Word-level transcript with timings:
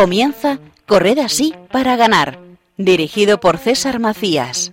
Comienza 0.00 0.58
Corred 0.86 1.18
así 1.18 1.52
para 1.70 1.94
ganar, 1.94 2.38
dirigido 2.78 3.38
por 3.38 3.58
César 3.58 3.98
Macías. 3.98 4.69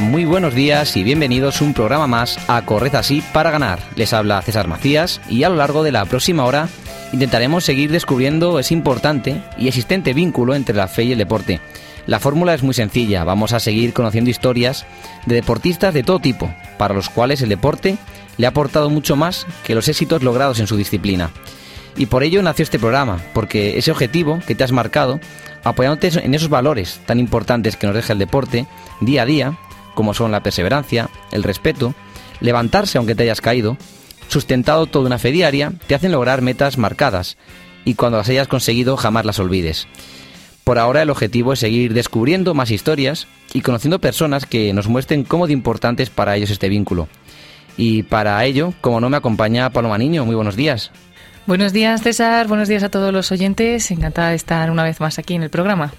Muy 0.00 0.24
buenos 0.24 0.54
días 0.54 0.96
y 0.96 1.04
bienvenidos 1.04 1.60
un 1.60 1.74
programa 1.74 2.06
más 2.06 2.38
a 2.48 2.64
Corred 2.64 2.94
así 2.94 3.22
para 3.32 3.50
ganar. 3.50 3.78
Les 3.94 4.12
habla 4.12 4.40
César 4.40 4.66
Macías 4.66 5.20
y 5.28 5.42
a 5.42 5.50
lo 5.50 5.56
largo 5.56 5.82
de 5.82 5.92
la 5.92 6.04
próxima 6.06 6.44
hora 6.44 6.68
intentaremos 7.12 7.64
seguir 7.64 7.90
descubriendo 7.90 8.58
ese 8.58 8.74
importante 8.74 9.42
y 9.58 9.68
existente 9.68 10.14
vínculo 10.14 10.54
entre 10.54 10.74
la 10.74 10.88
fe 10.88 11.04
y 11.04 11.12
el 11.12 11.18
deporte. 11.18 11.60
La 12.06 12.20
fórmula 12.20 12.54
es 12.54 12.62
muy 12.62 12.74
sencilla, 12.74 13.24
vamos 13.24 13.52
a 13.52 13.60
seguir 13.60 13.92
conociendo 13.92 14.30
historias 14.30 14.86
de 15.26 15.34
deportistas 15.34 15.92
de 15.92 16.02
todo 16.02 16.20
tipo, 16.20 16.52
para 16.78 16.94
los 16.94 17.10
cuales 17.10 17.42
el 17.42 17.50
deporte 17.50 17.96
le 18.38 18.46
ha 18.46 18.50
aportado 18.50 18.88
mucho 18.88 19.14
más 19.14 19.46
que 19.62 19.74
los 19.74 19.88
éxitos 19.88 20.22
logrados 20.22 20.58
en 20.58 20.66
su 20.66 20.76
disciplina. 20.76 21.30
Y 21.96 22.06
por 22.06 22.22
ello 22.22 22.42
nació 22.42 22.62
este 22.62 22.78
programa, 22.78 23.20
porque 23.34 23.76
ese 23.76 23.90
objetivo 23.90 24.40
que 24.46 24.54
te 24.54 24.64
has 24.64 24.72
marcado, 24.72 25.20
apoyándote 25.64 26.08
en 26.24 26.34
esos 26.34 26.48
valores 26.48 27.00
tan 27.04 27.20
importantes 27.20 27.76
que 27.76 27.86
nos 27.86 27.94
deja 27.94 28.14
el 28.14 28.18
deporte, 28.18 28.66
día 29.00 29.22
a 29.22 29.26
día, 29.26 29.58
como 29.94 30.14
son 30.14 30.32
la 30.32 30.42
perseverancia, 30.42 31.08
el 31.30 31.42
respeto, 31.42 31.94
levantarse 32.40 32.98
aunque 32.98 33.14
te 33.14 33.22
hayas 33.22 33.40
caído, 33.40 33.76
sustentado 34.28 34.86
toda 34.86 35.06
una 35.06 35.18
fe 35.18 35.32
diaria, 35.32 35.72
te 35.86 35.94
hacen 35.94 36.12
lograr 36.12 36.42
metas 36.42 36.78
marcadas 36.78 37.36
y 37.84 37.94
cuando 37.94 38.18
las 38.18 38.28
hayas 38.28 38.48
conseguido 38.48 38.96
jamás 38.96 39.24
las 39.24 39.38
olvides. 39.38 39.88
Por 40.64 40.78
ahora 40.78 41.02
el 41.02 41.10
objetivo 41.10 41.52
es 41.52 41.58
seguir 41.58 41.92
descubriendo 41.92 42.54
más 42.54 42.70
historias 42.70 43.26
y 43.52 43.62
conociendo 43.62 44.00
personas 44.00 44.46
que 44.46 44.72
nos 44.72 44.86
muestren 44.86 45.24
cómo 45.24 45.46
de 45.46 45.52
importante 45.52 46.02
es 46.02 46.10
para 46.10 46.36
ellos 46.36 46.50
este 46.50 46.68
vínculo. 46.68 47.08
Y 47.76 48.04
para 48.04 48.44
ello, 48.44 48.72
como 48.80 49.00
no 49.00 49.10
me 49.10 49.16
acompaña 49.16 49.70
Paloma 49.70 49.98
Niño, 49.98 50.24
muy 50.24 50.34
buenos 50.34 50.56
días. 50.56 50.92
Buenos 51.46 51.72
días 51.72 52.02
César, 52.02 52.46
buenos 52.46 52.68
días 52.68 52.84
a 52.84 52.90
todos 52.90 53.12
los 53.12 53.32
oyentes, 53.32 53.90
encantada 53.90 54.30
de 54.30 54.36
estar 54.36 54.70
una 54.70 54.84
vez 54.84 55.00
más 55.00 55.18
aquí 55.18 55.34
en 55.34 55.42
el 55.42 55.50
programa. 55.50 55.92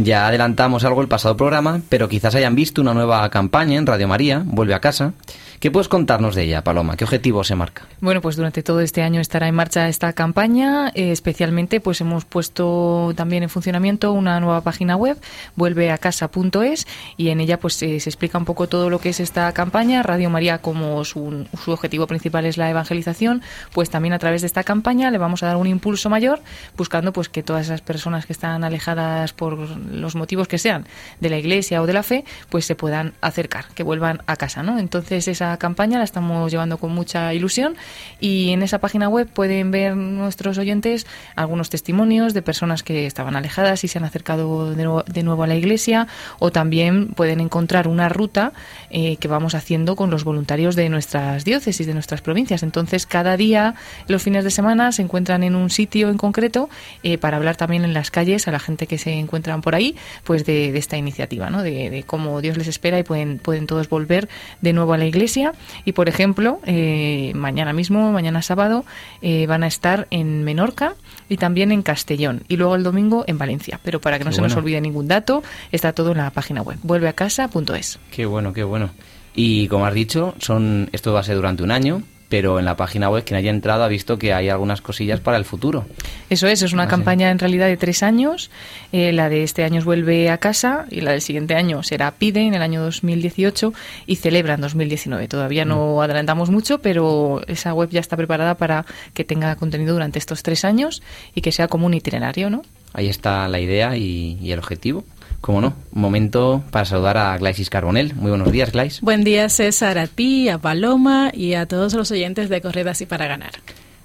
Ya 0.00 0.28
adelantamos 0.28 0.84
algo 0.84 1.02
el 1.02 1.08
pasado 1.08 1.36
programa, 1.36 1.80
pero 1.88 2.08
quizás 2.08 2.36
hayan 2.36 2.54
visto 2.54 2.80
una 2.80 2.94
nueva 2.94 3.28
campaña 3.30 3.76
en 3.78 3.84
Radio 3.84 4.06
María, 4.06 4.42
Vuelve 4.46 4.72
a 4.74 4.80
casa, 4.80 5.12
¿Qué 5.60 5.72
puedes 5.72 5.88
contarnos 5.88 6.36
de 6.36 6.44
ella, 6.44 6.62
Paloma? 6.62 6.96
¿Qué 6.96 7.02
objetivo 7.02 7.42
se 7.42 7.56
marca? 7.56 7.82
Bueno, 8.00 8.20
pues 8.20 8.36
durante 8.36 8.62
todo 8.62 8.80
este 8.80 9.02
año 9.02 9.20
estará 9.20 9.48
en 9.48 9.56
marcha 9.56 9.88
esta 9.88 10.12
campaña. 10.12 10.92
Eh, 10.94 11.10
especialmente, 11.10 11.80
pues 11.80 12.00
hemos 12.00 12.24
puesto 12.24 13.12
también 13.16 13.42
en 13.42 13.48
funcionamiento 13.48 14.12
una 14.12 14.38
nueva 14.38 14.60
página 14.60 14.94
web, 14.94 15.18
vuelveacasa.es, 15.56 16.86
y 17.16 17.30
en 17.30 17.40
ella 17.40 17.58
pues 17.58 17.82
eh, 17.82 17.98
se 17.98 18.08
explica 18.08 18.38
un 18.38 18.44
poco 18.44 18.68
todo 18.68 18.88
lo 18.88 19.00
que 19.00 19.08
es 19.08 19.18
esta 19.18 19.50
campaña. 19.52 20.04
Radio 20.04 20.30
María, 20.30 20.58
como 20.58 21.04
su, 21.04 21.48
su 21.64 21.72
objetivo 21.72 22.06
principal 22.06 22.46
es 22.46 22.56
la 22.56 22.70
evangelización, 22.70 23.42
pues 23.72 23.90
también 23.90 24.12
a 24.12 24.20
través 24.20 24.42
de 24.42 24.46
esta 24.46 24.62
campaña 24.62 25.10
le 25.10 25.18
vamos 25.18 25.42
a 25.42 25.46
dar 25.46 25.56
un 25.56 25.66
impulso 25.66 26.08
mayor, 26.08 26.40
buscando 26.76 27.12
pues 27.12 27.28
que 27.28 27.42
todas 27.42 27.66
esas 27.66 27.80
personas 27.80 28.26
que 28.26 28.32
están 28.32 28.62
alejadas 28.62 29.32
por 29.32 29.58
los 29.58 30.14
motivos 30.14 30.46
que 30.46 30.58
sean 30.58 30.86
de 31.18 31.30
la 31.30 31.38
Iglesia 31.38 31.82
o 31.82 31.86
de 31.86 31.94
la 31.94 32.04
fe, 32.04 32.24
pues 32.48 32.64
se 32.64 32.76
puedan 32.76 33.14
acercar, 33.20 33.66
que 33.74 33.82
vuelvan 33.82 34.22
a 34.26 34.36
casa, 34.36 34.62
¿no? 34.62 34.78
Entonces 34.78 35.26
esa 35.26 35.47
campaña 35.56 35.98
la 35.98 36.04
estamos 36.04 36.50
llevando 36.50 36.78
con 36.78 36.92
mucha 36.92 37.32
ilusión 37.32 37.76
y 38.20 38.50
en 38.50 38.62
esa 38.62 38.78
página 38.78 39.08
web 39.08 39.28
pueden 39.28 39.70
ver 39.70 39.96
nuestros 39.96 40.58
oyentes 40.58 41.06
algunos 41.36 41.70
testimonios 41.70 42.34
de 42.34 42.42
personas 42.42 42.82
que 42.82 43.06
estaban 43.06 43.36
alejadas 43.36 43.84
y 43.84 43.88
se 43.88 43.98
han 43.98 44.04
acercado 44.04 44.74
de 44.74 44.84
nuevo, 45.22 45.42
a 45.42 45.46
la 45.46 45.56
iglesia 45.56 46.08
o 46.38 46.50
también 46.50 47.08
pueden 47.08 47.40
encontrar 47.40 47.88
una 47.88 48.08
ruta 48.08 48.52
eh, 48.90 49.16
que 49.16 49.28
vamos 49.28 49.54
haciendo 49.54 49.96
con 49.96 50.10
los 50.10 50.24
voluntarios 50.24 50.76
de 50.76 50.88
nuestras 50.88 51.44
diócesis, 51.44 51.86
de 51.86 51.94
nuestras 51.94 52.20
provincias. 52.20 52.62
Entonces 52.62 53.06
cada 53.06 53.36
día, 53.36 53.74
los 54.08 54.22
fines 54.22 54.44
de 54.44 54.50
semana, 54.50 54.92
se 54.92 55.02
encuentran 55.02 55.42
en 55.42 55.54
un 55.54 55.70
sitio 55.70 56.08
en 56.10 56.18
concreto 56.18 56.68
eh, 57.02 57.18
para 57.18 57.36
hablar 57.36 57.56
también 57.56 57.84
en 57.84 57.94
las 57.94 58.10
calles 58.10 58.48
a 58.48 58.50
la 58.50 58.58
gente 58.58 58.86
que 58.86 58.98
se 58.98 59.12
encuentran 59.12 59.62
por 59.62 59.74
ahí, 59.74 59.96
pues 60.24 60.44
de, 60.44 60.76
esta 60.76 60.96
iniciativa, 60.96 61.50
¿no? 61.50 61.62
de, 61.62 61.90
de 61.90 62.02
cómo 62.02 62.40
Dios 62.40 62.56
les 62.56 62.68
espera 62.68 62.98
y 62.98 63.02
pueden, 63.02 63.38
pueden 63.38 63.66
todos 63.66 63.88
volver 63.88 64.28
de 64.60 64.72
nuevo 64.72 64.92
a 64.92 64.98
la 64.98 65.06
iglesia 65.06 65.37
y, 65.84 65.92
por 65.92 66.08
ejemplo, 66.08 66.60
eh, 66.64 67.32
mañana 67.34 67.72
mismo, 67.72 68.12
mañana 68.12 68.42
sábado, 68.42 68.84
eh, 69.22 69.46
van 69.46 69.62
a 69.62 69.66
estar 69.66 70.06
en 70.10 70.44
Menorca 70.44 70.94
y 71.28 71.36
también 71.36 71.72
en 71.72 71.82
Castellón 71.82 72.42
y 72.48 72.56
luego 72.56 72.74
el 72.74 72.82
domingo 72.82 73.24
en 73.26 73.38
Valencia. 73.38 73.80
Pero 73.82 74.00
para 74.00 74.18
que 74.18 74.24
no 74.24 74.32
se 74.32 74.40
nos 74.40 74.56
olvide 74.56 74.80
ningún 74.80 75.08
dato, 75.08 75.42
está 75.72 75.92
todo 75.92 76.12
en 76.12 76.18
la 76.18 76.30
página 76.30 76.62
web, 76.62 76.78
vuelveacasa.es. 76.82 77.98
Qué 78.10 78.26
bueno, 78.26 78.52
qué 78.52 78.64
bueno. 78.64 78.90
Y 79.34 79.68
como 79.68 79.86
has 79.86 79.94
dicho, 79.94 80.34
son 80.38 80.88
esto 80.92 81.12
va 81.12 81.20
a 81.20 81.22
ser 81.22 81.36
durante 81.36 81.62
un 81.62 81.70
año, 81.70 82.02
pero 82.28 82.58
en 82.58 82.64
la 82.64 82.76
página 82.76 83.08
web 83.08 83.24
quien 83.24 83.38
haya 83.38 83.50
entrado 83.50 83.84
ha 83.84 83.88
visto 83.88 84.18
que 84.18 84.32
hay 84.32 84.48
algunas 84.48 84.80
cosillas 84.80 85.20
para 85.20 85.36
el 85.36 85.44
futuro. 85.44 85.86
Eso 86.30 86.46
es, 86.46 86.62
es 86.62 86.72
una 86.72 86.84
ah, 86.84 86.88
campaña 86.88 87.30
en 87.30 87.38
realidad 87.38 87.66
de 87.66 87.76
tres 87.76 88.02
años. 88.02 88.50
Eh, 88.92 89.12
la 89.12 89.28
de 89.28 89.42
este 89.42 89.64
año 89.64 89.82
vuelve 89.82 90.30
a 90.30 90.38
casa 90.38 90.86
y 90.90 91.00
la 91.00 91.12
del 91.12 91.20
siguiente 91.20 91.54
año 91.54 91.82
será 91.82 92.10
PIDE 92.12 92.42
en 92.42 92.54
el 92.54 92.62
año 92.62 92.82
2018 92.82 93.72
y 94.06 94.16
celebra 94.16 94.54
en 94.54 94.60
2019. 94.60 95.28
Todavía 95.28 95.64
no 95.64 95.96
mm. 95.96 96.00
adelantamos 96.00 96.50
mucho, 96.50 96.78
pero 96.78 97.40
esa 97.46 97.72
web 97.72 97.88
ya 97.90 98.00
está 98.00 98.16
preparada 98.16 98.56
para 98.56 98.84
que 99.14 99.24
tenga 99.24 99.56
contenido 99.56 99.94
durante 99.94 100.18
estos 100.18 100.42
tres 100.42 100.64
años 100.64 101.02
y 101.34 101.40
que 101.40 101.52
sea 101.52 101.68
como 101.68 101.86
un 101.86 101.94
itinerario, 101.94 102.50
¿no? 102.50 102.62
Ahí 102.92 103.08
está 103.08 103.48
la 103.48 103.60
idea 103.60 103.96
y 103.96 104.50
el 104.50 104.58
objetivo. 104.58 105.04
Como 105.40 105.60
no, 105.60 105.74
un 105.92 106.00
momento 106.00 106.62
para 106.70 106.84
saludar 106.84 107.16
a 107.16 107.38
Glaisis 107.38 107.70
Carbonel. 107.70 108.14
Muy 108.14 108.30
buenos 108.30 108.50
días, 108.50 108.72
Glais. 108.72 109.00
Buen 109.00 109.24
día, 109.24 109.48
César, 109.48 109.98
a 109.98 110.06
ti, 110.06 110.48
a 110.48 110.58
Paloma 110.58 111.30
y 111.32 111.54
a 111.54 111.66
todos 111.66 111.94
los 111.94 112.10
oyentes 112.10 112.48
de 112.48 112.60
Corredas 112.60 113.00
y 113.00 113.06
para 113.06 113.26
ganar. 113.26 113.52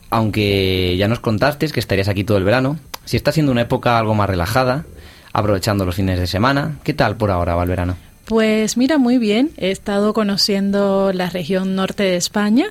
Aunque 0.09 0.95
ya 0.97 1.07
nos 1.07 1.19
contaste 1.19 1.67
que 1.69 1.79
estarías 1.79 2.07
aquí 2.07 2.23
todo 2.23 2.38
el 2.38 2.44
verano, 2.44 2.77
si 3.05 3.17
está 3.17 3.31
siendo 3.31 3.51
una 3.51 3.61
época 3.61 3.97
algo 3.97 4.13
más 4.13 4.29
relajada, 4.29 4.85
aprovechando 5.33 5.85
los 5.85 5.95
fines 5.95 6.19
de 6.19 6.27
semana, 6.27 6.77
¿qué 6.83 6.94
tal 6.94 7.17
por 7.17 7.31
ahora 7.31 7.55
va 7.55 7.63
el 7.63 7.69
verano? 7.69 7.97
Pues 8.25 8.77
mira, 8.77 8.97
muy 8.97 9.17
bien. 9.17 9.51
He 9.57 9.71
estado 9.71 10.13
conociendo 10.13 11.11
la 11.13 11.29
región 11.29 11.75
norte 11.75 12.03
de 12.03 12.15
España, 12.15 12.67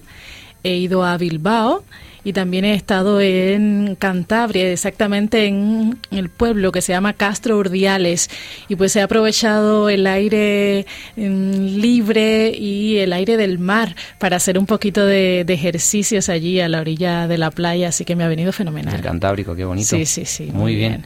he 0.62 0.76
ido 0.76 1.04
a 1.04 1.18
Bilbao 1.18 1.82
y 2.24 2.32
también 2.32 2.64
he 2.64 2.74
estado 2.74 3.20
en 3.20 3.96
Cantabria, 3.98 4.70
exactamente 4.70 5.46
en 5.46 5.98
el 6.10 6.28
pueblo 6.28 6.72
que 6.72 6.82
se 6.82 6.92
llama 6.92 7.12
Castro 7.14 7.58
Urdiales 7.58 8.30
y 8.68 8.76
pues 8.76 8.94
he 8.96 9.02
aprovechado 9.02 9.88
el 9.88 10.06
aire 10.06 10.86
mm, 11.16 11.52
libre 11.76 12.50
y 12.50 12.98
el 12.98 13.12
aire 13.12 13.36
del 13.36 13.58
mar 13.58 13.96
para 14.18 14.36
hacer 14.36 14.58
un 14.58 14.66
poquito 14.66 15.04
de, 15.04 15.44
ejercicios 15.52 16.30
allí 16.30 16.60
a 16.60 16.68
la 16.68 16.80
orilla 16.80 17.28
de 17.28 17.36
la 17.36 17.50
playa, 17.50 17.88
así 17.88 18.06
que 18.06 18.16
me 18.16 18.24
ha 18.24 18.28
venido 18.28 18.52
fenomenal. 18.52 18.94
El 18.94 19.02
Cantábrico, 19.02 19.54
qué 19.54 19.66
bonito. 19.66 19.86
Sí, 19.86 20.06
sí, 20.06 20.24
sí. 20.24 20.48
Muy, 20.50 20.74
bien. 20.74 21.04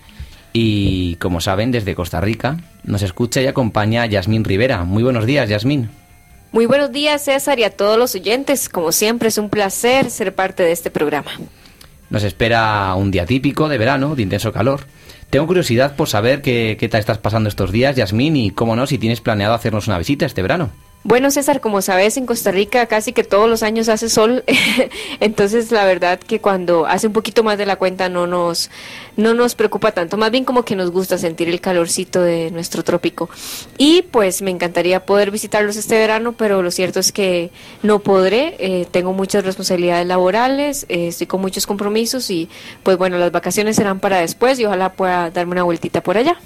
Y 0.53 1.17
como 1.17 1.41
saben, 1.41 1.73
desde 1.73 1.97
Costa 1.97 2.21
Rica 2.21 2.59
nos 2.85 3.03
escucha 3.03 3.43
y 3.43 3.47
acompaña 3.47 4.07
Yasmín 4.07 4.45
Rivera. 4.45 4.85
Muy 4.85 5.03
buenos 5.03 5.27
días, 5.27 5.49
Yasmín. 5.49 5.89
Muy 6.53 6.67
buenos 6.67 6.93
días, 6.93 7.23
César, 7.25 7.59
y 7.59 7.65
a 7.65 7.71
todos 7.71 7.99
los 7.99 8.15
oyentes. 8.15 8.69
Como 8.69 8.93
siempre, 8.93 9.29
es 9.29 9.39
un 9.39 9.51
placer 9.51 10.11
ser 10.11 10.35
parte 10.35 10.63
de 10.63 10.73
este 10.73 10.91
programa. 10.91 11.33
Nos 12.09 12.23
espera 12.23 12.95
un 12.95 13.11
día 13.11 13.27
típico 13.27 13.69
de 13.69 13.79
verano, 13.79 14.15
de 14.15 14.23
intenso 14.23 14.53
calor. 14.53 14.87
Tengo 15.29 15.47
curiosidad 15.47 15.97
por 15.97 16.09
saber 16.09 16.41
qué, 16.41 16.77
qué 16.79 16.89
tal 16.89 17.01
estás 17.01 17.19
pasando 17.19 17.49
estos 17.49 17.73
días, 17.73 17.97
Yasmín, 17.97 18.37
y 18.37 18.53
cómo 18.53 18.77
no, 18.77 18.87
si 18.87 18.97
tienes 18.97 19.21
planeado 19.21 19.55
hacernos 19.55 19.89
una 19.89 19.99
visita 19.99 20.25
este 20.25 20.43
verano. 20.43 20.71
Bueno, 21.05 21.31
César, 21.31 21.61
como 21.61 21.83
sabes, 21.83 22.17
en 22.17 22.27
Costa 22.27 22.51
Rica 22.51 22.87
casi 22.87 23.13
que 23.13 23.23
todos 23.23 23.49
los 23.49 23.63
años 23.63 23.89
hace 23.89 24.09
sol, 24.09 24.43
entonces 25.21 25.71
la 25.71 25.85
verdad 25.85 26.19
que 26.19 26.41
cuando 26.41 26.85
hace 26.85 27.07
un 27.07 27.13
poquito 27.13 27.45
más 27.45 27.59
de 27.59 27.65
la 27.65 27.77
cuenta 27.77 28.09
no 28.09 28.27
nos, 28.27 28.71
no 29.17 29.33
nos 29.33 29.55
preocupa 29.55 29.93
tanto, 29.93 30.17
más 30.17 30.33
bien 30.33 30.45
como 30.45 30.65
que 30.65 30.75
nos 30.75 30.91
gusta 30.91 31.17
sentir 31.17 31.49
el 31.49 31.61
calorcito 31.61 32.23
de 32.23 32.51
nuestro 32.51 32.83
trópico. 32.83 33.31
Y 33.79 34.03
pues 34.03 34.43
me 34.43 34.51
encantaría 34.51 35.07
poder 35.07 35.31
visitarlos 35.31 35.77
este 35.77 35.97
verano, 35.97 36.33
pero 36.33 36.61
lo 36.61 36.73
cierto 36.73 36.99
es 36.99 37.13
que 37.13 37.53
no 37.85 38.01
podré, 38.01 38.57
eh, 38.59 38.85
tengo 38.91 39.13
muchas 39.13 39.45
responsabilidades 39.45 40.09
laborales, 40.09 40.87
eh, 40.89 41.07
estoy 41.07 41.29
con 41.29 41.41
muchos 41.41 41.69
compromisos 41.69 42.31
y 42.31 42.49
pues 42.83 42.99
bueno, 42.99 43.17
las 43.17 43.31
vacaciones 43.31 43.77
serán 43.77 44.01
para 44.01 44.19
después 44.19 44.59
y 44.59 44.65
ojalá 44.65 44.95
pueda 44.95 45.31
darme 45.31 45.53
una 45.53 45.63
vueltita 45.63 46.03
por 46.03 46.17
allá. 46.17 46.37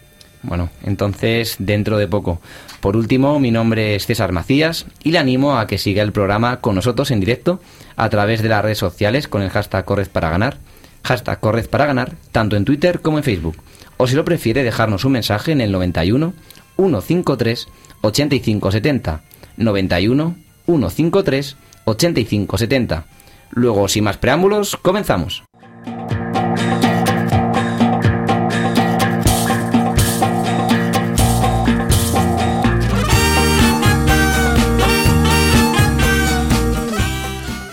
Bueno, 0.43 0.71
entonces 0.83 1.57
dentro 1.59 1.99
de 1.99 2.09
poco. 2.09 2.41
Por 2.81 2.97
último, 2.97 3.39
mi 3.39 3.51
nombre 3.51 3.95
es 3.95 4.07
César 4.07 4.33
Macías 4.33 4.87
y 5.03 5.11
le 5.11 5.19
animo 5.19 5.59
a 5.59 5.67
que 5.67 5.79
siga 5.79 6.03
el 6.03 6.13
programa 6.13 6.61
con 6.61 6.75
nosotros 6.75 7.11
en 7.11 7.21
directo 7.21 7.61
a 7.97 8.09
través 8.09 8.43
de 8.43 8.49
las 8.49 8.63
redes 8.63 8.79
sociales 8.79 9.29
con 9.29 9.43
el 9.43 9.51
hashtag 9.51 9.85
Corres 9.85 10.09
para 10.09 10.31
ganar. 10.31 10.59
Hashtag 11.05 11.41
Corred 11.41 11.69
para 11.69 11.87
ganar, 11.87 12.15
tanto 12.33 12.57
en 12.57 12.65
Twitter 12.65 13.01
como 13.01 13.19
en 13.19 13.25
Facebook. 13.25 13.57
O 13.97 14.07
si 14.07 14.15
lo 14.15 14.25
prefiere, 14.25 14.63
dejarnos 14.63 15.05
un 15.05 15.13
mensaje 15.13 15.53
en 15.53 15.61
el 15.61 15.73
91 15.73 16.33
153 16.77 17.69
8570. 18.01 19.21
91 19.59 20.37
153 20.65 21.57
8570. 21.85 23.05
Luego, 23.51 23.89
sin 23.89 24.05
más 24.05 24.17
preámbulos, 24.17 24.77
comenzamos. 24.77 25.43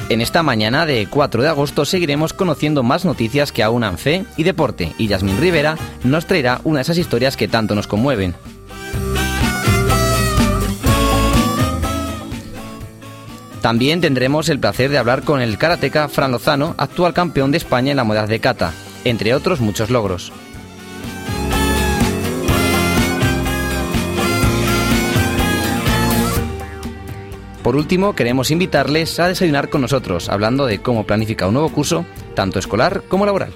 En 0.09 0.21
esta 0.21 0.41
mañana 0.41 0.85
de 0.85 1.05
4 1.09 1.41
de 1.41 1.49
agosto 1.49 1.83
seguiremos 1.83 2.31
conociendo 2.31 2.81
más 2.81 3.03
noticias 3.03 3.51
que 3.51 3.61
aunan 3.61 3.97
fe 3.97 4.25
y 4.37 4.43
deporte 4.43 4.93
y 4.97 5.07
Yasmin 5.07 5.37
Rivera 5.37 5.77
nos 6.05 6.25
traerá 6.25 6.61
una 6.63 6.77
de 6.77 6.83
esas 6.83 6.97
historias 6.97 7.35
que 7.35 7.49
tanto 7.49 7.75
nos 7.75 7.87
conmueven. 7.87 8.33
También 13.61 13.99
tendremos 13.99 14.47
el 14.47 14.59
placer 14.59 14.89
de 14.89 14.97
hablar 14.97 15.23
con 15.23 15.41
el 15.41 15.57
karateca 15.57 16.07
Fran 16.07 16.31
Lozano, 16.31 16.73
actual 16.77 17.13
campeón 17.13 17.51
de 17.51 17.57
España 17.57 17.91
en 17.91 17.97
la 17.97 18.05
modalidad 18.05 18.29
de 18.29 18.39
kata, 18.39 18.73
entre 19.03 19.33
otros 19.33 19.59
muchos 19.59 19.89
logros. 19.89 20.31
Por 27.67 27.75
último, 27.75 28.15
queremos 28.15 28.49
invitarles 28.49 29.19
a 29.19 29.27
desayunar 29.27 29.69
con 29.69 29.81
nosotros, 29.81 30.29
hablando 30.29 30.65
de 30.65 30.79
cómo 30.79 31.05
planificar 31.05 31.49
un 31.49 31.55
nuevo 31.55 31.67
curso, 31.67 32.05
tanto 32.33 32.59
escolar 32.59 33.03
como 33.09 33.25
laboral. 33.25 33.51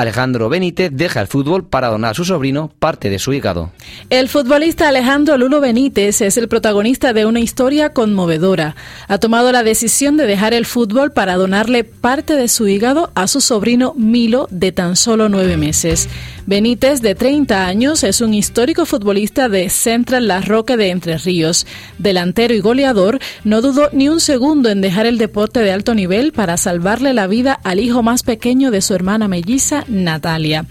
Alejandro 0.00 0.48
Benítez 0.48 0.90
deja 0.94 1.20
el 1.20 1.26
fútbol 1.26 1.62
para 1.62 1.88
donar 1.88 2.12
a 2.12 2.14
su 2.14 2.24
sobrino 2.24 2.72
parte 2.78 3.10
de 3.10 3.18
su 3.18 3.34
hígado. 3.34 3.70
El 4.08 4.30
futbolista 4.30 4.88
Alejandro 4.88 5.36
Lulo 5.36 5.60
Benítez 5.60 6.22
es 6.22 6.38
el 6.38 6.48
protagonista 6.48 7.12
de 7.12 7.26
una 7.26 7.40
historia 7.40 7.92
conmovedora. 7.92 8.76
Ha 9.08 9.18
tomado 9.18 9.52
la 9.52 9.62
decisión 9.62 10.16
de 10.16 10.24
dejar 10.24 10.54
el 10.54 10.64
fútbol 10.64 11.12
para 11.12 11.36
donarle 11.36 11.84
parte 11.84 12.32
de 12.32 12.48
su 12.48 12.66
hígado 12.66 13.10
a 13.14 13.26
su 13.26 13.42
sobrino 13.42 13.92
Milo 13.94 14.48
de 14.50 14.72
tan 14.72 14.96
solo 14.96 15.28
nueve 15.28 15.58
meses. 15.58 16.08
Benítez, 16.46 17.00
de 17.00 17.14
30 17.14 17.66
años, 17.66 18.02
es 18.02 18.20
un 18.20 18.34
histórico 18.34 18.86
futbolista 18.86 19.48
de 19.48 19.68
Central 19.68 20.26
La 20.26 20.40
Roque 20.40 20.76
de 20.76 20.88
Entre 20.88 21.16
Ríos. 21.18 21.66
Delantero 21.98 22.54
y 22.54 22.60
goleador, 22.60 23.20
no 23.44 23.60
dudó 23.60 23.90
ni 23.92 24.08
un 24.08 24.18
segundo 24.18 24.68
en 24.68 24.80
dejar 24.80 25.06
el 25.06 25.18
deporte 25.18 25.60
de 25.60 25.70
alto 25.70 25.94
nivel 25.94 26.32
para 26.32 26.56
salvarle 26.56 27.12
la 27.12 27.26
vida 27.26 27.52
al 27.62 27.78
hijo 27.78 28.02
más 28.02 28.22
pequeño 28.22 28.70
de 28.70 28.80
su 28.80 28.94
hermana 28.94 29.28
melliza, 29.28 29.84
Natalia. 29.90 30.66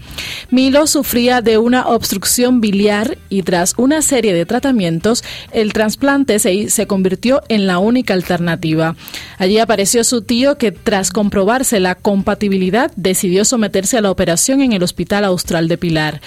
Milo 0.50 0.86
sufría 0.86 1.42
de 1.42 1.58
una 1.58 1.86
obstrucción 1.86 2.60
biliar 2.60 3.18
y 3.28 3.42
tras 3.42 3.74
una 3.76 4.02
serie 4.02 4.34
de 4.34 4.46
tratamientos, 4.46 5.22
el 5.52 5.72
trasplante 5.72 6.38
se, 6.38 6.70
se 6.70 6.86
convirtió 6.86 7.42
en 7.48 7.66
la 7.66 7.78
única 7.78 8.14
alternativa. 8.14 8.96
Allí 9.38 9.58
apareció 9.58 10.02
su 10.04 10.22
tío 10.22 10.58
que 10.58 10.72
tras 10.72 11.10
comprobarse 11.10 11.80
la 11.80 11.94
compatibilidad 11.94 12.90
decidió 12.96 13.44
someterse 13.44 13.98
a 13.98 14.00
la 14.00 14.10
operación 14.10 14.62
en 14.62 14.72
el 14.72 14.82
Hospital 14.82 15.24
Austral 15.24 15.68
de 15.68 15.78
Pilar. 15.78 16.20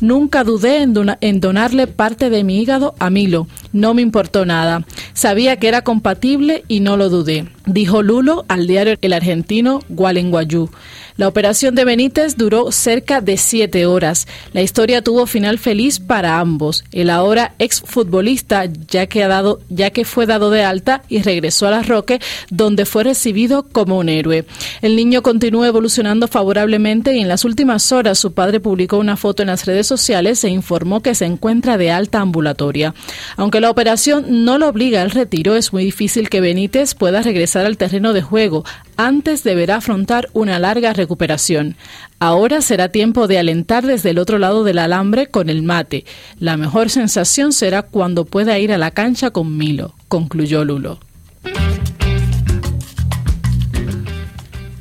Nunca 0.00 0.44
dudé 0.44 0.82
en, 0.82 0.94
en, 1.22 1.40
donarle 1.40 1.86
parte 1.86 2.28
de 2.28 2.44
mi 2.44 2.60
hígado 2.60 2.94
a 2.98 3.08
Milo. 3.08 3.46
No 3.72 3.94
me 3.94 4.02
importó 4.02 4.44
nada. 4.44 4.84
Sabía 5.14 5.56
que 5.56 5.68
era 5.68 5.82
compatible 5.82 6.64
y 6.68 6.80
no 6.80 6.98
lo 6.98 7.08
dudé, 7.08 7.46
dijo 7.66 8.02
Lulo 8.02 8.44
al 8.48 8.66
diario 8.66 8.96
El 9.02 9.12
Argentino 9.12 9.80
Gualenguayú. 9.88 10.70
La 11.16 11.28
operación 11.28 11.74
de 11.74 11.86
Benítez 11.86 12.36
duró 12.36 12.70
cerca 12.72 13.22
de 13.22 13.38
siete 13.38 13.86
horas. 13.86 14.28
La 14.52 14.60
historia 14.60 15.02
tuvo 15.02 15.26
final 15.26 15.58
feliz 15.58 15.98
para 15.98 16.38
ambos. 16.40 16.84
El 16.92 17.08
ahora 17.08 17.54
exfutbolista, 17.58 18.66
ya 18.66 19.06
que, 19.06 19.24
ha 19.24 19.28
dado, 19.28 19.60
ya 19.70 19.90
que 19.90 20.04
fue 20.04 20.26
dado 20.26 20.50
de 20.50 20.62
alta 20.62 21.02
y 21.08 21.22
regresó 21.22 21.66
a 21.66 21.70
la 21.70 21.82
Roque, 21.82 22.20
donde 22.50 22.84
fue 22.84 23.04
recibido 23.04 23.62
como 23.62 23.98
un 23.98 24.10
héroe. 24.10 24.44
El 24.82 24.94
niño 24.94 25.22
continúa 25.22 25.68
evolucionando 25.68 26.28
favorablemente 26.28 27.14
y 27.14 27.20
en 27.20 27.28
las 27.28 27.46
últimas 27.46 27.90
horas 27.92 28.18
su 28.18 28.34
padre 28.34 28.60
publicó 28.60 28.98
una 28.98 29.16
foto 29.16 29.42
en 29.42 29.48
las 29.48 29.64
redes 29.64 29.86
sociales 29.86 30.44
e 30.44 30.50
informó 30.50 31.00
que 31.00 31.14
se 31.14 31.24
encuentra 31.24 31.78
de 31.78 31.90
alta 31.90 32.20
ambulatoria. 32.20 32.94
Aunque 33.36 33.62
la 33.62 33.70
operación 33.70 34.44
no 34.44 34.58
lo 34.58 34.68
obliga 34.68 35.00
al 35.00 35.10
retiro, 35.10 35.56
es 35.56 35.72
muy 35.72 35.84
difícil 35.84 36.28
que 36.28 36.42
Benítez 36.42 36.94
pueda 36.94 37.22
regresar 37.22 37.55
al 37.64 37.78
terreno 37.78 38.12
de 38.12 38.20
juego. 38.20 38.64
Antes 38.96 39.44
deberá 39.44 39.76
afrontar 39.76 40.28
una 40.32 40.58
larga 40.58 40.92
recuperación. 40.92 41.76
Ahora 42.18 42.60
será 42.60 42.88
tiempo 42.88 43.28
de 43.28 43.38
alentar 43.38 43.86
desde 43.86 44.10
el 44.10 44.18
otro 44.18 44.38
lado 44.38 44.64
del 44.64 44.78
alambre 44.78 45.28
con 45.28 45.48
el 45.48 45.62
mate. 45.62 46.04
La 46.38 46.56
mejor 46.56 46.90
sensación 46.90 47.52
será 47.52 47.82
cuando 47.82 48.24
pueda 48.24 48.58
ir 48.58 48.72
a 48.72 48.78
la 48.78 48.90
cancha 48.90 49.30
con 49.30 49.56
Milo, 49.56 49.94
concluyó 50.08 50.64
Lulo. 50.64 50.98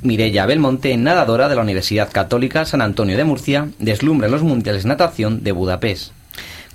Mireya 0.01 0.45
Belmonte, 0.45 0.95
nadadora 0.97 1.49
de 1.49 1.55
la 1.55 1.61
Universidad 1.61 2.11
Católica 2.11 2.65
San 2.65 2.81
Antonio 2.81 3.17
de 3.17 3.23
Murcia, 3.23 3.69
deslumbra 3.79 4.27
los 4.27 4.43
Mundiales 4.43 4.85
Natación 4.85 5.43
de 5.43 5.51
Budapest. 5.51 6.11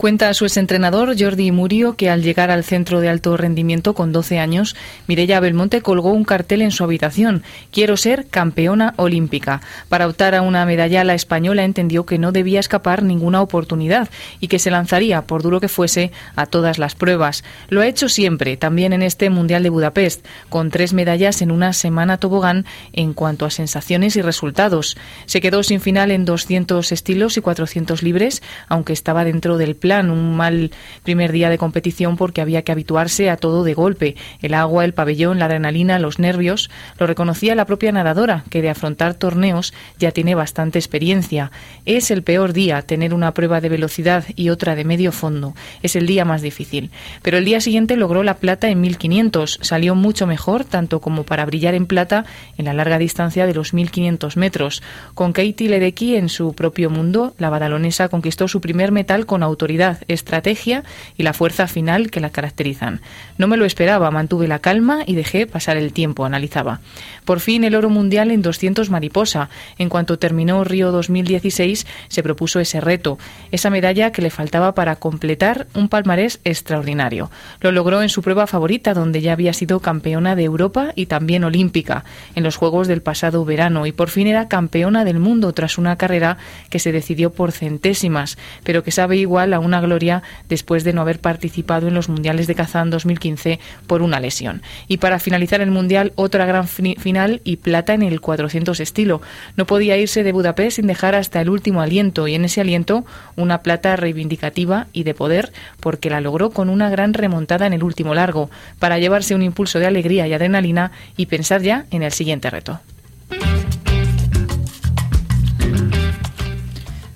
Cuenta 0.00 0.32
su 0.32 0.46
exentrenador 0.46 1.14
Jordi 1.18 1.52
Murio 1.52 1.94
que 1.94 2.08
al 2.08 2.22
llegar 2.22 2.50
al 2.50 2.64
centro 2.64 3.00
de 3.00 3.10
alto 3.10 3.36
rendimiento 3.36 3.92
con 3.92 4.12
12 4.12 4.38
años, 4.38 4.74
Mireia 5.06 5.40
Belmonte 5.40 5.82
colgó 5.82 6.12
un 6.12 6.24
cartel 6.24 6.62
en 6.62 6.70
su 6.70 6.84
habitación: 6.84 7.42
Quiero 7.70 7.98
ser 7.98 8.26
campeona 8.28 8.94
olímpica. 8.96 9.60
Para 9.90 10.06
optar 10.08 10.34
a 10.34 10.40
una 10.40 10.64
medalla, 10.64 11.04
la 11.04 11.12
española 11.12 11.64
entendió 11.64 12.06
que 12.06 12.16
no 12.16 12.32
debía 12.32 12.60
escapar 12.60 13.02
ninguna 13.02 13.42
oportunidad 13.42 14.08
y 14.40 14.48
que 14.48 14.58
se 14.58 14.70
lanzaría, 14.70 15.20
por 15.26 15.42
duro 15.42 15.60
que 15.60 15.68
fuese, 15.68 16.12
a 16.34 16.46
todas 16.46 16.78
las 16.78 16.94
pruebas. 16.94 17.44
Lo 17.68 17.82
ha 17.82 17.86
hecho 17.86 18.08
siempre, 18.08 18.56
también 18.56 18.94
en 18.94 19.02
este 19.02 19.28
Mundial 19.28 19.62
de 19.62 19.68
Budapest, 19.68 20.24
con 20.48 20.70
tres 20.70 20.94
medallas 20.94 21.42
en 21.42 21.50
una 21.50 21.74
semana 21.74 22.16
tobogán 22.16 22.64
en 22.94 23.12
cuanto 23.12 23.44
a 23.44 23.50
sensaciones 23.50 24.16
y 24.16 24.22
resultados. 24.22 24.96
Se 25.26 25.42
quedó 25.42 25.62
sin 25.62 25.82
final 25.82 26.10
en 26.10 26.24
200 26.24 26.90
estilos 26.90 27.36
y 27.36 27.42
400 27.42 28.02
libres, 28.02 28.42
aunque 28.66 28.94
estaba 28.94 29.26
dentro 29.26 29.58
del 29.58 29.76
plan 29.76 29.89
un 29.98 30.36
mal 30.36 30.70
primer 31.02 31.32
día 31.32 31.50
de 31.50 31.58
competición 31.58 32.16
porque 32.16 32.40
había 32.40 32.62
que 32.62 32.72
habituarse 32.72 33.28
a 33.28 33.36
todo 33.36 33.64
de 33.64 33.74
golpe, 33.74 34.14
el 34.40 34.54
agua, 34.54 34.84
el 34.84 34.94
pabellón, 34.94 35.38
la 35.38 35.46
adrenalina, 35.46 35.98
los 35.98 36.18
nervios, 36.18 36.70
lo 36.98 37.06
reconocía 37.06 37.54
la 37.54 37.64
propia 37.64 37.90
nadadora, 37.90 38.44
que 38.50 38.62
de 38.62 38.70
afrontar 38.70 39.14
torneos 39.14 39.74
ya 39.98 40.12
tiene 40.12 40.34
bastante 40.34 40.78
experiencia. 40.78 41.50
Es 41.84 42.10
el 42.10 42.22
peor 42.22 42.52
día 42.52 42.82
tener 42.82 43.12
una 43.12 43.34
prueba 43.34 43.60
de 43.60 43.68
velocidad 43.68 44.24
y 44.36 44.50
otra 44.50 44.76
de 44.76 44.84
medio 44.84 45.10
fondo, 45.10 45.54
es 45.82 45.96
el 45.96 46.06
día 46.06 46.24
más 46.24 46.42
difícil. 46.42 46.90
Pero 47.22 47.38
el 47.38 47.44
día 47.44 47.60
siguiente 47.60 47.96
logró 47.96 48.22
la 48.22 48.34
plata 48.34 48.68
en 48.68 48.80
1500, 48.80 49.58
salió 49.62 49.94
mucho 49.94 50.26
mejor, 50.26 50.64
tanto 50.64 51.00
como 51.00 51.24
para 51.24 51.44
brillar 51.46 51.74
en 51.74 51.86
plata 51.86 52.24
en 52.56 52.66
la 52.66 52.74
larga 52.74 52.98
distancia 52.98 53.46
de 53.46 53.54
los 53.54 53.74
1500 53.74 54.36
metros. 54.36 54.82
Con 55.14 55.32
Katie 55.32 55.68
Ledecky 55.68 56.16
en 56.16 56.28
su 56.28 56.52
propio 56.54 56.90
mundo, 56.90 57.34
la 57.38 57.50
badalonesa 57.50 58.08
conquistó 58.08 58.46
su 58.46 58.60
primer 58.60 58.92
metal 58.92 59.26
con 59.26 59.42
autoridad 59.42 59.79
estrategia 60.08 60.84
y 61.16 61.22
la 61.22 61.32
fuerza 61.32 61.66
final 61.66 62.10
que 62.10 62.20
la 62.20 62.30
caracterizan. 62.30 63.00
No 63.38 63.48
me 63.48 63.56
lo 63.56 63.64
esperaba, 63.64 64.10
mantuve 64.10 64.48
la 64.48 64.58
calma 64.58 65.00
y 65.06 65.14
dejé 65.14 65.46
pasar 65.46 65.76
el 65.76 65.92
tiempo, 65.92 66.24
analizaba. 66.24 66.80
Por 67.24 67.40
fin 67.40 67.64
el 67.64 67.74
oro 67.74 67.90
mundial 67.90 68.30
en 68.30 68.42
200 68.42 68.90
mariposa. 68.90 69.48
En 69.78 69.88
cuanto 69.88 70.18
terminó 70.18 70.64
Río 70.64 70.90
2016, 70.90 71.86
se 72.08 72.22
propuso 72.22 72.60
ese 72.60 72.80
reto, 72.80 73.18
esa 73.50 73.70
medalla 73.70 74.12
que 74.12 74.22
le 74.22 74.30
faltaba 74.30 74.74
para 74.74 74.96
completar 74.96 75.66
un 75.74 75.88
palmarés 75.88 76.40
extraordinario. 76.44 77.30
Lo 77.60 77.72
logró 77.72 78.02
en 78.02 78.08
su 78.08 78.22
prueba 78.22 78.46
favorita, 78.46 78.94
donde 78.94 79.20
ya 79.20 79.32
había 79.32 79.52
sido 79.52 79.80
campeona 79.80 80.34
de 80.34 80.44
Europa 80.44 80.92
y 80.94 81.06
también 81.06 81.44
olímpica 81.44 82.04
en 82.34 82.42
los 82.42 82.56
Juegos 82.56 82.88
del 82.88 83.02
pasado 83.02 83.44
verano 83.44 83.86
y 83.86 83.92
por 83.92 84.10
fin 84.10 84.26
era 84.26 84.48
campeona 84.48 85.04
del 85.04 85.18
mundo 85.18 85.52
tras 85.52 85.78
una 85.78 85.96
carrera 85.96 86.36
que 86.68 86.78
se 86.78 86.92
decidió 86.92 87.30
por 87.30 87.52
centésimas, 87.52 88.38
pero 88.64 88.82
que 88.82 88.90
sabe 88.90 89.16
igual 89.16 89.52
a 89.52 89.60
una 89.60 89.69
una 89.70 89.80
gloria 89.80 90.22
después 90.48 90.82
de 90.82 90.92
no 90.92 91.00
haber 91.00 91.20
participado 91.20 91.86
en 91.86 91.94
los 91.94 92.08
Mundiales 92.08 92.48
de 92.48 92.56
Kazán 92.56 92.90
2015 92.90 93.60
por 93.86 94.02
una 94.02 94.18
lesión. 94.18 94.62
Y 94.88 94.96
para 94.96 95.20
finalizar 95.20 95.60
el 95.60 95.70
Mundial, 95.70 96.12
otra 96.16 96.44
gran 96.44 96.66
final 96.66 97.40
y 97.44 97.56
plata 97.56 97.94
en 97.94 98.02
el 98.02 98.20
400 98.20 98.80
estilo. 98.80 99.22
No 99.56 99.64
podía 99.64 99.96
irse 99.96 100.24
de 100.24 100.32
Budapest 100.32 100.76
sin 100.76 100.88
dejar 100.88 101.14
hasta 101.14 101.40
el 101.40 101.50
último 101.50 101.80
aliento 101.80 102.26
y 102.26 102.34
en 102.34 102.44
ese 102.44 102.60
aliento 102.60 103.04
una 103.36 103.62
plata 103.62 103.94
reivindicativa 103.94 104.88
y 104.92 105.04
de 105.04 105.14
poder 105.14 105.52
porque 105.78 106.10
la 106.10 106.20
logró 106.20 106.50
con 106.50 106.68
una 106.68 106.90
gran 106.90 107.14
remontada 107.14 107.66
en 107.66 107.72
el 107.72 107.84
último 107.84 108.14
largo 108.14 108.50
para 108.80 108.98
llevarse 108.98 109.36
un 109.36 109.42
impulso 109.42 109.78
de 109.78 109.86
alegría 109.86 110.26
y 110.26 110.32
adrenalina 110.32 110.90
y 111.16 111.26
pensar 111.26 111.62
ya 111.62 111.86
en 111.92 112.02
el 112.02 112.10
siguiente 112.10 112.50
reto. 112.50 112.80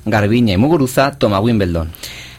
Garbiña 0.06 0.52
y 0.52 0.56
Muguruza 0.56 1.12
toma 1.12 1.40
Wimbledon. 1.40 1.90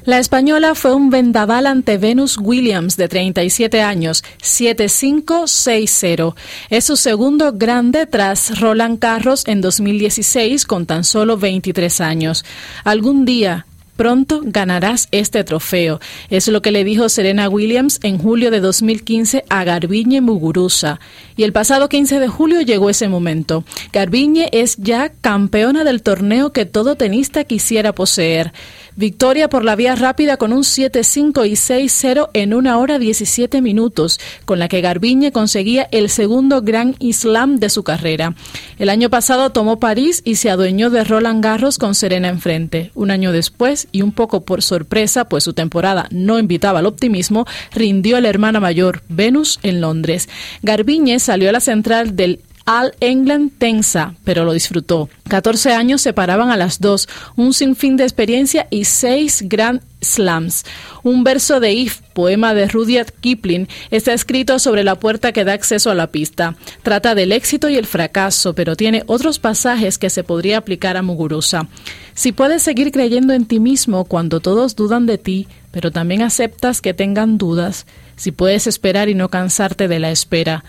La 0.06 0.20
española 0.20 0.76
fue 0.76 0.94
un 0.94 1.10
vendaval 1.10 1.66
ante 1.66 1.98
Venus 1.98 2.38
Williams, 2.40 2.96
de 2.96 3.08
37 3.08 3.82
años, 3.82 4.24
7-5-6-0. 4.40 6.36
Es 6.70 6.86
su 6.86 6.96
segundo 6.96 7.54
grande 7.54 8.06
tras 8.06 8.60
Roland 8.60 9.00
Carros 9.00 9.48
en 9.48 9.62
2016 9.62 10.68
con 10.68 10.86
tan 10.86 11.04
solo 11.04 11.38
23 11.38 12.02
años. 12.02 12.46
Algún 12.84 13.26
día 13.26 13.66
Pronto 13.96 14.42
ganarás 14.44 15.08
este 15.12 15.44
trofeo. 15.46 16.02
Es 16.30 16.50
lo 16.50 16.62
que 16.62 16.72
le 16.74 16.84
dijo 16.84 17.08
Serena 17.08 17.48
Williams 17.48 18.00
en 18.04 18.18
julio 18.18 18.52
de 18.52 18.60
2015 18.60 19.46
a 19.50 19.64
Garbiñe 19.64 20.20
Muguruza. 20.20 21.00
Y 21.38 21.44
el 21.44 21.54
pasado 21.54 21.88
15 21.88 22.20
de 22.20 22.28
julio 22.28 22.60
llegó 22.60 22.90
ese 22.90 23.08
momento. 23.08 23.64
Garbiñe 23.94 24.50
es 24.52 24.76
ya 24.78 25.14
campeona 25.22 25.86
del 25.86 26.02
torneo 26.02 26.52
que 26.52 26.66
todo 26.66 26.96
tenista 26.96 27.46
quisiera 27.46 27.94
poseer. 27.94 28.52
Victoria 28.98 29.50
por 29.50 29.66
la 29.66 29.76
vía 29.76 29.96
rápida 29.96 30.38
con 30.38 30.54
un 30.54 30.64
7-5 30.64 31.46
y 31.46 31.54
6-0 31.54 32.30
en 32.34 32.54
una 32.54 32.78
hora 32.78 32.98
17 32.98 33.62
minutos, 33.62 34.22
con 34.46 34.58
la 34.58 34.70
que 34.70 34.80
Garbiñe 34.80 35.34
conseguía 35.34 35.88
el 35.92 36.10
segundo 36.10 36.62
Gran 36.62 36.96
Slam 37.12 37.58
de 37.58 37.70
su 37.70 37.84
carrera. 37.84 38.36
El 38.80 38.90
año 38.90 39.10
pasado 39.10 39.50
tomó 39.50 39.80
París 39.80 40.22
y 40.24 40.36
se 40.36 40.50
adueñó 40.50 40.90
de 40.90 41.04
Roland 41.04 41.44
Garros 41.44 41.78
con 41.78 41.94
Serena 41.94 42.30
enfrente. 42.30 42.92
Un 42.96 43.12
año 43.12 43.34
después, 43.34 43.90
y 43.92 44.02
un 44.02 44.14
poco 44.14 44.42
por 44.42 44.62
sorpresa, 44.62 45.26
pues 45.26 45.44
su 45.44 45.54
temporada 45.54 46.08
no 46.12 46.40
invitaba 46.40 46.80
al 46.80 46.86
optimismo, 46.86 47.46
rindió 47.74 48.22
la 48.22 48.30
hermana 48.30 48.62
mayor, 48.62 49.04
Venus, 49.10 49.60
en 49.64 49.82
Londres. 49.82 50.30
Garbiñe 50.62 51.20
salió 51.20 51.50
a 51.50 51.52
la 51.52 51.60
central 51.60 52.16
del 52.16 52.40
All 52.68 52.96
England 53.00 53.52
tensa, 53.60 54.16
pero 54.24 54.44
lo 54.44 54.52
disfrutó. 54.52 55.08
14 55.30 55.74
años 55.74 56.02
separaban 56.02 56.50
a 56.50 56.58
las 56.58 56.82
dos, 56.82 57.08
un 57.36 57.54
sinfín 57.54 57.96
de 57.96 58.04
experiencia 58.04 58.68
y 58.72 58.86
seis 58.86 59.44
Grand 59.46 59.82
Slams. 60.02 60.66
Un 61.04 61.24
verso 61.24 61.60
de 61.60 61.74
If, 61.74 62.02
poema 62.14 62.56
de 62.56 62.68
Rudyard 62.68 63.12
Kipling, 63.20 63.68
está 63.92 64.14
escrito 64.14 64.58
sobre 64.58 64.84
la 64.84 64.96
puerta 64.96 65.32
que 65.32 65.46
da 65.46 65.54
acceso 65.54 65.92
a 65.92 65.96
la 65.96 66.08
pista. 66.08 66.56
Trata 66.82 67.14
del 67.14 67.34
éxito 67.34 67.70
y 67.70 67.76
el 67.76 67.86
fracaso, 67.86 68.56
pero 68.56 68.76
tiene 68.76 69.04
otros 69.06 69.38
pasajes 69.38 70.00
que 70.00 70.10
se 70.10 70.24
podría 70.24 70.58
aplicar 70.58 70.98
a 70.98 71.04
Muguruza. 71.04 71.68
Si 72.16 72.32
puedes 72.32 72.64
seguir 72.64 72.92
creyendo 72.92 73.34
en 73.34 73.46
ti 73.46 73.60
mismo 73.60 74.06
cuando 74.06 74.40
todos 74.40 74.76
dudan 74.76 75.06
de 75.06 75.20
ti, 75.20 75.48
pero 75.70 75.92
también 75.92 76.24
aceptas 76.24 76.82
que 76.82 76.96
tengan 76.96 77.38
dudas, 77.38 77.86
si 78.16 78.32
puedes 78.32 78.66
esperar 78.66 79.08
y 79.10 79.14
no 79.14 79.30
cansarte 79.30 79.88
de 79.88 80.00
la 80.00 80.10
espera, 80.10 80.64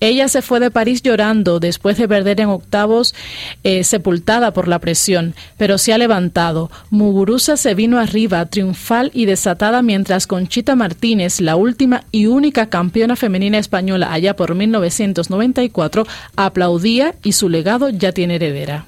ella 0.00 0.28
se 0.28 0.42
fue 0.42 0.60
de 0.60 0.70
París 0.70 1.02
llorando 1.02 1.60
después 1.60 1.96
de 1.96 2.08
perder 2.08 2.40
en 2.40 2.48
octavos, 2.48 3.14
eh, 3.64 3.84
sepultada 3.84 4.52
por 4.52 4.68
la 4.68 4.78
presión, 4.78 5.34
pero 5.56 5.78
se 5.78 5.92
ha 5.92 5.98
levantado. 5.98 6.70
Muguruza 6.90 7.56
se 7.56 7.74
vino 7.74 7.98
arriba, 7.98 8.44
triunfal 8.46 9.10
y 9.14 9.26
desatada, 9.26 9.82
mientras 9.82 10.26
Conchita 10.26 10.76
Martínez, 10.76 11.40
la 11.40 11.56
última 11.56 12.04
y 12.12 12.26
única 12.26 12.66
campeona 12.66 13.16
femenina 13.16 13.58
española 13.58 14.12
allá 14.12 14.36
por 14.36 14.54
1994, 14.54 16.06
aplaudía 16.36 17.14
y 17.22 17.32
su 17.32 17.48
legado 17.48 17.88
ya 17.88 18.12
tiene 18.12 18.36
heredera. 18.36 18.86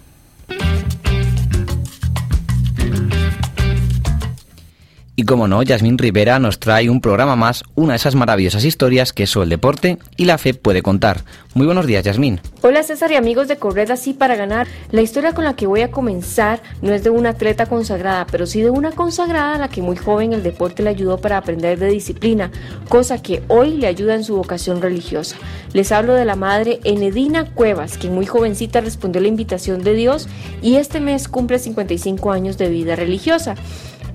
Y 5.20 5.25
como 5.25 5.48
no, 5.48 5.64
Yasmín 5.64 5.98
Rivera 5.98 6.38
nos 6.38 6.60
trae 6.60 6.88
un 6.88 7.00
programa 7.00 7.34
más, 7.34 7.64
una 7.75 7.94
de 7.94 7.96
esas 7.96 8.14
maravillosas 8.14 8.64
historias 8.64 9.12
que 9.12 9.25
eso 9.25 9.42
el 9.42 9.48
deporte 9.48 9.98
y 10.16 10.26
la 10.26 10.38
fe 10.38 10.54
puede 10.54 10.80
contar. 10.80 11.25
Muy 11.54 11.66
buenos 11.66 11.88
días, 11.88 12.04
Yasmín. 12.04 12.40
Hola 12.62 12.84
César 12.84 13.10
y 13.10 13.16
amigos 13.16 13.48
de 13.48 13.56
Corred 13.56 13.90
así 13.90 14.14
para 14.14 14.37
ganar. 14.37 14.68
La 14.92 15.02
historia 15.02 15.34
con 15.34 15.42
la 15.42 15.56
que 15.56 15.66
voy 15.66 15.80
a 15.80 15.90
comenzar 15.90 16.62
no 16.82 16.94
es 16.94 17.02
de 17.02 17.10
una 17.10 17.30
atleta 17.30 17.66
consagrada, 17.66 18.28
pero 18.30 18.46
sí 18.46 18.60
de 18.62 18.70
una 18.70 18.92
consagrada 18.92 19.56
a 19.56 19.58
la 19.58 19.68
que 19.68 19.82
muy 19.82 19.96
joven 19.96 20.34
el 20.34 20.44
deporte 20.44 20.84
le 20.84 20.90
ayudó 20.90 21.18
para 21.18 21.37
aprender 21.37 21.80
de 21.80 21.88
disciplina, 21.88 22.52
cosa 22.88 23.20
que 23.20 23.42
hoy 23.48 23.72
le 23.72 23.88
ayuda 23.88 24.14
en 24.14 24.22
su 24.22 24.37
vocación 24.37 24.80
religiosa. 24.80 25.34
Les 25.72 25.90
hablo 25.90 26.14
de 26.14 26.26
la 26.26 26.37
madre 26.37 26.78
Enedina 26.84 27.44
Cuevas, 27.44 27.98
quien 27.98 28.14
muy 28.14 28.26
jovencita 28.26 28.80
respondió 28.82 29.20
la 29.20 29.26
invitación 29.26 29.82
de 29.82 29.94
Dios 29.94 30.28
y 30.62 30.76
este 30.76 31.00
mes 31.00 31.26
cumple 31.26 31.58
55 31.58 32.30
años 32.30 32.56
de 32.56 32.68
vida 32.68 32.94
religiosa. 32.94 33.56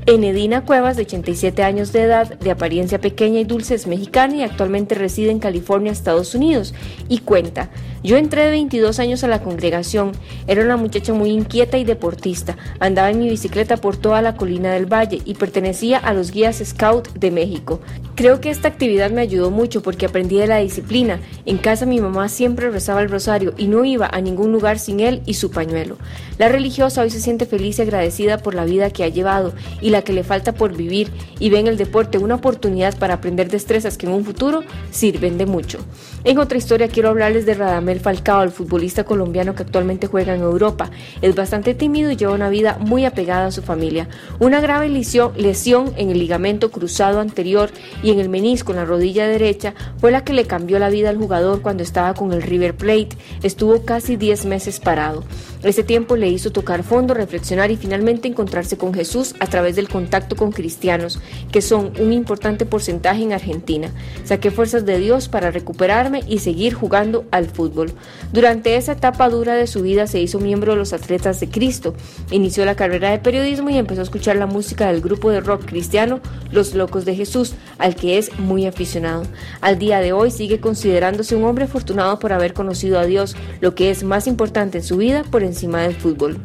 Enedina 0.05 0.65
Cuevas, 0.65 0.97
de 0.97 1.03
87 1.03 1.63
años 1.63 1.93
de 1.93 2.01
edad, 2.01 2.37
de 2.37 2.51
apariencia 2.51 2.99
pequeña 2.99 3.39
y 3.39 3.45
dulce, 3.45 3.75
es 3.75 3.87
mexicana 3.87 4.35
y 4.35 4.43
actualmente 4.43 4.95
reside 4.95 5.31
en 5.31 5.39
California, 5.39 5.93
Estados 5.93 6.35
Unidos. 6.35 6.73
Y 7.07 7.19
cuenta, 7.19 7.69
yo 8.03 8.17
entré 8.17 8.43
de 8.43 8.51
22 8.51 8.99
años 8.99 9.23
a 9.23 9.29
la 9.29 9.41
congregación, 9.41 10.11
era 10.45 10.61
una 10.61 10.75
muchacha 10.75 11.13
muy 11.13 11.29
inquieta 11.29 11.77
y 11.77 11.85
deportista, 11.85 12.57
andaba 12.81 13.11
en 13.11 13.19
mi 13.19 13.29
bicicleta 13.29 13.77
por 13.77 13.95
toda 13.95 14.21
la 14.21 14.35
colina 14.35 14.73
del 14.73 14.91
valle 14.91 15.21
y 15.23 15.35
pertenecía 15.35 15.99
a 15.99 16.13
los 16.13 16.31
guías 16.31 16.61
Scout 16.61 17.13
de 17.13 17.31
México. 17.31 17.79
Creo 18.15 18.41
que 18.41 18.49
esta 18.49 18.67
actividad 18.67 19.09
me 19.09 19.21
ayudó 19.21 19.51
mucho 19.51 19.81
porque 19.81 20.05
aprendí 20.05 20.37
de 20.37 20.47
la 20.47 20.57
disciplina. 20.57 21.21
En 21.45 21.57
casa 21.57 21.85
mi 21.85 22.01
mamá 22.01 22.27
siempre 22.27 22.69
rezaba 22.69 23.01
el 23.01 23.09
rosario 23.09 23.53
y 23.57 23.67
no 23.67 23.85
iba 23.85 24.09
a 24.11 24.19
ningún 24.19 24.51
lugar 24.51 24.79
sin 24.79 24.99
él 24.99 25.21
y 25.25 25.35
su 25.35 25.49
pañuelo. 25.49 25.97
La 26.37 26.49
religiosa 26.49 27.01
hoy 27.01 27.09
se 27.09 27.21
siente 27.21 27.45
feliz 27.45 27.79
y 27.79 27.83
agradecida 27.83 28.37
por 28.37 28.53
la 28.53 28.65
vida 28.65 28.89
que 28.89 29.05
ha 29.05 29.07
llevado 29.07 29.53
y 29.81 29.89
la 29.93 30.01
que 30.01 30.11
le 30.11 30.25
falta 30.25 30.51
por 30.51 30.75
vivir 30.75 31.09
y 31.39 31.49
ve 31.49 31.59
en 31.59 31.67
el 31.67 31.77
deporte 31.77 32.17
una 32.17 32.35
oportunidad 32.35 32.97
para 32.97 33.13
aprender 33.13 33.49
destrezas 33.49 33.97
que 33.97 34.05
en 34.05 34.11
un 34.11 34.25
futuro 34.25 34.63
sirven 34.91 35.37
de 35.37 35.45
mucho. 35.45 35.79
En 36.25 36.37
otra 36.39 36.57
historia 36.57 36.89
quiero 36.89 37.09
hablarles 37.09 37.45
de 37.45 37.53
Radamel 37.53 37.99
Falcao, 37.99 38.43
el 38.43 38.51
futbolista 38.51 39.05
colombiano 39.05 39.55
que 39.55 39.63
actualmente 39.63 40.07
juega 40.07 40.35
en 40.35 40.41
Europa. 40.41 40.89
Es 41.21 41.35
bastante 41.35 41.73
tímido 41.73 42.11
y 42.11 42.17
lleva 42.17 42.33
una 42.33 42.49
vida 42.49 42.77
muy 42.79 43.05
apegada 43.05 43.47
a 43.47 43.51
su 43.51 43.61
familia. 43.61 44.09
Una 44.39 44.59
grave 44.59 44.89
lesión, 44.89 45.31
lesión 45.37 45.93
en 45.97 46.09
el 46.09 46.19
ligamento 46.19 46.71
cruzado 46.71 47.19
anterior 47.19 47.69
y 48.01 48.11
en 48.11 48.19
el 48.19 48.29
menisco 48.29 48.71
en 48.71 48.77
la 48.77 48.85
rodilla 48.85 49.27
derecha 49.27 49.73
fue 49.97 50.11
la 50.11 50.23
que 50.23 50.33
le 50.33 50.45
cambió 50.45 50.79
la 50.79 50.89
vida 50.89 51.09
al 51.09 51.17
jugador 51.17 51.61
cuando 51.61 51.83
estaba 51.83 52.13
con 52.13 52.33
el 52.33 52.41
River 52.41 52.75
Plate. 52.75 53.09
Estuvo 53.43 53.83
casi 53.85 54.15
10 54.15 54.45
meses 54.45 54.79
parado. 54.79 55.23
Ese 55.63 55.85
tiempo 55.85 56.17
le 56.17 56.27
hizo 56.27 56.51
tocar 56.51 56.83
fondo, 56.83 57.13
reflexionar 57.13 57.71
y 57.71 57.77
finalmente 57.77 58.27
encontrarse 58.27 58.77
con 58.77 58.93
Jesús 58.93 59.33
a 59.39 59.47
través 59.47 59.77
del 59.77 59.87
contacto 59.87 60.35
con 60.35 60.51
cristianos, 60.51 61.21
que 61.53 61.61
son 61.61 61.93
un 62.01 62.11
importante 62.11 62.65
porcentaje 62.65 63.23
en 63.23 63.31
Argentina. 63.31 63.89
Saqué 64.25 64.51
fuerzas 64.51 64.85
de 64.85 64.99
Dios 64.99 65.29
para 65.29 65.51
recuperarme 65.51 66.21
y 66.27 66.39
seguir 66.39 66.73
jugando 66.73 67.23
al 67.31 67.45
fútbol. 67.45 67.93
Durante 68.33 68.75
esa 68.75 68.91
etapa 68.91 69.29
dura 69.29 69.53
de 69.55 69.67
su 69.67 69.83
vida 69.83 70.05
se 70.05 70.19
hizo 70.19 70.37
miembro 70.37 70.73
de 70.73 70.79
los 70.79 70.91
Atletas 70.91 71.39
de 71.39 71.47
Cristo. 71.47 71.95
Inició 72.29 72.65
la 72.65 72.75
carrera 72.75 73.11
de 73.11 73.19
periodismo 73.19 73.69
y 73.69 73.77
empezó 73.77 74.01
a 74.01 74.03
escuchar 74.03 74.35
la 74.35 74.47
música 74.47 74.91
del 74.91 74.99
grupo 74.99 75.29
de 75.29 75.39
rock 75.39 75.63
cristiano 75.65 76.19
Los 76.51 76.73
Locos 76.73 77.05
de 77.05 77.15
Jesús, 77.15 77.53
al 77.77 77.95
que 77.95 78.17
es 78.17 78.37
muy 78.37 78.65
aficionado. 78.65 79.23
Al 79.61 79.79
día 79.79 80.01
de 80.01 80.11
hoy 80.11 80.29
sigue 80.29 80.59
considerándose 80.59 81.37
un 81.37 81.45
hombre 81.45 81.63
afortunado 81.63 82.19
por 82.19 82.33
haber 82.33 82.53
conocido 82.53 82.99
a 82.99 83.05
Dios, 83.05 83.37
lo 83.61 83.75
que 83.75 83.91
es 83.91 84.03
más 84.03 84.27
importante 84.27 84.79
en 84.79 84.83
su 84.83 84.97
vida 84.97 85.23
por 85.23 85.41
encima 85.41 85.52
del 85.53 85.95
fútbol. 85.95 86.39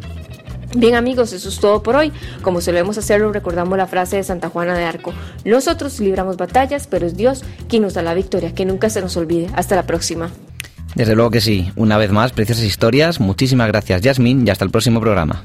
Bien 0.74 0.94
amigos, 0.94 1.32
eso 1.32 1.48
es 1.48 1.60
todo 1.60 1.82
por 1.82 1.96
hoy. 1.96 2.12
Como 2.42 2.60
solemos 2.60 2.98
hacerlo, 2.98 3.32
recordamos 3.32 3.78
la 3.78 3.86
frase 3.86 4.16
de 4.16 4.22
Santa 4.22 4.50
Juana 4.50 4.76
de 4.76 4.84
Arco. 4.84 5.14
Nosotros 5.44 5.98
libramos 5.98 6.36
batallas, 6.36 6.86
pero 6.86 7.06
es 7.06 7.16
Dios 7.16 7.42
quien 7.68 7.82
nos 7.82 7.94
da 7.94 8.02
la 8.02 8.14
victoria. 8.14 8.54
Que 8.54 8.66
nunca 8.66 8.90
se 8.90 9.00
nos 9.00 9.16
olvide. 9.16 9.48
Hasta 9.54 9.76
la 9.76 9.84
próxima. 9.84 10.30
Desde 10.94 11.14
luego 11.14 11.30
que 11.30 11.40
sí. 11.40 11.70
Una 11.76 11.96
vez 11.96 12.10
más, 12.10 12.32
preciosas 12.32 12.64
historias. 12.64 13.18
Muchísimas 13.18 13.68
gracias, 13.68 14.02
Yasmin, 14.02 14.46
y 14.46 14.50
hasta 14.50 14.64
el 14.64 14.70
próximo 14.70 15.00
programa. 15.00 15.42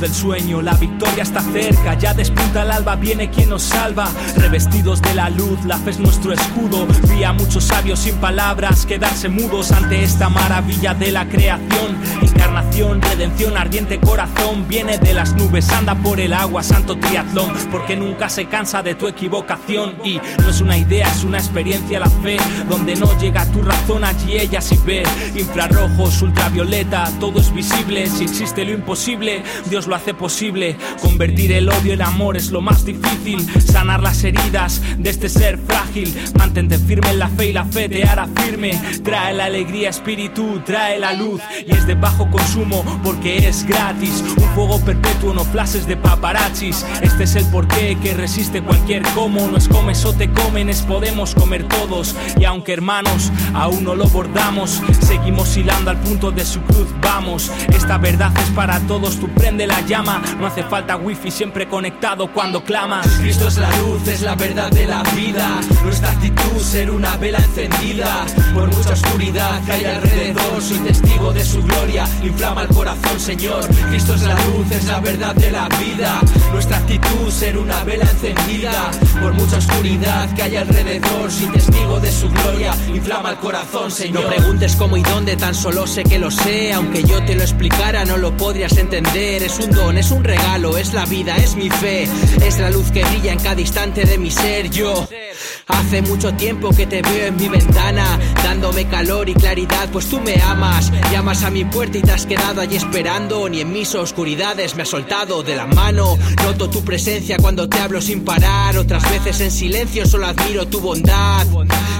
Del 0.00 0.14
sueño, 0.14 0.62
la 0.62 0.72
victoria 0.72 1.22
está 1.22 1.42
cerca, 1.42 1.92
ya 1.92 2.14
despunta 2.14 2.62
el 2.62 2.70
alba, 2.70 2.96
viene 2.96 3.28
quien 3.28 3.50
nos 3.50 3.62
salva. 3.62 4.08
Revestidos 4.36 5.02
de 5.02 5.12
la 5.12 5.28
luz, 5.28 5.62
la 5.66 5.76
fe 5.76 5.90
es 5.90 5.98
nuestro 5.98 6.32
escudo. 6.32 6.86
Vi 7.10 7.22
a 7.22 7.34
muchos 7.34 7.64
sabios 7.64 7.98
sin 7.98 8.14
palabras 8.16 8.86
quedarse 8.86 9.28
mudos 9.28 9.72
ante 9.72 10.02
esta 10.02 10.30
maravilla 10.30 10.94
de 10.94 11.12
la 11.12 11.28
creación. 11.28 11.98
Encarnación 12.50 13.00
redención, 13.00 13.56
ardiente 13.56 14.00
corazón, 14.00 14.66
viene 14.66 14.98
de 14.98 15.14
las 15.14 15.34
nubes, 15.34 15.70
anda 15.70 15.94
por 15.94 16.18
el 16.18 16.32
agua, 16.32 16.64
santo 16.64 16.98
triatlón, 16.98 17.52
porque 17.70 17.94
nunca 17.94 18.28
se 18.28 18.46
cansa 18.46 18.82
de 18.82 18.96
tu 18.96 19.06
equivocación 19.06 19.94
y 20.04 20.20
no 20.40 20.48
es 20.48 20.60
una 20.60 20.76
idea, 20.76 21.06
es 21.06 21.22
una 21.22 21.38
experiencia 21.38 22.00
la 22.00 22.10
fe, 22.10 22.38
donde 22.68 22.96
no 22.96 23.16
llega 23.20 23.46
tu 23.52 23.62
razón, 23.62 24.02
allí 24.02 24.36
ella 24.36 24.60
sí 24.60 24.76
ve, 24.84 25.04
infrarrojos, 25.36 26.22
ultravioleta, 26.22 27.08
todo 27.20 27.38
es 27.38 27.54
visible, 27.54 28.08
si 28.08 28.24
existe 28.24 28.64
lo 28.64 28.72
imposible, 28.72 29.44
Dios 29.66 29.86
lo 29.86 29.94
hace 29.94 30.12
posible, 30.12 30.76
convertir 31.00 31.52
el 31.52 31.68
odio 31.68 31.92
en 31.92 32.02
amor 32.02 32.36
es 32.36 32.50
lo 32.50 32.60
más 32.60 32.84
difícil, 32.84 33.46
sanar 33.60 34.02
las 34.02 34.24
heridas 34.24 34.82
de 34.98 35.10
este 35.10 35.28
ser 35.28 35.56
frágil, 35.56 36.12
mantente 36.36 36.78
firme 36.78 37.10
en 37.10 37.20
la 37.20 37.28
fe 37.28 37.50
y 37.50 37.52
la 37.52 37.64
fe 37.64 37.88
te 37.88 38.02
hará 38.02 38.26
firme, 38.26 38.80
trae 39.04 39.34
la 39.34 39.44
alegría 39.44 39.90
espíritu, 39.90 40.60
trae 40.64 40.98
la 40.98 41.12
luz 41.12 41.40
y 41.64 41.70
es 41.70 41.86
de 41.86 41.94
bajo 41.94 42.28
consumo 42.40 42.84
porque 43.04 43.48
es 43.48 43.64
gratis, 43.64 44.24
un 44.36 44.48
fuego 44.54 44.80
perpetuo, 44.80 45.34
no 45.34 45.44
flashes 45.44 45.86
de 45.86 45.96
paparazzis, 45.96 46.84
este 47.02 47.24
es 47.24 47.36
el 47.36 47.44
porqué 47.46 47.98
que 48.02 48.14
resiste 48.14 48.62
cualquier 48.62 49.02
cómo, 49.14 49.46
no 49.48 49.58
es 49.58 49.68
comes 49.68 50.04
o 50.04 50.12
te 50.12 50.30
comen, 50.30 50.68
es 50.68 50.82
podemos 50.82 51.34
comer 51.34 51.66
todos. 51.68 52.14
Y 52.38 52.44
aunque 52.44 52.72
hermanos 52.72 53.30
aún 53.54 53.84
no 53.84 53.94
lo 53.94 54.06
bordamos, 54.08 54.80
seguimos 55.00 55.56
hilando 55.56 55.90
al 55.90 55.98
punto 55.98 56.30
de 56.30 56.44
su 56.44 56.60
cruz, 56.62 56.88
vamos, 57.02 57.50
esta 57.68 57.98
verdad 57.98 58.32
es 58.38 58.50
para 58.50 58.80
todos, 58.80 59.18
tú 59.18 59.28
prende 59.28 59.66
la 59.66 59.80
llama, 59.82 60.22
no 60.38 60.46
hace 60.46 60.62
falta 60.62 60.96
wifi 60.96 61.30
siempre 61.30 61.68
conectado 61.68 62.32
cuando 62.32 62.64
clamas. 62.64 63.06
Cristo 63.20 63.48
es 63.48 63.58
la 63.58 63.70
luz, 63.78 64.06
es 64.08 64.22
la 64.22 64.34
verdad 64.34 64.70
de 64.70 64.86
la 64.86 65.02
vida, 65.14 65.60
nuestra 65.84 66.10
actitud 66.10 66.60
ser 66.60 66.90
una 66.90 67.16
vela 67.16 67.38
encendida, 67.38 68.24
por 68.54 68.74
mucha 68.74 68.92
oscuridad 68.92 69.62
que 69.64 69.72
hay 69.72 69.84
alrededor, 69.84 70.62
soy 70.62 70.78
testigo 70.78 71.19
de 71.32 71.44
su 71.44 71.62
gloria, 71.62 72.08
inflama 72.22 72.62
el 72.62 72.68
corazón 72.68 73.20
Señor, 73.20 73.66
Cristo 73.88 74.14
es 74.14 74.22
la 74.22 74.34
luz, 74.34 74.70
es 74.70 74.84
la 74.86 75.00
verdad 75.00 75.34
de 75.34 75.50
la 75.50 75.68
vida, 75.68 76.20
nuestra 76.52 76.78
actitud 76.78 77.30
ser 77.30 77.58
una 77.58 77.84
vela 77.84 78.04
encendida, 78.04 78.90
por 79.20 79.32
mucha 79.34 79.58
oscuridad 79.58 80.32
que 80.34 80.42
hay 80.42 80.56
alrededor, 80.56 81.30
soy 81.30 81.46
testigo 81.48 82.00
de 82.00 82.10
su 82.10 82.28
gloria, 82.30 82.74
inflama 82.88 83.30
el 83.30 83.36
corazón 83.36 83.90
Señor. 83.90 84.24
No 84.24 84.28
preguntes 84.28 84.76
cómo 84.76 84.96
y 84.96 85.02
dónde, 85.02 85.36
tan 85.36 85.54
solo 85.54 85.86
sé 85.86 86.02
que 86.04 86.18
lo 86.18 86.30
sé, 86.30 86.72
aunque 86.72 87.04
yo 87.04 87.24
te 87.24 87.34
lo 87.34 87.42
explicara 87.42 88.04
no 88.04 88.16
lo 88.16 88.36
podrías 88.36 88.76
entender, 88.76 89.42
es 89.42 89.58
un 89.58 89.70
don, 89.70 89.98
es 89.98 90.10
un 90.10 90.24
regalo, 90.24 90.76
es 90.76 90.92
la 90.92 91.04
vida, 91.04 91.36
es 91.36 91.54
mi 91.54 91.70
fe, 91.70 92.08
es 92.44 92.58
la 92.58 92.70
luz 92.70 92.90
que 92.90 93.04
brilla 93.04 93.32
en 93.32 93.38
cada 93.38 93.60
instante 93.60 94.04
de 94.04 94.18
mi 94.18 94.30
ser, 94.30 94.70
yo 94.70 95.08
hace 95.66 96.02
mucho 96.02 96.32
tiempo 96.34 96.70
que 96.70 96.86
te 96.86 97.02
veo 97.02 97.26
en 97.26 97.36
mi 97.36 97.48
ventana, 97.48 98.18
dándome 98.42 98.86
calor 98.88 99.28
y 99.28 99.34
claridad, 99.34 99.88
pues 99.92 100.08
tú 100.08 100.20
me 100.20 100.34
amas, 100.42 100.92
llamas 101.20 101.44
a 101.44 101.50
mi 101.50 101.66
puerta 101.66 101.98
y 101.98 102.00
te 102.00 102.12
has 102.12 102.24
quedado 102.24 102.62
allí 102.62 102.76
esperando, 102.76 103.46
ni 103.46 103.60
en 103.60 103.70
mis 103.70 103.94
oscuridades 103.94 104.74
me 104.74 104.84
has 104.84 104.88
soltado 104.88 105.42
de 105.42 105.54
la 105.54 105.66
mano, 105.66 106.16
noto 106.42 106.70
tu 106.70 106.82
presencia 106.82 107.36
cuando 107.36 107.68
te 107.68 107.78
hablo 107.78 108.00
sin 108.00 108.24
parar, 108.24 108.78
otras 108.78 109.02
veces 109.10 109.38
en 109.42 109.50
silencio 109.50 110.06
solo 110.06 110.28
admiro 110.28 110.66
tu 110.66 110.80
bondad, 110.80 111.46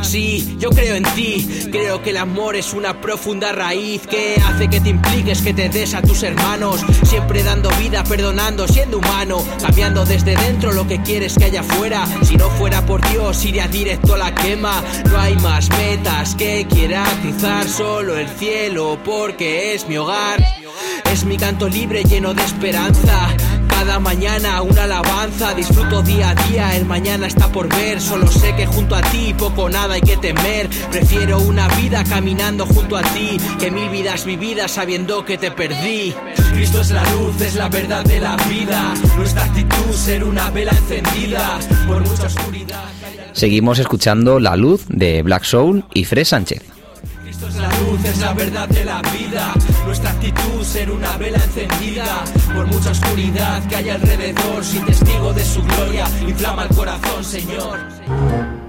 sí, 0.01 0.57
yo 0.59 0.71
creo 0.71 0.95
en 0.95 1.03
ti, 1.15 1.69
creo 1.71 2.01
que 2.01 2.11
el 2.11 2.17
amor 2.17 2.57
es 2.57 2.73
una 2.73 2.99
profunda 3.03 3.53
raíz 3.53 4.07
que 4.07 4.41
hace 4.43 4.69
que 4.69 4.81
te 4.81 4.89
impliques, 4.89 5.43
que 5.43 5.53
te 5.53 5.69
des 5.69 5.93
a 5.93 6.01
tus 6.01 6.23
hermanos, 6.23 6.81
siempre 7.03 7.43
dando 7.43 7.69
vida, 7.73 8.03
perdonando, 8.05 8.67
siendo 8.69 9.01
humano, 9.01 9.45
cambiando 9.61 10.07
desde 10.07 10.35
dentro 10.35 10.73
lo 10.73 10.89
que 10.89 11.03
quieres 11.03 11.37
que 11.37 11.45
haya 11.45 11.63
fuera, 11.63 12.07
si 12.23 12.39
no 12.39 12.49
fuera 12.53 12.87
por 12.87 13.07
Dios 13.11 13.45
iría 13.45 13.69
directo 13.69 14.15
a 14.15 14.19
la 14.19 14.35
quema, 14.35 14.83
no 15.11 15.21
hay 15.21 15.37
más 15.37 15.69
metas 15.69 16.35
que 16.37 16.67
quiera 16.71 17.05
cruzar, 17.21 17.69
solo 17.69 18.17
el 18.17 18.29
cielo 18.31 18.99
porque 19.11 19.75
es 19.75 19.89
mi 19.89 19.97
hogar, 19.97 20.41
es 21.13 21.25
mi 21.25 21.37
canto 21.37 21.69
libre 21.69 22.05
lleno 22.05 22.33
de 22.33 22.45
esperanza. 22.45 23.29
Cada 23.69 23.99
mañana 23.99 24.63
una 24.63 24.85
alabanza, 24.85 25.53
disfruto 25.53 26.03
día 26.03 26.31
a 26.31 26.35
día, 26.47 26.77
el 26.77 26.85
mañana 26.85 27.27
está 27.27 27.51
por 27.51 27.69
ver, 27.69 28.01
solo 28.01 28.29
sé 28.29 28.55
que 28.55 28.67
junto 28.67 28.95
a 28.95 29.03
ti 29.03 29.35
poco 29.37 29.69
nada 29.69 29.95
hay 29.95 30.01
que 30.01 30.17
temer, 30.17 30.69
prefiero 30.93 31.41
una 31.41 31.67
vida 31.77 32.05
caminando 32.05 32.67
junto 32.67 32.97
a 32.97 33.03
ti, 33.03 33.39
que 33.59 33.71
mil 33.73 33.89
vidas 33.89 34.25
vividas 34.25 34.71
sabiendo 34.71 35.25
que 35.25 35.39
te 35.39 35.51
perdí. 35.51 36.15
Cristo 36.55 36.81
es 36.81 36.91
la 36.91 37.03
luz, 37.11 37.41
es 37.41 37.57
la 37.57 37.69
verdad 37.69 38.05
de 38.05 38.21
la 38.21 38.37
vida, 38.49 38.95
nuestra 39.17 39.45
actitud 39.45 39.93
ser 39.93 40.23
una 40.23 40.51
vela 40.51 40.73
encendida, 40.73 41.59
por 41.89 42.07
mucha 42.07 42.27
oscuridad. 42.27 42.85
Seguimos 43.33 43.81
escuchando 43.81 44.39
La 44.39 44.57
Luz 44.57 44.85
de 44.89 45.23
Black 45.23 45.45
Soul 45.45 45.85
y 45.95 46.05
Fred 46.05 46.25
Sánchez. 46.25 46.80
La 47.57 47.69
luz, 47.81 48.05
es 48.05 48.19
la 48.19 48.33
verdad 48.33 48.69
de 48.69 48.85
la 48.85 49.03
vida, 49.03 49.53
nuestra 49.85 50.11
actitud 50.11 50.63
ser 50.63 50.91
una 50.91 51.17
vela 51.17 51.39
encendida, 51.39 52.25
por 52.55 52.67
mucha 52.67 52.91
oscuridad 52.91 53.63
que 53.69 53.77
hay 53.77 53.91
alrededor, 53.91 54.65
soy 54.65 54.81
testigo 54.81 55.33
de 55.33 55.45
su 55.45 55.63
gloria, 55.63 56.07
inflama 56.27 56.65
el 56.65 56.77
corazón, 56.77 57.25
Señor. 57.25 58.60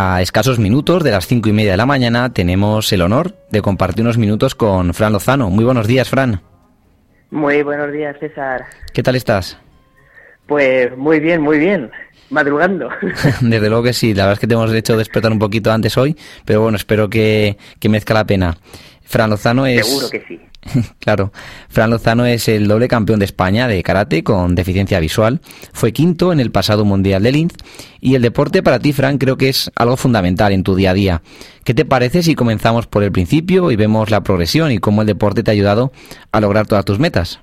A 0.00 0.22
escasos 0.22 0.60
minutos 0.60 1.02
de 1.02 1.10
las 1.10 1.26
cinco 1.26 1.48
y 1.48 1.52
media 1.52 1.72
de 1.72 1.76
la 1.76 1.84
mañana 1.84 2.32
tenemos 2.32 2.92
el 2.92 3.02
honor 3.02 3.34
de 3.50 3.60
compartir 3.62 4.02
unos 4.04 4.16
minutos 4.16 4.54
con 4.54 4.94
Fran 4.94 5.12
Lozano. 5.12 5.50
Muy 5.50 5.64
buenos 5.64 5.88
días, 5.88 6.08
Fran. 6.08 6.40
Muy 7.32 7.64
buenos 7.64 7.90
días, 7.90 8.16
César. 8.20 8.64
¿Qué 8.92 9.02
tal 9.02 9.16
estás? 9.16 9.58
Pues 10.46 10.96
muy 10.96 11.18
bien, 11.18 11.42
muy 11.42 11.58
bien. 11.58 11.90
Madrugando. 12.30 12.90
Desde 13.40 13.68
luego 13.68 13.82
que 13.82 13.92
sí, 13.92 14.14
la 14.14 14.26
verdad 14.26 14.34
es 14.34 14.38
que 14.38 14.46
te 14.46 14.54
hemos 14.54 14.72
hecho 14.72 14.96
despertar 14.96 15.32
un 15.32 15.40
poquito 15.40 15.72
antes 15.72 15.96
hoy, 15.96 16.16
pero 16.44 16.60
bueno, 16.62 16.76
espero 16.76 17.10
que, 17.10 17.58
que 17.80 17.88
merezca 17.88 18.14
la 18.14 18.24
pena. 18.24 18.56
Fran 19.02 19.30
Lozano 19.30 19.66
es... 19.66 19.84
Seguro 19.84 20.10
que 20.10 20.24
sí. 20.28 20.40
claro, 21.00 21.32
Fran 21.68 21.90
Lozano 21.90 22.26
es 22.26 22.48
el 22.48 22.68
doble 22.68 22.88
campeón 22.88 23.18
de 23.18 23.24
España 23.24 23.68
de 23.68 23.82
karate 23.82 24.22
con 24.22 24.54
deficiencia 24.54 25.00
visual. 25.00 25.40
Fue 25.72 25.92
quinto 25.92 26.32
en 26.32 26.40
el 26.40 26.50
pasado 26.50 26.84
Mundial 26.84 27.22
de 27.22 27.32
Linz. 27.32 27.54
Y 28.00 28.14
el 28.14 28.22
deporte 28.22 28.62
para 28.62 28.78
ti, 28.78 28.92
Fran, 28.92 29.18
creo 29.18 29.36
que 29.36 29.48
es 29.48 29.70
algo 29.74 29.96
fundamental 29.96 30.52
en 30.52 30.62
tu 30.62 30.74
día 30.74 30.90
a 30.90 30.94
día. 30.94 31.22
¿Qué 31.64 31.74
te 31.74 31.84
parece 31.84 32.22
si 32.22 32.34
comenzamos 32.34 32.86
por 32.86 33.02
el 33.02 33.12
principio 33.12 33.70
y 33.70 33.76
vemos 33.76 34.10
la 34.10 34.22
progresión 34.22 34.70
y 34.70 34.78
cómo 34.78 35.02
el 35.02 35.06
deporte 35.06 35.42
te 35.42 35.50
ha 35.50 35.52
ayudado 35.52 35.92
a 36.32 36.40
lograr 36.40 36.66
todas 36.66 36.84
tus 36.84 36.98
metas? 36.98 37.40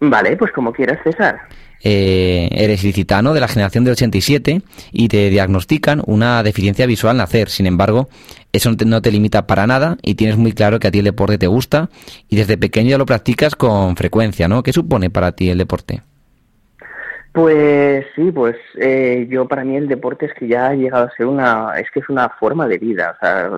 Vale, 0.00 0.36
pues 0.36 0.50
como 0.52 0.72
quieras, 0.72 0.98
César. 1.04 1.40
Eh, 1.84 2.48
eres 2.52 2.84
licitano 2.84 3.34
de 3.34 3.40
la 3.40 3.48
generación 3.48 3.84
del 3.84 3.92
87 3.92 4.62
y 4.92 5.08
te 5.08 5.30
diagnostican 5.30 6.00
una 6.06 6.42
deficiencia 6.42 6.86
visual 6.86 7.12
al 7.12 7.16
nacer. 7.18 7.48
Sin 7.48 7.66
embargo, 7.66 8.08
eso 8.52 8.70
no 8.70 8.76
te, 8.76 8.84
no 8.84 9.02
te, 9.02 9.10
limita 9.10 9.46
para 9.46 9.66
nada 9.66 9.96
y 10.02 10.14
tienes 10.14 10.36
muy 10.36 10.52
claro 10.52 10.78
que 10.78 10.88
a 10.88 10.90
ti 10.90 11.00
el 11.00 11.06
deporte 11.06 11.38
te 11.38 11.48
gusta 11.48 11.88
y 12.28 12.36
desde 12.36 12.56
pequeño 12.56 12.90
ya 12.90 12.98
lo 12.98 13.06
practicas 13.06 13.56
con 13.56 13.96
frecuencia, 13.96 14.46
¿no? 14.46 14.62
¿Qué 14.62 14.72
supone 14.72 15.10
para 15.10 15.32
ti 15.32 15.50
el 15.50 15.58
deporte? 15.58 16.02
Pues 17.32 18.04
sí, 18.14 18.30
pues 18.30 18.56
eh, 18.78 19.26
yo 19.28 19.48
para 19.48 19.64
mí 19.64 19.76
el 19.76 19.88
deporte 19.88 20.26
es 20.26 20.34
que 20.34 20.46
ya 20.46 20.68
ha 20.68 20.74
llegado 20.74 21.06
a 21.06 21.16
ser 21.16 21.26
una, 21.26 21.72
es 21.80 21.90
que 21.90 22.00
es 22.00 22.08
una 22.08 22.28
forma 22.28 22.68
de 22.68 22.78
vida, 22.78 23.16
o 23.16 23.24
sea, 23.24 23.50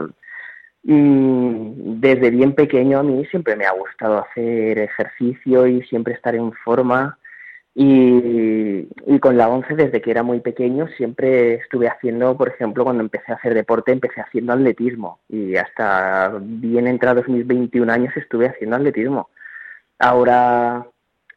desde 0.85 2.31
bien 2.31 2.55
pequeño 2.55 2.99
a 2.99 3.03
mí 3.03 3.25
siempre 3.27 3.57
me 3.57 3.65
ha 3.65 3.73
gustado 3.73 4.19
hacer 4.19 4.79
ejercicio 4.79 5.67
y 5.67 5.83
siempre 5.83 6.13
estar 6.13 6.35
en 6.35 6.53
forma 6.53 7.19
y, 7.75 9.19
con 9.19 9.37
la 9.37 9.49
ONCE, 9.49 9.75
desde 9.75 10.01
que 10.01 10.11
era 10.11 10.23
muy 10.23 10.41
pequeño, 10.41 10.87
siempre 10.97 11.55
estuve 11.55 11.89
haciendo, 11.89 12.37
por 12.37 12.49
ejemplo, 12.49 12.85
cuando 12.85 13.03
empecé 13.03 13.33
a 13.33 13.37
hacer 13.37 13.55
deporte, 13.55 13.91
empecé 13.91 14.21
haciendo 14.21 14.53
atletismo. 14.53 15.19
Y 15.29 15.57
hasta 15.57 16.39
bien 16.41 16.87
entrados 16.87 17.29
mis 17.29 17.47
21 17.47 17.93
años 17.93 18.17
estuve 18.17 18.49
haciendo 18.49 18.77
atletismo. 18.77 19.29
Ahora, 19.99 20.87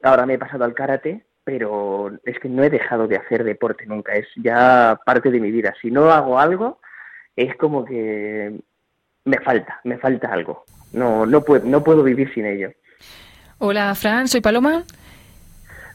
ahora 0.04 0.26
me 0.28 0.36
he 0.36 0.39
pasado 0.39 0.63
al 0.63 0.76
karate, 0.76 1.26
pero 1.43 2.12
es 2.23 2.39
que 2.39 2.50
no 2.50 2.63
he 2.63 2.69
dejado 2.69 3.08
de 3.08 3.17
hacer 3.17 3.43
deporte 3.43 3.86
nunca. 3.88 4.13
Es 4.13 4.28
ya 4.36 5.00
parte 5.06 5.32
de 5.32 5.39
mi 5.39 5.50
vida. 5.50 5.73
Si 5.82 5.89
no 5.89 6.12
hago 6.12 6.39
algo, 6.39 6.80
es 7.36 7.56
como 7.56 7.84
que 7.84 8.60
me 9.26 9.39
falta, 9.39 9.80
me 9.86 9.97
falta 9.97 10.32
algo. 10.32 10.65
No, 10.93 11.26
no, 11.26 11.41
puedo, 11.41 11.65
no 11.65 11.84
puedo 11.84 12.04
vivir 12.04 12.32
sin 12.34 12.45
ello. 12.45 12.71
Hola, 13.58 13.95
Fran, 13.95 14.28
soy 14.28 14.41
Paloma. 14.41 14.84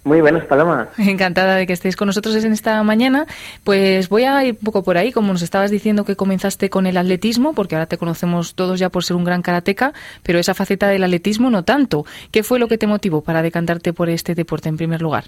Muy 0.05 0.21
buenas, 0.21 0.45
Paloma. 0.47 0.89
Encantada 0.99 1.55
de 1.55 1.67
que 1.67 1.73
estéis 1.73 1.95
con 1.95 2.07
nosotros 2.07 2.35
en 2.45 2.53
esta 2.53 2.83
mañana. 2.83 3.27
Pues 3.63 4.09
voy 4.09 4.25
a 4.25 4.45
ir 4.45 4.57
un 4.59 4.65
poco 4.65 4.83
por 4.83 4.97
ahí, 4.97 5.13
como 5.13 5.33
nos 5.33 5.43
estabas 5.43 5.71
diciendo 5.71 6.05
que 6.05 6.17
comenzaste 6.17 6.71
con 6.71 6.87
el 6.87 6.97
atletismo, 6.97 7.55
porque 7.55 7.77
ahora 7.77 7.87
te 7.87 7.99
conocemos 7.99 8.57
todos 8.57 8.81
ya 8.81 8.89
por 8.91 9.05
ser 9.05 9.17
un 9.17 9.25
gran 9.25 9.43
karateca, 9.43 9.93
pero 10.25 10.41
esa 10.41 10.55
faceta 10.55 10.89
del 10.89 11.05
atletismo 11.05 11.51
no 11.51 11.63
tanto. 11.63 12.05
¿Qué 12.33 12.43
fue 12.43 12.59
lo 12.59 12.67
que 12.67 12.79
te 12.79 12.89
motivó 12.89 13.23
para 13.23 13.43
decantarte 13.43 13.93
por 13.93 14.09
este 14.09 14.35
deporte 14.35 14.69
en 14.69 14.77
primer 14.77 15.03
lugar? 15.03 15.27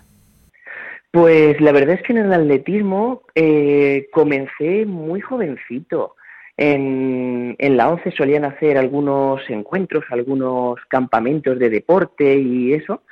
Pues 1.12 1.60
la 1.60 1.70
verdad 1.70 1.94
es 1.94 2.02
que 2.02 2.12
en 2.12 2.18
el 2.18 2.32
atletismo 2.32 3.22
eh, 3.36 4.08
comencé 4.12 4.84
muy 4.86 5.20
jovencito 5.20 6.16
En, 6.56 7.54
en 7.58 7.76
la 7.76 7.88
ONCE 7.90 8.10
solían 8.10 8.44
hacer 8.44 8.76
algunos 8.76 9.40
encuentros, 9.48 10.04
algunos 10.10 10.80
campamentos 10.88 11.60
de 11.60 11.70
deporte 11.70 12.36
y 12.36 12.72
eso. 12.72 13.02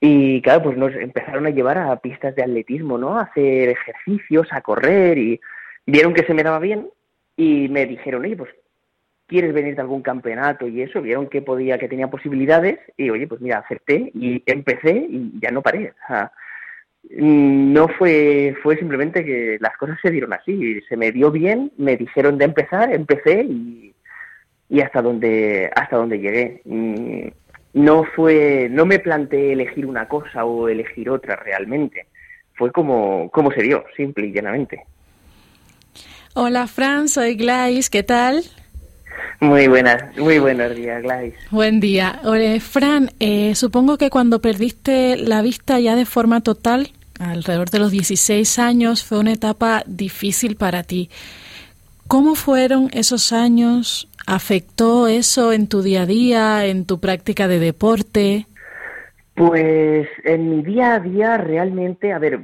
Y 0.00 0.40
claro, 0.42 0.62
pues 0.64 0.78
nos 0.78 0.94
empezaron 0.94 1.46
a 1.46 1.50
llevar 1.50 1.78
a 1.78 1.96
pistas 1.96 2.34
de 2.34 2.42
atletismo, 2.42 2.96
¿no? 2.96 3.18
A 3.18 3.22
hacer 3.22 3.68
ejercicios, 3.68 4.48
a 4.50 4.62
correr 4.62 5.18
y 5.18 5.40
vieron 5.86 6.14
que 6.14 6.24
se 6.24 6.34
me 6.34 6.42
daba 6.42 6.58
bien 6.58 6.88
y 7.36 7.68
me 7.68 7.86
dijeron, 7.86 8.24
oye, 8.24 8.36
pues 8.36 8.50
¿quieres 9.26 9.52
venir 9.52 9.74
de 9.74 9.82
algún 9.82 10.02
campeonato 10.02 10.66
y 10.66 10.82
eso? 10.82 11.02
Vieron 11.02 11.28
que 11.28 11.42
podía, 11.42 11.78
que 11.78 11.88
tenía 11.88 12.08
posibilidades 12.08 12.78
y 12.96 13.10
oye, 13.10 13.26
pues 13.26 13.40
mira, 13.40 13.58
acerté 13.58 14.10
y 14.14 14.42
empecé 14.46 15.06
y 15.08 15.32
ya 15.40 15.50
no 15.50 15.62
paré. 15.62 15.90
O 15.90 16.06
sea, 16.06 16.32
Mm, 17.08 17.72
no 17.72 17.88
fue, 17.88 18.54
fue 18.62 18.76
simplemente 18.76 19.24
que 19.24 19.58
las 19.60 19.76
cosas 19.76 19.98
se 20.02 20.10
dieron 20.10 20.32
así, 20.32 20.80
se 20.88 20.96
me 20.96 21.12
dio 21.12 21.30
bien, 21.30 21.72
me 21.78 21.96
dijeron 21.96 22.38
de 22.38 22.44
empezar, 22.44 22.92
empecé 22.92 23.42
y, 23.42 23.94
y 24.68 24.80
hasta 24.80 25.02
donde, 25.02 25.70
hasta 25.74 25.96
donde 25.96 26.18
llegué. 26.18 26.62
No 27.72 28.04
fue, 28.04 28.68
no 28.70 28.84
me 28.84 28.98
planteé 28.98 29.52
elegir 29.52 29.86
una 29.86 30.08
cosa 30.08 30.44
o 30.44 30.68
elegir 30.68 31.08
otra 31.10 31.36
realmente. 31.36 32.06
Fue 32.54 32.72
como, 32.72 33.30
como 33.30 33.52
se 33.52 33.62
dio, 33.62 33.84
simple 33.96 34.26
y 34.26 34.32
llanamente. 34.32 34.84
Hola 36.34 36.66
Fran, 36.66 37.08
soy 37.08 37.34
Glais, 37.34 37.90
¿qué 37.90 38.02
tal? 38.02 38.44
Muy 39.40 39.68
buenas, 39.68 40.16
muy 40.18 40.38
buenos 40.38 40.76
días, 40.76 41.02
Gladys. 41.02 41.34
Buen 41.50 41.80
día. 41.80 42.20
Fran, 42.60 43.10
eh, 43.20 43.54
supongo 43.54 43.96
que 43.96 44.10
cuando 44.10 44.40
perdiste 44.40 45.16
la 45.16 45.40
vista 45.40 45.80
ya 45.80 45.96
de 45.96 46.04
forma 46.04 46.42
total, 46.42 46.90
alrededor 47.18 47.70
de 47.70 47.78
los 47.78 47.90
16 47.90 48.58
años, 48.58 49.02
fue 49.02 49.18
una 49.18 49.32
etapa 49.32 49.82
difícil 49.86 50.56
para 50.56 50.82
ti. 50.82 51.08
¿Cómo 52.06 52.34
fueron 52.34 52.90
esos 52.92 53.32
años? 53.32 54.09
¿Afectó 54.26 55.08
eso 55.08 55.52
en 55.52 55.68
tu 55.68 55.82
día 55.82 56.02
a 56.02 56.06
día, 56.06 56.66
en 56.66 56.86
tu 56.86 57.00
práctica 57.00 57.48
de 57.48 57.58
deporte? 57.58 58.46
Pues 59.34 60.08
en 60.24 60.50
mi 60.50 60.62
día 60.62 60.94
a 60.94 61.00
día 61.00 61.36
realmente, 61.38 62.12
a 62.12 62.18
ver, 62.18 62.40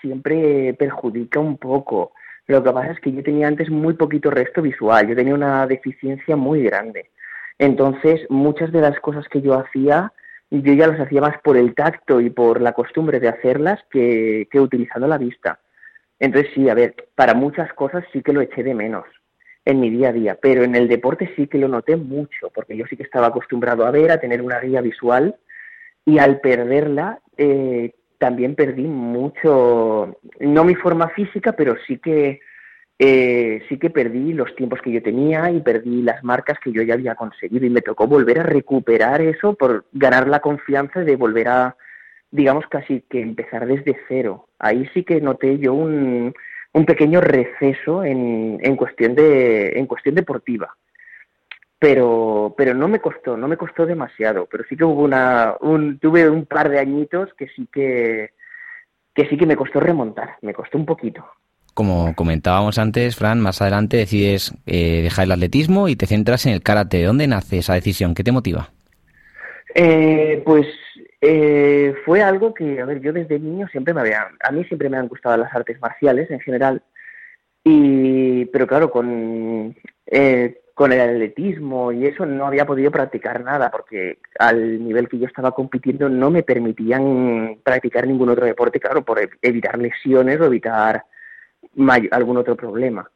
siempre 0.00 0.74
perjudica 0.74 1.40
un 1.40 1.56
poco 1.56 2.12
lo 2.46 2.62
que 2.62 2.72
pasa 2.72 2.92
es 2.92 3.00
que 3.00 3.12
yo 3.12 3.22
tenía 3.22 3.48
antes 3.48 3.70
muy 3.70 3.94
poquito 3.94 4.30
resto 4.30 4.60
visual, 4.60 5.08
yo 5.08 5.16
tenía 5.16 5.34
una 5.34 5.66
deficiencia 5.66 6.36
muy 6.36 6.62
grande. 6.62 7.10
Entonces, 7.58 8.20
muchas 8.28 8.70
de 8.72 8.80
las 8.80 8.98
cosas 9.00 9.26
que 9.28 9.40
yo 9.40 9.54
hacía, 9.54 10.12
yo 10.50 10.72
ya 10.74 10.88
las 10.88 11.00
hacía 11.00 11.20
más 11.22 11.40
por 11.42 11.56
el 11.56 11.74
tacto 11.74 12.20
y 12.20 12.28
por 12.28 12.60
la 12.60 12.72
costumbre 12.72 13.18
de 13.20 13.28
hacerlas 13.28 13.80
que, 13.90 14.48
que 14.50 14.60
utilizando 14.60 15.06
la 15.06 15.18
vista. 15.18 15.60
Entonces, 16.18 16.52
sí, 16.54 16.68
a 16.68 16.74
ver, 16.74 16.94
para 17.14 17.34
muchas 17.34 17.72
cosas 17.72 18.04
sí 18.12 18.22
que 18.22 18.32
lo 18.32 18.40
eché 18.40 18.62
de 18.62 18.74
menos 18.74 19.04
en 19.64 19.80
mi 19.80 19.90
día 19.90 20.10
a 20.10 20.12
día, 20.12 20.38
pero 20.40 20.62
en 20.62 20.74
el 20.74 20.88
deporte 20.88 21.32
sí 21.36 21.46
que 21.46 21.58
lo 21.58 21.68
noté 21.68 21.96
mucho, 21.96 22.50
porque 22.54 22.76
yo 22.76 22.84
sí 22.86 22.96
que 22.96 23.02
estaba 23.02 23.28
acostumbrado 23.28 23.86
a 23.86 23.90
ver, 23.90 24.10
a 24.10 24.20
tener 24.20 24.42
una 24.42 24.60
guía 24.60 24.80
visual, 24.80 25.36
y 26.04 26.18
al 26.18 26.40
perderla, 26.40 27.20
eh, 27.36 27.92
también 28.18 28.54
perdí 28.54 28.84
mucho, 28.84 30.18
no 30.40 30.64
mi 30.64 30.74
forma 30.74 31.08
física, 31.08 31.52
pero 31.52 31.76
sí 31.86 31.98
que 31.98 32.40
eh, 32.98 33.62
sí 33.68 33.78
que 33.78 33.90
perdí 33.90 34.32
los 34.34 34.54
tiempos 34.54 34.80
que 34.80 34.92
yo 34.92 35.02
tenía 35.02 35.50
y 35.50 35.60
perdí 35.60 36.02
las 36.02 36.22
marcas 36.22 36.58
que 36.60 36.70
yo 36.70 36.82
ya 36.82 36.94
había 36.94 37.16
conseguido 37.16 37.66
y 37.66 37.70
me 37.70 37.82
tocó 37.82 38.06
volver 38.06 38.38
a 38.40 38.44
recuperar 38.44 39.20
eso 39.20 39.54
por 39.54 39.86
ganar 39.92 40.28
la 40.28 40.40
confianza 40.40 41.00
de 41.00 41.16
volver 41.16 41.48
a, 41.48 41.76
digamos, 42.30 42.66
casi 42.68 43.00
que 43.08 43.20
empezar 43.20 43.66
desde 43.66 43.96
cero. 44.08 44.48
Ahí 44.58 44.88
sí 44.94 45.02
que 45.02 45.20
noté 45.20 45.58
yo 45.58 45.74
un, 45.74 46.34
un 46.74 46.84
pequeño 46.84 47.20
receso 47.20 48.04
en, 48.04 48.58
en, 48.60 48.76
cuestión 48.76 49.14
de, 49.14 49.78
en 49.78 49.86
cuestión 49.86 50.14
deportiva. 50.14 50.76
Pero 51.78 52.54
pero 52.56 52.74
no 52.74 52.88
me 52.88 53.00
costó 53.00 53.36
no 53.36 53.48
me 53.48 53.56
costó 53.56 53.84
demasiado 53.84 54.46
pero 54.50 54.64
sí 54.68 54.76
que 54.76 54.84
hubo 54.84 55.02
una 55.02 55.54
un, 55.60 55.98
tuve 55.98 56.30
un 56.30 56.46
par 56.46 56.70
de 56.70 56.78
añitos 56.78 57.34
que 57.34 57.48
sí 57.48 57.68
que 57.70 58.30
que 59.14 59.28
sí 59.28 59.36
que 59.36 59.44
me 59.44 59.56
costó 59.56 59.80
remontar 59.80 60.36
me 60.42 60.54
costó 60.54 60.78
un 60.78 60.86
poquito. 60.86 61.24
Como 61.74 62.14
comentábamos 62.14 62.78
antes 62.78 63.16
Fran 63.16 63.40
más 63.40 63.60
adelante 63.60 63.98
decides 63.98 64.54
eh, 64.66 65.02
dejar 65.02 65.24
el 65.26 65.32
atletismo 65.32 65.88
y 65.88 65.96
te 65.96 66.06
centras 66.06 66.46
en 66.46 66.52
el 66.52 66.62
karate. 66.62 66.98
¿de 66.98 67.04
dónde 67.04 67.26
nace 67.26 67.58
esa 67.58 67.74
decisión 67.74 68.14
qué 68.14 68.24
te 68.24 68.32
motiva 68.32 68.70
eh, 69.74 70.40
pues 70.44 70.66
eh, 71.26 71.94
fue 72.04 72.22
algo 72.22 72.52
que 72.52 72.80
a 72.80 72.84
ver 72.84 73.00
yo 73.00 73.12
desde 73.12 73.38
niño 73.38 73.66
siempre 73.68 73.94
me 73.94 74.00
había 74.00 74.28
a 74.40 74.52
mí 74.52 74.64
siempre 74.64 74.88
me 74.88 74.98
han 74.98 75.08
gustado 75.08 75.36
las 75.36 75.54
artes 75.54 75.80
marciales 75.80 76.30
en 76.30 76.40
general 76.40 76.82
y 77.64 78.44
pero 78.46 78.66
claro 78.66 78.90
con 78.90 79.74
eh, 80.06 80.60
con 80.74 80.92
el 80.92 81.00
atletismo 81.00 81.92
y 81.92 82.06
eso 82.06 82.26
no 82.26 82.46
había 82.46 82.66
podido 82.66 82.90
practicar 82.90 83.42
nada 83.42 83.70
porque 83.70 84.18
al 84.38 84.84
nivel 84.84 85.08
que 85.08 85.18
yo 85.18 85.26
estaba 85.26 85.52
compitiendo 85.52 86.08
no 86.08 86.30
me 86.30 86.42
permitían 86.42 87.60
practicar 87.62 88.06
ningún 88.06 88.28
otro 88.28 88.44
deporte, 88.44 88.80
claro, 88.80 89.04
por 89.04 89.20
evitar 89.40 89.78
lesiones 89.78 90.40
o 90.40 90.46
evitar 90.46 91.04
algún 92.10 92.36
otro 92.36 92.56
problema. 92.56 93.08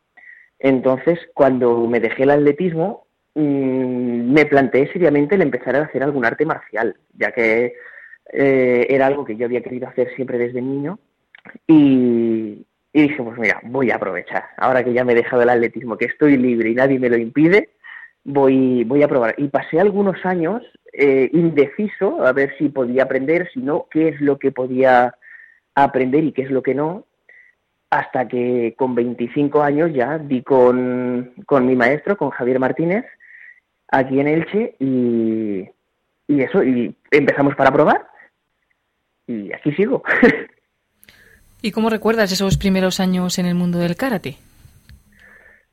Entonces, 0.61 1.19
cuando 1.35 1.87
me 1.89 2.01
dejé 2.01 2.23
el 2.23 2.31
atletismo, 2.31 3.07
mm, 3.35 4.33
me 4.33 4.47
planteé 4.47 4.93
seriamente 4.93 5.35
el 5.35 5.43
empezar 5.43 5.75
a 5.77 5.83
hacer 5.83 6.05
algún 6.05 6.25
arte 6.25 6.47
marcial, 6.47 6.97
ya 7.15 7.33
que 7.33 7.75
eh, 8.33 8.87
era 8.91 9.07
algo 9.07 9.25
que 9.25 9.37
yo 9.37 9.47
había 9.47 9.63
querido 9.63 9.89
hacer 9.89 10.15
siempre 10.15 10.39
desde 10.39 10.61
niño 10.61 10.99
y, 11.67 12.65
dije, 12.93 13.23
pues 13.23 13.39
mira, 13.39 13.61
voy 13.65 13.91
a 13.91 13.97
aprovechar. 13.97 14.45
Ahora 14.57 14.85
que 14.85 14.93
ya 14.93 15.05
me 15.05 15.13
he 15.13 15.17
dejado 15.17 15.43
el 15.43 15.49
atletismo, 15.49 15.97
que 15.97 16.07
estoy 16.07 16.37
libre 16.37 16.71
y 16.71 16.75
nadie 16.75 16.99
me 16.99 17.09
lo 17.09 17.17
impide, 17.17 17.71
voy, 18.25 18.85
voy 18.85 19.03
a 19.03 19.09
probar. 19.09 19.35
Y 19.39 19.49
pasé 19.49 19.81
algunos 19.81 20.25
años 20.25 20.63
eh, 20.93 21.31
indeciso 21.33 22.25
a 22.25 22.33
ver 22.33 22.55
si 22.59 22.69
podía 22.69 23.05
aprender, 23.05 23.49
si 23.53 23.61
no, 23.61 23.87
qué 23.91 24.09
es 24.09 24.21
lo 24.21 24.39
que 24.39 24.53
podía 24.53 25.15
aprender 25.75 26.25
y 26.25 26.33
qué 26.33 26.43
es 26.43 26.51
lo 26.51 26.63
que 26.63 26.75
no, 26.75 27.05
hasta 27.91 28.29
que 28.29 28.75
con 28.77 28.95
25 28.95 29.63
años 29.63 29.93
ya 29.95 30.19
di 30.19 30.43
con, 30.43 31.33
con 31.47 31.67
mi 31.67 31.77
maestro, 31.77 32.17
con 32.17 32.31
Javier 32.31 32.59
Martínez, 32.59 33.05
aquí 33.91 34.21
en 34.21 34.29
Elche, 34.29 34.75
y, 34.79 35.69
y 36.27 36.43
eso, 36.43 36.63
y 36.63 36.95
empezamos 37.11 37.55
para 37.55 37.73
probar, 37.73 38.07
y 39.29 39.53
aquí 39.53 39.73
sigo. 39.73 40.03
¿Y 41.63 41.71
cómo 41.71 41.91
recuerdas 41.91 42.33
esos 42.33 42.57
primeros 42.57 42.99
años 42.99 43.39
en 43.39 43.47
el 43.47 43.55
mundo 43.55 43.79
del 43.79 43.97
karate? 43.97 44.37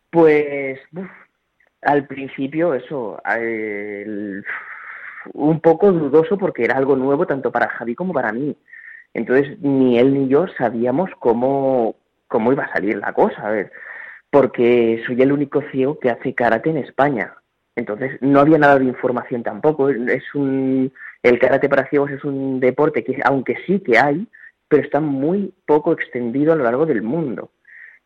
Pues 0.09 0.79
al 1.81 2.05
principio 2.07 2.73
eso, 2.73 3.21
un 5.33 5.59
poco 5.61 5.91
dudoso 5.91 6.37
porque 6.37 6.63
era 6.63 6.77
algo 6.77 6.95
nuevo 6.95 7.25
tanto 7.25 7.51
para 7.51 7.69
Javi 7.69 7.95
como 7.95 8.13
para 8.13 8.31
mí. 8.31 8.55
Entonces 9.13 9.59
ni 9.61 9.97
él 9.97 10.13
ni 10.13 10.27
yo 10.27 10.47
sabíamos 10.57 11.09
cómo, 11.19 11.95
cómo 12.27 12.51
iba 12.51 12.65
a 12.65 12.73
salir 12.73 12.97
la 12.97 13.13
cosa, 13.13 13.47
a 13.47 13.51
ver, 13.51 13.71
porque 14.29 15.01
soy 15.05 15.21
el 15.21 15.31
único 15.31 15.61
ciego 15.71 15.99
que 15.99 16.09
hace 16.09 16.33
karate 16.33 16.69
en 16.69 16.77
España. 16.77 17.33
Entonces 17.75 18.17
no 18.21 18.39
había 18.39 18.57
nada 18.57 18.79
de 18.79 18.85
información 18.85 19.43
tampoco. 19.43 19.89
Es 19.89 20.33
un, 20.33 20.91
el 21.25 21.39
karate 21.39 21.67
para 21.67 21.87
ciegos 21.89 22.11
es 22.11 22.23
un 22.23 22.59
deporte 22.59 23.03
que 23.03 23.19
aunque 23.23 23.57
sí 23.65 23.79
que 23.79 23.97
hay, 23.97 24.27
pero 24.67 24.83
está 24.83 24.99
muy 24.99 25.53
poco 25.65 25.91
extendido 25.91 26.53
a 26.53 26.55
lo 26.55 26.63
largo 26.63 26.85
del 26.85 27.01
mundo. 27.01 27.51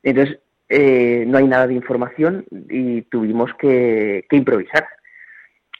Entonces, 0.04 0.40
eh, 0.70 1.26
no 1.28 1.38
hay 1.38 1.48
nada 1.48 1.68
de 1.68 1.74
información 1.74 2.46
y 2.70 3.02
tuvimos 3.04 3.54
que, 3.56 4.26
improvisar. 4.32 4.88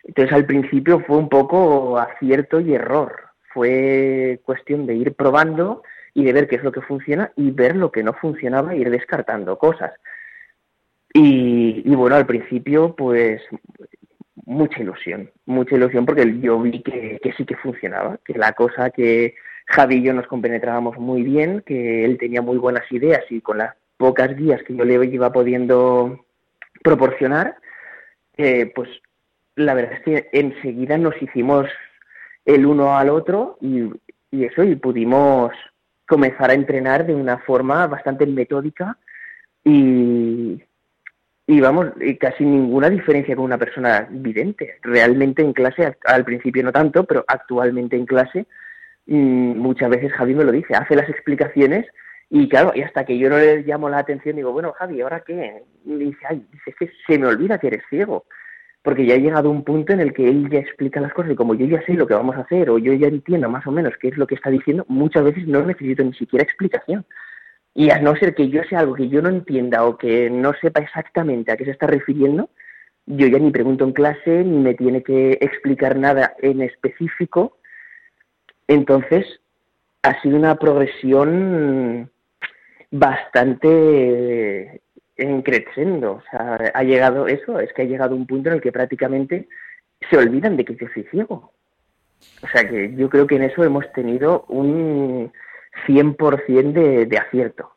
Entonces, 0.04 0.34
al 0.34 0.46
principio 0.46 1.00
fue 1.02 1.18
un 1.18 1.30
poco 1.30 1.98
acierto 1.98 2.60
y 2.60 2.74
error. 2.74 3.16
Fue 3.54 4.42
cuestión 4.44 4.86
de 4.86 4.96
ir 4.96 5.14
probando 5.14 5.84
y 6.14 6.26
de 6.26 6.34
ver 6.34 6.48
qué 6.48 6.58
es 6.58 6.64
lo 6.64 6.74
que 6.74 6.82
funciona 6.82 7.32
y 7.38 7.52
ver 7.52 7.76
lo 7.76 7.90
que 7.92 8.04
no 8.04 8.14
funcionaba 8.14 8.74
e 8.74 8.80
ir 8.80 8.90
descartando 8.90 9.58
cosas. 9.58 9.94
Y, 11.14 11.96
bueno, 11.96 12.18
al 12.18 12.26
principio, 12.26 12.96
pues 12.96 13.42
mucha 14.50 14.82
ilusión, 14.82 15.30
mucha 15.46 15.76
ilusión 15.76 16.06
porque 16.06 16.40
yo 16.42 16.60
vi 16.60 16.82
que 16.82 17.34
sí 17.38 17.46
que 17.46 17.56
funcionaba, 17.56 18.20
que 18.26 18.34
la 18.34 18.54
cosa 18.54 18.90
que 18.90 19.36
Javi 19.68 19.98
y 19.98 20.02
yo 20.02 20.14
nos 20.14 20.26
compenetrábamos 20.26 20.98
muy 20.98 21.22
bien, 21.22 21.62
que 21.66 22.04
él 22.04 22.18
tenía 22.18 22.42
muy 22.42 22.58
buenas 22.58 22.92
ideas 22.92 23.24
y 23.30 23.42
con 23.42 23.60
las 23.60 23.76
pocas 23.98 24.36
guías 24.36 24.62
que 24.64 24.76
yo 24.76 24.84
le 24.84 24.96
iba 25.06 25.32
pudiendo 25.32 26.26
proporcionar, 26.84 27.58
eh, 28.38 28.72
pues 28.74 28.90
la 29.56 29.76
verdad 29.76 29.94
es 29.94 30.02
que 30.02 30.30
enseguida 30.32 30.98
nos 30.98 31.14
hicimos 31.22 31.68
el 32.46 32.66
uno 32.66 32.98
al 32.98 33.10
otro 33.10 33.60
y, 33.62 33.92
eso, 34.32 34.64
y 34.64 34.76
pudimos 34.76 35.52
comenzar 36.08 36.50
a 36.50 36.56
entrenar 36.56 37.06
de 37.06 37.14
una 37.14 37.38
forma 37.38 37.86
bastante 37.86 38.26
metódica 38.26 38.98
y, 39.64 40.64
y 41.50 41.60
vamos, 41.62 41.88
casi 42.20 42.46
ninguna 42.46 42.92
diferencia 42.92 43.36
con 43.36 43.46
una 43.46 43.58
persona 43.58 44.08
vidente. 44.08 44.76
Realmente 44.84 45.42
en 45.42 45.52
clase, 45.52 45.98
al 46.06 46.24
principio 46.24 46.64
no 46.64 46.72
tanto, 46.72 47.06
pero 47.06 47.26
actualmente 47.28 47.96
en 47.96 48.06
clase 48.06 48.46
muchas 49.08 49.90
veces 49.90 50.14
Javi 50.14 50.36
me 50.36 50.44
lo 50.44 50.52
dice, 50.52 50.76
hace 50.76 50.96
las 50.96 51.10
explicaciones 51.10 51.88
Y 52.30 52.48
claro, 52.48 52.72
y 52.76 52.84
hasta 52.84 53.04
que 53.04 53.18
yo 53.18 53.28
no 53.32 53.40
le 53.40 53.64
llamo 53.64 53.90
la 53.90 53.98
atención, 53.98 54.36
digo, 54.36 54.52
bueno, 54.52 54.74
Javi, 54.74 55.02
¿ahora 55.02 55.24
qué? 55.26 55.64
Y 55.84 55.96
dice, 55.96 56.20
ay, 56.30 56.46
dice, 56.52 56.70
es 56.70 56.76
que 56.76 56.92
se 57.08 57.18
me 57.18 57.26
olvida 57.26 57.58
que 57.58 57.66
eres 57.68 57.82
ciego. 57.90 58.26
Porque 58.84 59.08
ya 59.08 59.16
ha 59.16 59.18
llegado 59.18 59.50
un 59.50 59.64
punto 59.64 59.94
en 59.94 60.02
el 60.02 60.14
que 60.14 60.30
él 60.30 60.48
ya 60.52 60.60
explica 60.60 61.02
las 61.02 61.14
cosas 61.14 61.32
y 61.32 61.36
como 61.36 61.56
yo 61.56 61.66
ya 61.66 61.82
sé 61.82 61.96
lo 61.96 62.06
que 62.06 62.14
vamos 62.14 62.36
a 62.36 62.42
hacer 62.42 62.70
o 62.70 62.78
yo 62.78 62.94
ya 62.94 63.08
entiendo 63.08 63.50
más 63.50 63.66
o 63.66 63.72
menos 63.72 63.94
qué 64.00 64.10
es 64.10 64.18
lo 64.18 64.28
que 64.28 64.36
está 64.36 64.52
diciendo, 64.52 64.86
muchas 64.88 65.24
veces 65.24 65.48
no 65.48 65.66
necesito 65.66 66.04
ni 66.04 66.14
siquiera 66.14 66.44
explicación. 66.44 67.04
Y 67.80 67.92
a 67.92 68.00
no 68.00 68.14
ser 68.18 68.36
que 68.36 68.50
yo 68.50 68.62
sea 68.66 68.80
algo 68.80 68.94
que 68.94 69.08
yo 69.08 69.22
no 69.22 69.30
entienda 69.30 69.86
o 69.86 69.98
que 69.98 70.30
no 70.30 70.52
sepa 70.56 70.82
exactamente 70.82 71.50
a 71.50 71.56
qué 71.56 71.64
se 71.64 71.72
está 71.72 71.88
refiriendo, 71.88 72.50
yo 73.06 73.26
ya 73.28 73.40
ni 73.40 73.52
pregunto 73.52 73.86
en 73.86 73.94
clase 73.94 74.44
ni 74.44 74.58
me 74.58 74.74
tiene 74.74 75.02
que 75.02 75.38
explicar 75.40 75.96
nada 75.96 76.36
en 76.40 76.62
específico. 76.62 77.56
Entonces, 78.68 79.26
ha 80.02 80.22
sido 80.22 80.36
una 80.36 80.56
progresión 80.56 82.12
bastante 82.92 84.82
crecendo. 85.46 86.16
O 86.16 86.24
sea, 86.30 86.74
ha 86.74 86.84
llegado 86.84 87.28
eso, 87.28 87.62
es 87.62 87.72
que 87.72 87.84
ha 87.84 87.86
llegado 87.86 88.14
un 88.14 88.28
punto 88.28 88.50
en 88.50 88.56
el 88.56 88.62
que 88.62 88.74
prácticamente 88.74 89.48
se 90.10 90.18
olvidan 90.18 90.58
de 90.58 90.66
que 90.66 90.76
yo 90.76 90.86
soy 90.94 91.04
ciego. 91.04 91.54
O 92.44 92.48
sea 92.50 92.68
que 92.68 92.94
yo 92.98 93.10
creo 93.10 93.26
que 93.26 93.38
en 93.38 93.44
eso 93.44 93.64
hemos 93.64 93.90
tenido 93.94 94.44
un 94.50 95.32
100% 95.88 96.74
de, 96.74 97.06
de 97.06 97.18
acierto. 97.18 97.72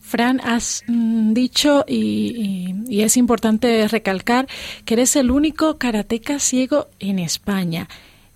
Fran, 0.00 0.40
has 0.40 0.84
mm, 0.88 1.32
dicho, 1.32 1.84
y, 1.86 2.74
y, 2.88 3.02
es 3.02 3.16
importante 3.16 3.86
recalcar, 3.88 4.46
que 4.84 4.94
eres 4.94 5.16
el 5.16 5.30
único 5.30 5.78
karateca 5.78 6.38
ciego 6.38 6.88
en 6.98 7.18
España. 7.18 7.88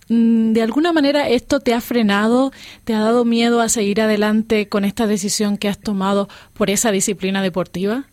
Mm, 0.09 0.53
¿De 0.53 0.63
alguna 0.63 0.93
manera 0.93 1.29
esto 1.29 1.61
te 1.61 1.75
ha 1.75 1.81
frenado, 1.81 2.53
te 2.85 2.95
ha 2.95 3.01
dado 3.01 3.25
miedo 3.25 3.61
a 3.61 3.69
seguir 3.69 4.01
adelante 4.01 4.69
con 4.69 4.85
esta 4.85 5.07
decisión 5.07 5.59
que 5.59 5.69
has 5.69 5.81
tomado 5.81 6.29
por 6.55 6.71
esa 6.71 6.93
disciplina 6.93 7.43
deportiva? 7.43 8.05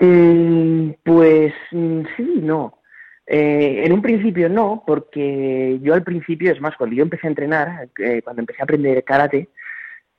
Mm, 0.00 0.90
pues 1.04 1.52
sí, 1.70 2.34
no. 2.40 2.77
Eh, 3.30 3.82
en 3.84 3.92
un 3.92 4.00
principio 4.00 4.48
no, 4.48 4.82
porque 4.86 5.78
yo 5.82 5.92
al 5.92 6.02
principio, 6.02 6.50
es 6.50 6.60
más, 6.62 6.76
cuando 6.76 6.96
yo 6.96 7.02
empecé 7.02 7.26
a 7.26 7.30
entrenar, 7.30 7.88
eh, 7.98 8.22
cuando 8.22 8.40
empecé 8.40 8.62
a 8.62 8.64
aprender 8.64 9.04
karate, 9.04 9.48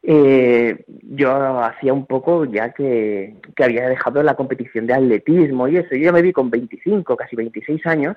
eh, 0.03 0.85
yo 1.01 1.31
hacía 1.63 1.91
un 1.91 2.05
poco 2.05 2.45
ya 2.45 2.71
que, 2.71 3.35
había 3.57 3.89
dejado 3.89 4.21
la 4.21 4.35
competición 4.35 4.85
de 4.85 4.93
atletismo 4.93 5.67
y 5.67 5.77
eso. 5.77 5.95
Yo 5.95 6.05
ya 6.05 6.11
me 6.11 6.21
vi 6.21 6.31
con 6.31 6.51
25, 6.51 7.17
casi 7.17 7.35
26 7.35 7.83
años, 7.87 8.15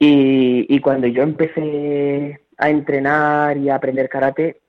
y, 0.00 0.80
cuando 0.80 1.06
yo 1.06 1.22
empecé 1.22 2.40
a 2.56 2.70
entrenar 2.70 3.56
y 3.56 3.68
a 3.70 3.76
aprender 3.76 4.08
karate, 4.08 4.60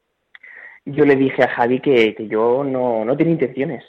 yo 0.85 1.05
le 1.05 1.15
dije 1.15 1.43
a 1.43 1.49
Javi 1.49 1.79
que, 1.81 2.15
yo 2.29 2.63
no, 2.63 3.05
no 3.05 3.17
tenía 3.17 3.33
intenciones 3.33 3.83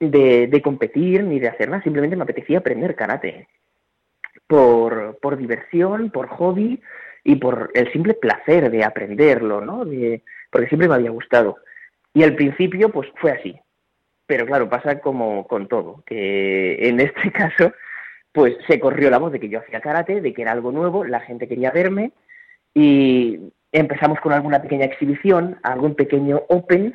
de, 0.00 0.60
competir 0.62 1.24
ni 1.24 1.40
de 1.40 1.48
hacer 1.48 1.68
nada, 1.68 1.82
simplemente 1.82 2.16
me 2.16 2.22
apetecía 2.22 2.58
aprender 2.58 2.94
karate. 2.94 3.48
Por, 4.46 5.18
por 5.20 5.36
diversión, 5.36 6.10
por 6.10 6.28
hobby 6.28 6.80
y 7.24 7.36
por 7.36 7.70
el 7.74 7.90
simple 7.92 8.14
placer 8.14 8.70
de 8.70 8.84
aprenderlo, 8.84 9.60
¿no? 9.60 9.84
De, 9.84 10.22
porque 10.50 10.68
siempre 10.68 10.88
me 10.88 10.94
había 10.94 11.10
gustado. 11.10 11.56
Y 12.14 12.22
al 12.22 12.36
principio, 12.36 12.90
pues 12.90 13.08
fue 13.16 13.32
así. 13.32 13.58
Pero 14.26 14.46
claro, 14.46 14.68
pasa 14.68 15.00
como 15.00 15.46
con 15.46 15.68
todo, 15.68 16.02
que 16.06 16.88
en 16.88 17.00
este 17.00 17.30
caso, 17.32 17.72
pues 18.32 18.56
se 18.66 18.78
corrió 18.80 19.10
la 19.10 19.18
voz 19.18 19.32
de 19.32 19.40
que 19.40 19.48
yo 19.48 19.60
hacía 19.60 19.80
karate, 19.80 20.20
de 20.20 20.32
que 20.32 20.42
era 20.42 20.52
algo 20.52 20.72
nuevo, 20.72 21.04
la 21.04 21.20
gente 21.20 21.48
quería 21.48 21.70
verme 21.70 22.12
y 22.74 23.52
empezamos 23.72 24.20
con 24.20 24.32
alguna 24.32 24.60
pequeña 24.62 24.84
exhibición, 24.84 25.58
algún 25.62 25.94
pequeño 25.94 26.42
open 26.48 26.94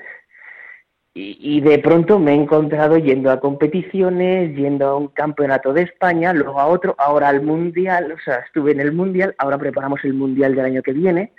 y, 1.14 1.60
de 1.60 1.78
pronto 1.80 2.20
me 2.20 2.32
he 2.32 2.36
encontrado 2.36 2.98
yendo 2.98 3.32
a 3.32 3.42
competiciones, 3.42 4.56
yendo 4.56 4.88
a 4.88 4.96
un 4.96 5.08
campeonato 5.10 5.74
de 5.74 5.82
España, 5.82 6.32
luego 6.32 6.58
a 6.58 6.68
otro, 6.68 6.96
ahora 6.98 7.28
al 7.28 7.42
mundial, 7.42 8.14
o 8.14 8.20
sea, 8.20 8.38
estuve 8.38 8.72
en 8.72 8.80
el 8.80 8.94
mundial, 8.94 9.36
ahora 9.38 9.58
preparamos 9.58 10.00
el 10.06 10.14
mundial 10.14 10.56
del 10.56 10.66
año 10.66 10.82
que 10.82 10.94
viene. 10.94 11.34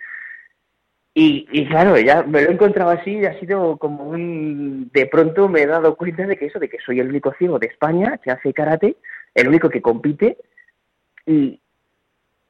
Y, 1.14 1.46
y, 1.52 1.66
claro, 1.68 1.98
ya 1.98 2.22
me 2.22 2.42
lo 2.42 2.50
he 2.50 2.52
encontrado 2.52 2.90
así 2.90 3.12
y 3.12 3.24
ha 3.24 3.38
sido 3.40 3.78
como 3.78 4.04
un... 4.04 4.90
De 4.92 5.06
pronto 5.06 5.48
me 5.48 5.62
he 5.62 5.66
dado 5.66 5.96
cuenta 5.96 6.26
de 6.26 6.36
que 6.36 6.46
eso, 6.46 6.58
de 6.58 6.68
que 6.68 6.78
soy 6.84 7.00
el 7.00 7.08
único 7.08 7.32
ciego 7.38 7.58
de 7.58 7.68
España 7.68 8.18
que 8.22 8.30
hace 8.30 8.52
karate, 8.52 8.96
el 9.34 9.48
único 9.48 9.70
que 9.70 9.80
compite. 9.80 10.36
Y 11.26 11.60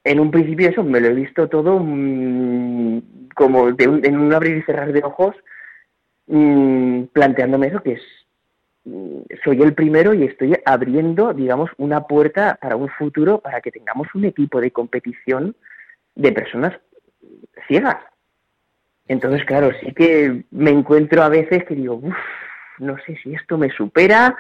en 0.03 0.21
un 0.21 0.31
principio 0.33 0.71
eso 0.71 0.83
me 0.83 1.01
lo 1.01 1.09
he 1.09 1.15
visto 1.15 1.49
todo 1.49 1.79
mmm, 1.79 3.01
como 3.35 3.71
de 3.73 3.89
un, 3.89 4.05
en 4.05 4.19
un 4.19 4.33
abrir 4.33 4.57
y 4.57 4.63
cerrar 4.63 4.93
de 4.93 5.03
ojos 5.05 5.37
mmm, 6.27 7.05
planteándome 7.13 7.69
eso 7.69 7.83
que 7.83 7.93
es 7.93 8.03
mm, 8.85 9.21
soy 9.45 9.63
el 9.63 9.75
primero 9.75 10.15
y 10.15 10.25
estoy 10.25 10.57
abriendo, 10.65 11.33
digamos, 11.33 11.71
una 11.79 12.07
puerta 12.07 12.59
para 12.61 12.77
un 12.77 12.89
futuro 12.89 13.39
para 13.39 13.61
que 13.61 13.71
tengamos 13.71 14.09
un 14.15 14.25
equipo 14.25 14.61
de 14.61 14.71
competición 14.71 15.57
de 16.15 16.33
personas 16.33 16.79
ciegas 17.67 17.97
entonces, 19.09 19.45
claro, 19.45 19.71
sí 19.81 19.93
que 19.93 20.45
me 20.51 20.71
encuentro 20.71 21.23
a 21.23 21.29
veces 21.29 21.65
que 21.65 21.75
digo, 21.75 21.97
uff, 21.97 22.17
no 22.79 22.97
sé 23.05 23.17
si 23.23 23.35
esto 23.35 23.59
me 23.59 23.71
supera 23.71 24.37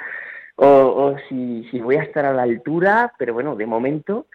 o, 0.57 1.17
si, 1.29 1.69
voy 1.81 1.97
a 1.97 2.03
estar 2.03 2.25
a 2.25 2.33
la 2.33 2.43
altura, 2.43 3.13
pero 3.19 3.35
bueno, 3.35 3.57
de 3.57 3.67
momento 3.67 4.27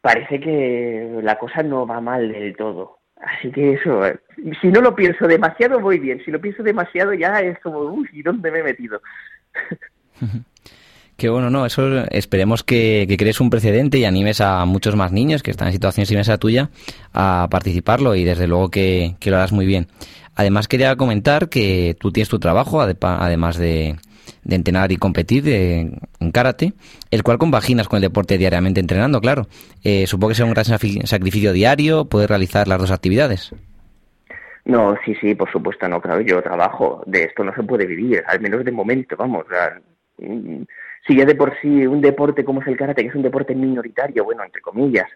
parece 0.00 0.40
que 0.40 1.20
la 1.22 1.38
cosa 1.38 1.62
no 1.62 1.86
va 1.86 2.00
mal 2.00 2.30
del 2.32 2.56
todo. 2.56 2.98
Así 3.22 3.52
que 3.52 3.74
eso, 3.74 4.04
eh, 4.04 4.18
si 4.60 4.68
no 4.68 4.80
lo 4.80 4.96
pienso 4.96 5.26
demasiado, 5.28 5.78
voy 5.78 5.98
bien. 5.98 6.20
Si 6.24 6.30
lo 6.32 6.40
pienso 6.40 6.62
demasiado, 6.62 7.14
ya 7.14 7.40
es 7.40 7.58
como, 7.60 7.78
uff, 7.80 8.12
¿y 8.12 8.22
dónde 8.22 8.50
me 8.50 8.58
he 8.58 8.64
metido? 8.64 9.00
Que 11.14 11.28
bueno, 11.28 11.50
no, 11.50 11.66
eso 11.66 12.04
esperemos 12.10 12.64
que, 12.64 13.04
que, 13.06 13.16
crees 13.16 13.40
un 13.40 13.50
precedente 13.50 13.98
y 13.98 14.04
animes 14.06 14.40
a 14.40 14.64
muchos 14.64 14.96
más 14.96 15.12
niños 15.12 15.42
que 15.42 15.52
están 15.52 15.68
en 15.68 15.74
situaciones 15.74 16.08
similares 16.08 16.30
a 16.30 16.38
tuya 16.38 16.70
a 17.12 17.46
participarlo 17.48 18.16
y 18.16 18.24
desde 18.24 18.48
luego 18.48 18.70
que, 18.70 19.14
que, 19.20 19.30
lo 19.30 19.36
harás 19.36 19.52
muy 19.52 19.66
bien. 19.66 19.86
Además 20.34 20.66
quería 20.66 20.96
comentar 20.96 21.48
que 21.48 21.96
tú 22.00 22.10
tienes 22.10 22.28
tu 22.28 22.40
trabajo, 22.40 22.80
además 22.80 23.56
de, 23.56 23.96
de 24.44 24.56
entrenar 24.56 24.92
y 24.92 24.96
competir 24.96 25.42
de, 25.42 25.98
en 26.20 26.30
karate, 26.32 26.72
el 27.10 27.22
cual 27.22 27.38
compaginas 27.38 27.88
con 27.88 27.98
el 27.98 28.02
deporte 28.02 28.38
diariamente 28.38 28.80
entrenando, 28.80 29.20
claro. 29.20 29.46
Eh, 29.84 30.06
supongo 30.06 30.30
que 30.30 30.34
sea 30.36 30.46
un 30.46 30.52
gran 30.52 30.64
sacrificio 30.64 31.52
diario 31.52 32.06
poder 32.06 32.28
realizar 32.28 32.68
las 32.68 32.78
dos 32.78 32.90
actividades. 32.90 33.54
No, 34.64 34.96
sí, 35.04 35.14
sí, 35.20 35.34
por 35.34 35.50
supuesto, 35.50 35.88
no, 35.88 36.00
claro, 36.00 36.20
yo 36.20 36.40
trabajo, 36.40 37.02
de 37.06 37.24
esto 37.24 37.42
no 37.42 37.52
se 37.54 37.64
puede 37.64 37.84
vivir, 37.84 38.22
al 38.26 38.40
menos 38.40 38.64
de 38.64 38.70
momento, 38.70 39.16
vamos, 39.16 39.44
si 41.06 41.16
ya 41.16 41.24
de 41.24 41.34
por 41.34 41.58
sí 41.60 41.86
un 41.86 42.00
deporte 42.00 42.44
como 42.44 42.60
es 42.60 42.68
el 42.68 42.76
karate, 42.76 43.02
que 43.02 43.08
es 43.08 43.14
un 43.14 43.22
deporte 43.22 43.54
minoritario, 43.54 44.24
bueno, 44.24 44.44
entre 44.44 44.62
comillas, 44.62 45.08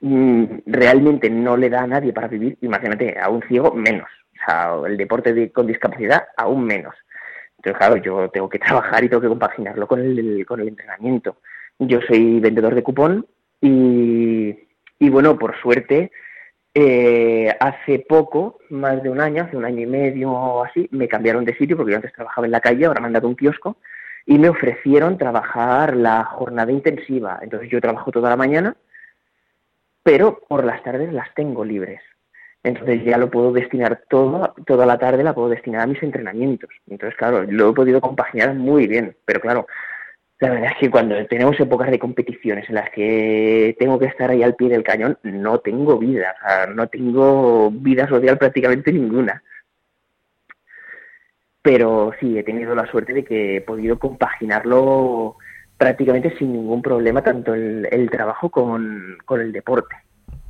mm, 0.00 0.44
realmente 0.66 1.30
no 1.30 1.56
le 1.56 1.70
da 1.70 1.82
a 1.82 1.86
nadie 1.86 2.12
para 2.12 2.28
vivir, 2.28 2.58
imagínate, 2.60 3.18
a 3.18 3.30
un 3.30 3.42
ciego 3.42 3.72
menos. 3.72 4.08
O 4.34 4.44
sea, 4.44 4.74
el 4.86 4.98
deporte 4.98 5.32
de, 5.32 5.50
con 5.50 5.66
discapacidad 5.66 6.24
aún 6.36 6.64
menos. 6.64 6.94
Entonces, 7.64 7.78
claro, 7.78 7.96
yo 7.96 8.28
tengo 8.28 8.48
que 8.48 8.58
trabajar 8.58 9.02
y 9.02 9.08
tengo 9.08 9.22
que 9.22 9.28
compaginarlo 9.28 9.86
con 9.86 10.00
el, 10.00 10.44
con 10.46 10.60
el 10.60 10.68
entrenamiento. 10.68 11.38
Yo 11.78 12.00
soy 12.02 12.38
vendedor 12.38 12.74
de 12.74 12.82
cupón 12.82 13.26
y, 13.60 14.54
y 14.98 15.08
bueno, 15.08 15.38
por 15.38 15.58
suerte, 15.60 16.12
eh, 16.74 17.56
hace 17.58 18.00
poco, 18.00 18.58
más 18.68 19.02
de 19.02 19.08
un 19.08 19.20
año, 19.20 19.44
hace 19.44 19.56
un 19.56 19.64
año 19.64 19.80
y 19.80 19.86
medio 19.86 20.30
o 20.30 20.64
así, 20.64 20.88
me 20.90 21.08
cambiaron 21.08 21.46
de 21.46 21.56
sitio 21.56 21.76
porque 21.76 21.92
yo 21.92 21.96
antes 21.96 22.12
trabajaba 22.12 22.46
en 22.46 22.50
la 22.50 22.60
calle, 22.60 22.84
ahora 22.84 23.00
me 23.00 23.06
han 23.06 23.14
dado 23.14 23.28
un 23.28 23.36
kiosco 23.36 23.78
y 24.26 24.38
me 24.38 24.50
ofrecieron 24.50 25.16
trabajar 25.16 25.96
la 25.96 26.24
jornada 26.24 26.70
intensiva. 26.70 27.38
Entonces 27.40 27.70
yo 27.70 27.80
trabajo 27.80 28.10
toda 28.10 28.28
la 28.28 28.36
mañana, 28.36 28.76
pero 30.02 30.38
por 30.46 30.64
las 30.64 30.82
tardes 30.82 31.12
las 31.14 31.32
tengo 31.34 31.64
libres. 31.64 32.02
Entonces 32.64 33.04
ya 33.04 33.18
lo 33.18 33.30
puedo 33.30 33.52
destinar 33.52 34.02
todo, 34.08 34.54
toda 34.66 34.86
la 34.86 34.98
tarde 34.98 35.22
la 35.22 35.34
puedo 35.34 35.50
destinar 35.50 35.82
a 35.82 35.86
mis 35.86 36.02
entrenamientos. 36.02 36.70
Entonces, 36.88 37.16
claro, 37.16 37.44
lo 37.44 37.70
he 37.70 37.74
podido 37.74 38.00
compaginar 38.00 38.54
muy 38.54 38.86
bien. 38.86 39.16
Pero 39.24 39.40
claro, 39.40 39.66
la 40.40 40.50
verdad 40.50 40.72
es 40.72 40.78
que 40.78 40.90
cuando 40.90 41.14
tenemos 41.26 41.58
épocas 41.60 41.90
de 41.90 41.98
competiciones 41.98 42.68
en 42.68 42.76
las 42.76 42.90
que 42.90 43.76
tengo 43.78 43.98
que 43.98 44.06
estar 44.06 44.30
ahí 44.30 44.42
al 44.42 44.56
pie 44.56 44.70
del 44.70 44.82
cañón, 44.82 45.18
no 45.22 45.60
tengo 45.60 45.98
vida, 45.98 46.34
o 46.42 46.48
sea, 46.48 46.66
no 46.66 46.88
tengo 46.88 47.70
vida 47.70 48.08
social 48.08 48.38
prácticamente 48.38 48.92
ninguna 48.92 49.42
pero 51.64 52.12
sí, 52.20 52.38
he 52.38 52.42
tenido 52.42 52.74
la 52.74 52.86
suerte 52.90 53.14
de 53.14 53.24
que 53.24 53.56
he 53.56 53.60
podido 53.62 53.98
compaginarlo 53.98 55.36
prácticamente 55.78 56.36
sin 56.36 56.52
ningún 56.52 56.82
problema, 56.82 57.22
tanto 57.22 57.54
el, 57.54 57.88
el 57.90 58.10
trabajo 58.10 58.50
con, 58.50 59.16
con 59.24 59.40
el 59.40 59.50
deporte. 59.50 59.96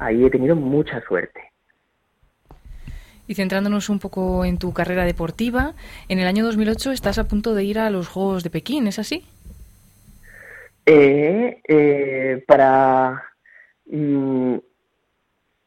Ahí 0.00 0.24
he 0.24 0.31
tenido 0.31 0.57
mucha 0.57 1.00
suerte. 1.03 1.54
Y 3.27 3.35
centrándonos 3.35 3.89
un 3.89 3.99
poco 3.99 4.45
en 4.45 4.59
tu 4.59 4.73
carrera 4.73 5.05
deportiva, 5.05 5.75
en 6.09 6.19
el 6.19 6.27
año 6.27 6.45
2008 6.45 6.93
estás 6.93 7.19
a 7.19 7.29
punto 7.29 7.55
de 7.55 7.65
ir 7.65 7.79
a 7.79 7.91
los 7.91 8.09
Juegos 8.09 8.43
de 8.45 8.51
Pekín, 8.51 8.87
¿es 8.87 8.99
así? 8.99 9.25
Eh, 10.87 11.61
eh, 11.67 12.45
para... 12.47 13.25
Mm, 13.87 14.57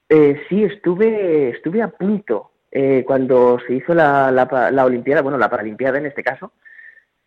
eh, 0.10 0.42
sí, 0.48 0.64
estuve, 0.64 1.50
estuve 1.50 1.82
a 1.82 1.90
punto, 1.90 2.52
eh, 2.72 3.04
cuando 3.06 3.60
se 3.66 3.74
hizo 3.74 3.94
la, 3.94 4.32
la, 4.32 4.72
la 4.72 4.86
Olimpiada, 4.86 5.22
bueno, 5.22 5.38
la 5.38 5.50
Paralimpiada 5.50 5.98
en 5.98 6.06
este 6.06 6.24
caso, 6.24 6.54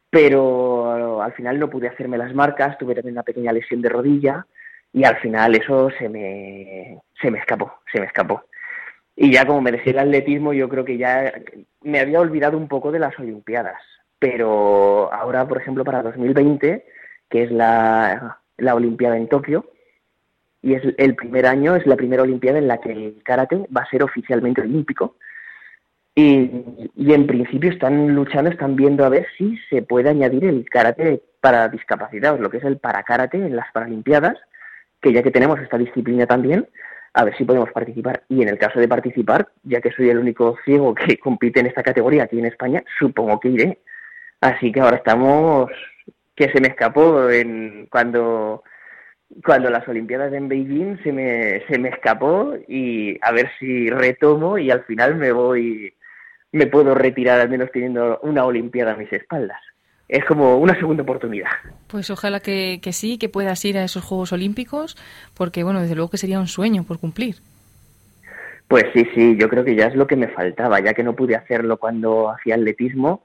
pero 0.09 1.23
al 1.23 1.33
final 1.33 1.59
no 1.59 1.69
pude 1.71 1.89
hacerme 1.89 2.19
las 2.19 2.35
marcas, 2.35 2.79
tuve 2.79 2.95
también 2.95 3.15
una 3.15 3.23
pequeña 3.23 3.53
lesión 3.53 3.81
de 3.83 3.89
rodilla 3.91 4.47
y 4.93 5.05
al 5.05 5.17
final 5.19 5.55
eso 5.55 5.91
se 5.99 6.09
me, 6.09 6.99
se 7.21 7.31
me 7.31 7.39
escapó, 7.39 7.73
se 7.93 8.01
me 8.01 8.07
escapó. 8.07 8.43
Y 9.23 9.31
ya 9.33 9.45
como 9.45 9.61
me 9.61 9.71
decía 9.71 9.93
el 9.93 9.99
atletismo, 9.99 10.55
yo 10.55 10.67
creo 10.71 10.83
que 10.83 10.97
ya 10.97 11.31
me 11.83 12.01
había 12.01 12.21
olvidado 12.21 12.57
un 12.57 12.69
poco 12.69 12.91
de 12.91 12.99
las 12.99 13.19
Olimpiadas, 13.19 13.79
pero 14.19 15.13
ahora, 15.13 15.47
por 15.47 15.59
ejemplo, 15.59 15.85
para 15.85 16.03
2020, 16.03 16.87
que 17.29 17.43
es 17.43 17.51
la, 17.51 18.39
la 18.57 18.75
Olimpiada 18.75 19.19
en 19.19 19.29
Tokio, 19.29 19.73
y 20.63 20.73
es 20.73 20.83
el 20.97 21.17
primer 21.17 21.45
año, 21.45 21.77
es 21.77 21.87
la 21.87 21.97
primera 21.97 22.23
Olimpiada 22.23 22.61
en 22.61 22.67
la 22.67 22.79
que 22.79 22.93
el 22.93 23.23
karate 23.23 23.67
va 23.77 23.83
a 23.83 23.91
ser 23.91 24.03
oficialmente 24.03 24.63
olímpico, 24.63 25.17
y, 26.15 26.51
en 26.97 27.27
principio 27.27 27.71
están 27.71 28.15
luchando, 28.15 28.49
están 28.49 28.75
viendo 28.75 29.05
a 29.05 29.11
ver 29.11 29.27
si 29.37 29.59
se 29.69 29.83
puede 29.83 30.09
añadir 30.09 30.47
el 30.47 30.65
karate 30.71 31.23
para 31.43 31.69
discapacitados, 31.69 32.41
lo 32.41 32.49
que 32.49 32.57
es 32.57 32.65
el 32.65 32.79
parakarate 32.79 33.37
en 33.37 33.55
las 33.55 33.71
Paralimpiadas, 33.73 34.39
que 35.03 35.13
ya 35.13 35.23
que 35.23 35.31
tenemos 35.31 35.61
esta 35.61 35.77
disciplina 35.77 36.25
también, 36.25 36.67
a 37.15 37.25
ver 37.25 37.37
si 37.37 37.45
podemos 37.45 37.71
participar. 37.73 38.23
Y 38.29 38.43
en 38.43 38.49
el 38.49 38.59
caso 38.59 38.79
de 38.81 38.89
participar, 38.89 39.49
ya 39.63 39.81
que 39.81 39.93
soy 39.93 40.11
el 40.11 40.19
único 40.19 40.57
ciego 40.65 40.95
que 40.95 41.19
compite 41.21 41.61
en 41.61 41.67
esta 41.67 41.83
categoría 41.83 42.25
aquí 42.25 42.39
en 42.39 42.47
España, 42.47 42.83
supongo 42.99 43.41
que 43.41 43.49
iré. 43.49 43.79
Así 44.41 44.73
que 44.73 44.81
ahora 44.81 44.97
estamos, 44.97 45.71
que 46.35 46.51
se 46.51 46.61
me 46.61 46.69
escapó 46.69 47.29
en 47.31 47.87
cuando 47.91 48.63
cuando 49.45 49.71
las 49.71 49.87
Olimpiadas 49.87 50.33
en 50.33 50.49
Beijing 50.49 51.01
se 51.05 51.13
me, 51.13 51.63
se 51.69 51.79
me 51.79 51.91
escapó 51.91 52.57
y 52.67 53.17
a 53.23 53.31
ver 53.31 53.49
si 53.59 53.89
retomo 53.89 54.59
y 54.59 54.71
al 54.71 54.83
final 54.85 55.15
me 55.15 55.31
voy 55.31 55.95
me 56.53 56.67
puedo 56.67 56.97
retirar 56.97 57.41
al 57.41 57.49
menos 57.49 57.71
teniendo 57.71 58.19
una 58.23 58.45
Olimpiada 58.45 58.93
a 58.93 58.97
mis 58.97 59.13
espaldas. 59.13 59.61
Es 60.11 60.25
como 60.25 60.59
una 60.59 60.75
segunda 60.75 61.05
oportunidad. 61.05 61.51
Pues 61.87 62.11
ojalá 62.11 62.41
que, 62.41 62.81
que 62.83 62.93
sí, 62.93 63.17
que 63.17 63.29
puedas 63.29 63.65
ir 63.65 63.79
a 63.79 63.85
esos 63.85 64.03
Juegos 64.03 64.33
Olímpicos, 64.33 64.97
porque 65.35 65.63
bueno, 65.63 65.81
desde 65.81 65.95
luego 65.95 66.11
que 66.11 66.19
sería 66.19 66.41
un 66.41 66.49
sueño 66.49 66.83
por 66.83 66.99
cumplir. 66.99 67.37
Pues 68.67 68.87
sí, 68.93 69.07
sí, 69.15 69.37
yo 69.39 69.49
creo 69.49 69.65
que 69.65 69.77
ya 69.77 69.87
es 69.87 69.95
lo 69.95 70.09
que 70.09 70.17
me 70.17 70.27
faltaba, 70.27 70.81
ya 70.81 70.95
que 70.95 71.05
no 71.05 71.15
pude 71.15 71.37
hacerlo 71.37 71.77
cuando 71.77 72.29
hacía 72.29 72.57
atletismo, 72.57 73.23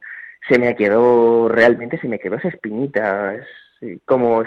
se 0.47 0.59
me 0.59 0.75
quedó, 0.75 1.49
realmente 1.49 1.99
se 1.99 2.07
me 2.07 2.19
quedó 2.19 2.35
esa 2.35 2.49
espinita, 2.49 3.33
como 4.05 4.43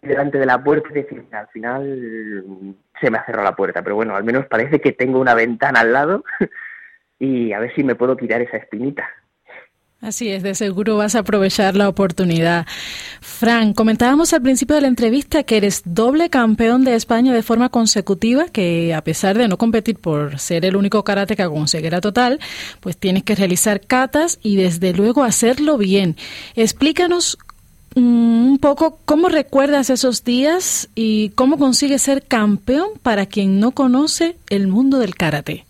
delante 0.00 0.38
de 0.38 0.46
la 0.46 0.64
puerta 0.64 0.88
y 0.90 0.94
decir, 0.94 1.26
al 1.30 1.48
final 1.48 2.74
se 3.02 3.10
me 3.10 3.18
ha 3.18 3.26
cerrado 3.26 3.44
la 3.44 3.56
puerta, 3.56 3.82
pero 3.82 3.96
bueno, 3.96 4.16
al 4.16 4.24
menos 4.24 4.46
parece 4.46 4.80
que 4.80 4.92
tengo 4.92 5.20
una 5.20 5.34
ventana 5.34 5.80
al 5.80 5.92
lado 5.92 6.24
y 7.18 7.52
a 7.52 7.58
ver 7.58 7.74
si 7.74 7.84
me 7.84 7.96
puedo 7.96 8.16
quitar 8.16 8.40
esa 8.40 8.56
espinita. 8.56 9.06
Así 10.02 10.30
es, 10.30 10.42
de 10.42 10.56
seguro 10.56 10.96
vas 10.96 11.14
a 11.14 11.20
aprovechar 11.20 11.76
la 11.76 11.88
oportunidad. 11.88 12.66
Fran, 13.20 13.72
comentábamos 13.72 14.32
al 14.32 14.42
principio 14.42 14.74
de 14.74 14.82
la 14.82 14.88
entrevista 14.88 15.44
que 15.44 15.56
eres 15.56 15.82
doble 15.84 16.28
campeón 16.28 16.82
de 16.82 16.96
España 16.96 17.32
de 17.32 17.44
forma 17.44 17.68
consecutiva, 17.68 18.46
que 18.46 18.94
a 18.94 19.04
pesar 19.04 19.38
de 19.38 19.46
no 19.46 19.58
competir 19.58 19.96
por 19.96 20.40
ser 20.40 20.64
el 20.64 20.74
único 20.74 21.04
karateka 21.04 21.48
con 21.48 21.68
ceguera 21.68 22.00
total, 22.00 22.40
pues 22.80 22.96
tienes 22.96 23.22
que 23.22 23.36
realizar 23.36 23.80
catas 23.80 24.40
y 24.42 24.56
desde 24.56 24.92
luego 24.92 25.22
hacerlo 25.22 25.78
bien. 25.78 26.16
Explícanos 26.56 27.38
mm, 27.94 28.48
un 28.48 28.58
poco 28.58 28.98
cómo 29.04 29.28
recuerdas 29.28 29.88
esos 29.88 30.24
días 30.24 30.88
y 30.96 31.28
cómo 31.36 31.58
consigues 31.58 32.02
ser 32.02 32.24
campeón 32.24 32.88
para 33.04 33.26
quien 33.26 33.60
no 33.60 33.70
conoce 33.70 34.34
el 34.50 34.66
mundo 34.66 34.98
del 34.98 35.14
karate. 35.14 35.64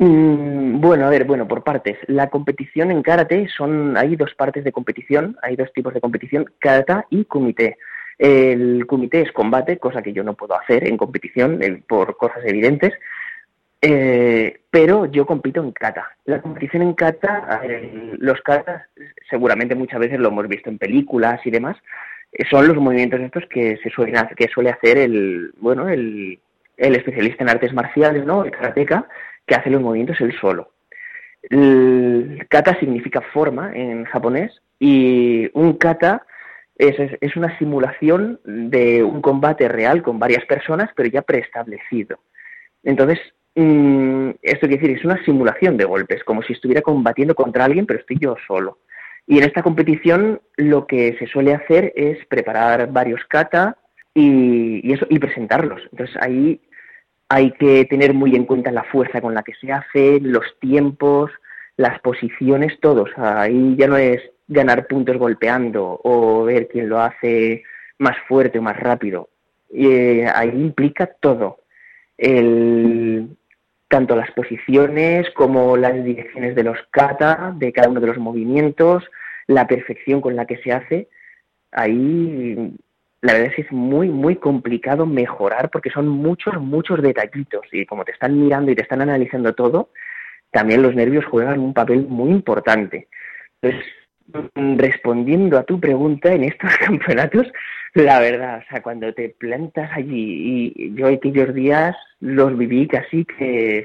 Mm, 0.00 0.80
bueno, 0.80 1.06
a 1.06 1.10
ver, 1.10 1.24
bueno, 1.24 1.48
por 1.48 1.64
partes. 1.64 1.98
La 2.06 2.30
competición 2.30 2.92
en 2.92 3.02
karate 3.02 3.48
son, 3.48 3.96
hay 3.96 4.14
dos 4.14 4.32
partes 4.34 4.62
de 4.62 4.70
competición, 4.70 5.36
hay 5.42 5.56
dos 5.56 5.72
tipos 5.72 5.92
de 5.92 6.00
competición, 6.00 6.46
kata 6.60 7.06
y 7.10 7.24
kumite. 7.24 7.78
El 8.16 8.86
kumite 8.86 9.22
es 9.22 9.32
combate, 9.32 9.78
cosa 9.78 10.00
que 10.00 10.12
yo 10.12 10.22
no 10.22 10.34
puedo 10.34 10.58
hacer 10.58 10.86
en 10.86 10.96
competición 10.96 11.60
por 11.88 12.16
cosas 12.16 12.44
evidentes, 12.44 12.92
eh, 13.82 14.60
pero 14.70 15.06
yo 15.06 15.26
compito 15.26 15.60
en 15.62 15.72
kata. 15.72 16.06
La 16.26 16.40
competición 16.42 16.82
en 16.82 16.94
kata, 16.94 17.60
los 18.18 18.40
katas, 18.42 18.84
seguramente 19.28 19.74
muchas 19.74 19.98
veces 19.98 20.20
lo 20.20 20.28
hemos 20.28 20.46
visto 20.46 20.70
en 20.70 20.78
películas 20.78 21.40
y 21.44 21.50
demás, 21.50 21.76
eh, 22.32 22.44
son 22.48 22.68
los 22.68 22.76
movimientos 22.76 23.20
estos 23.20 23.46
que 23.46 23.78
se 23.82 23.90
suelen 23.90 24.28
que 24.36 24.46
suele 24.48 24.70
hacer 24.70 24.98
el, 24.98 25.52
bueno, 25.60 25.88
el, 25.88 26.38
el 26.76 26.94
especialista 26.94 27.42
en 27.42 27.50
artes 27.50 27.72
marciales, 27.72 28.24
¿no? 28.24 28.44
El 28.44 28.52
karateka, 28.52 29.08
que 29.48 29.56
hace 29.56 29.70
los 29.70 29.82
movimientos 29.82 30.20
él 30.20 30.32
solo. 30.40 30.70
El 31.42 32.46
kata 32.48 32.78
significa 32.78 33.20
forma 33.32 33.72
en 33.74 34.04
japonés 34.04 34.60
y 34.78 35.50
un 35.54 35.74
kata 35.74 36.26
es, 36.76 37.36
una 37.36 37.58
simulación 37.58 38.40
de 38.44 39.02
un 39.02 39.20
combate 39.20 39.66
real 39.66 40.02
con 40.02 40.18
varias 40.18 40.44
personas, 40.44 40.90
pero 40.94 41.08
ya 41.08 41.22
preestablecido. 41.22 42.20
Entonces, 42.84 43.18
mm, 43.56 44.30
esto 44.42 44.68
quiere 44.68 44.82
decir, 44.82 44.98
es 44.98 45.04
una 45.04 45.22
simulación 45.24 45.76
de 45.76 45.84
golpes, 45.84 46.22
como 46.22 46.42
si 46.42 46.52
estuviera 46.52 46.82
combatiendo 46.82 47.34
contra 47.34 47.64
alguien, 47.64 47.86
pero 47.86 47.98
estoy 47.98 48.18
yo 48.20 48.36
solo. 48.46 48.78
Y 49.26 49.38
en 49.38 49.44
esta 49.44 49.62
competición 49.62 50.40
lo 50.56 50.86
que 50.86 51.16
se 51.18 51.26
suele 51.26 51.54
hacer 51.54 51.92
es 51.96 52.24
preparar 52.26 52.92
varios 52.92 53.24
kata 53.24 53.76
y 54.14 55.18
presentarlos. 55.18 55.82
Entonces 55.92 56.16
ahí 56.20 56.60
hay 57.28 57.52
que 57.52 57.84
tener 57.84 58.14
muy 58.14 58.34
en 58.34 58.44
cuenta 58.44 58.72
la 58.72 58.84
fuerza 58.84 59.20
con 59.20 59.34
la 59.34 59.42
que 59.42 59.54
se 59.54 59.70
hace, 59.72 60.20
los 60.20 60.58
tiempos, 60.60 61.30
las 61.76 62.00
posiciones, 62.00 62.78
todos. 62.80 63.10
Ahí 63.16 63.76
ya 63.76 63.86
no 63.86 63.96
es 63.96 64.20
ganar 64.48 64.86
puntos 64.86 65.18
golpeando 65.18 66.00
o 66.02 66.44
ver 66.44 66.68
quién 66.68 66.88
lo 66.88 67.00
hace 67.00 67.62
más 67.98 68.16
fuerte 68.26 68.58
o 68.58 68.62
más 68.62 68.78
rápido. 68.78 69.28
Eh, 69.72 70.26
ahí 70.34 70.48
implica 70.48 71.06
todo. 71.06 71.58
El, 72.16 73.36
tanto 73.88 74.16
las 74.16 74.30
posiciones 74.32 75.30
como 75.30 75.76
las 75.76 76.02
direcciones 76.02 76.54
de 76.54 76.62
los 76.62 76.78
kata, 76.90 77.54
de 77.56 77.72
cada 77.72 77.90
uno 77.90 78.00
de 78.00 78.06
los 78.06 78.18
movimientos, 78.18 79.04
la 79.46 79.66
perfección 79.66 80.20
con 80.20 80.34
la 80.34 80.46
que 80.46 80.56
se 80.58 80.72
hace. 80.72 81.08
Ahí 81.72 82.74
la 83.20 83.32
verdad 83.32 83.48
es 83.48 83.56
que 83.56 83.62
es 83.62 83.72
muy, 83.72 84.08
muy 84.08 84.36
complicado 84.36 85.06
mejorar 85.06 85.70
porque 85.70 85.90
son 85.90 86.08
muchos, 86.08 86.60
muchos 86.60 87.02
detallitos 87.02 87.62
y 87.72 87.84
como 87.84 88.04
te 88.04 88.12
están 88.12 88.40
mirando 88.40 88.70
y 88.70 88.76
te 88.76 88.82
están 88.82 89.02
analizando 89.02 89.54
todo, 89.54 89.90
también 90.50 90.82
los 90.82 90.94
nervios 90.94 91.24
juegan 91.24 91.60
un 91.60 91.74
papel 91.74 92.06
muy 92.08 92.30
importante. 92.30 93.08
Entonces, 93.60 93.90
respondiendo 94.54 95.58
a 95.58 95.64
tu 95.64 95.80
pregunta 95.80 96.32
en 96.32 96.44
estos 96.44 96.70
campeonatos, 96.78 97.46
la 97.94 98.20
verdad, 98.20 98.62
o 98.64 98.70
sea, 98.70 98.82
cuando 98.82 99.12
te 99.14 99.30
plantas 99.30 99.90
allí 99.94 100.72
y 100.76 100.94
yo 100.94 101.08
aquellos 101.08 101.54
días 101.54 101.96
los 102.20 102.56
viví 102.56 102.86
casi 102.86 103.24
que 103.24 103.84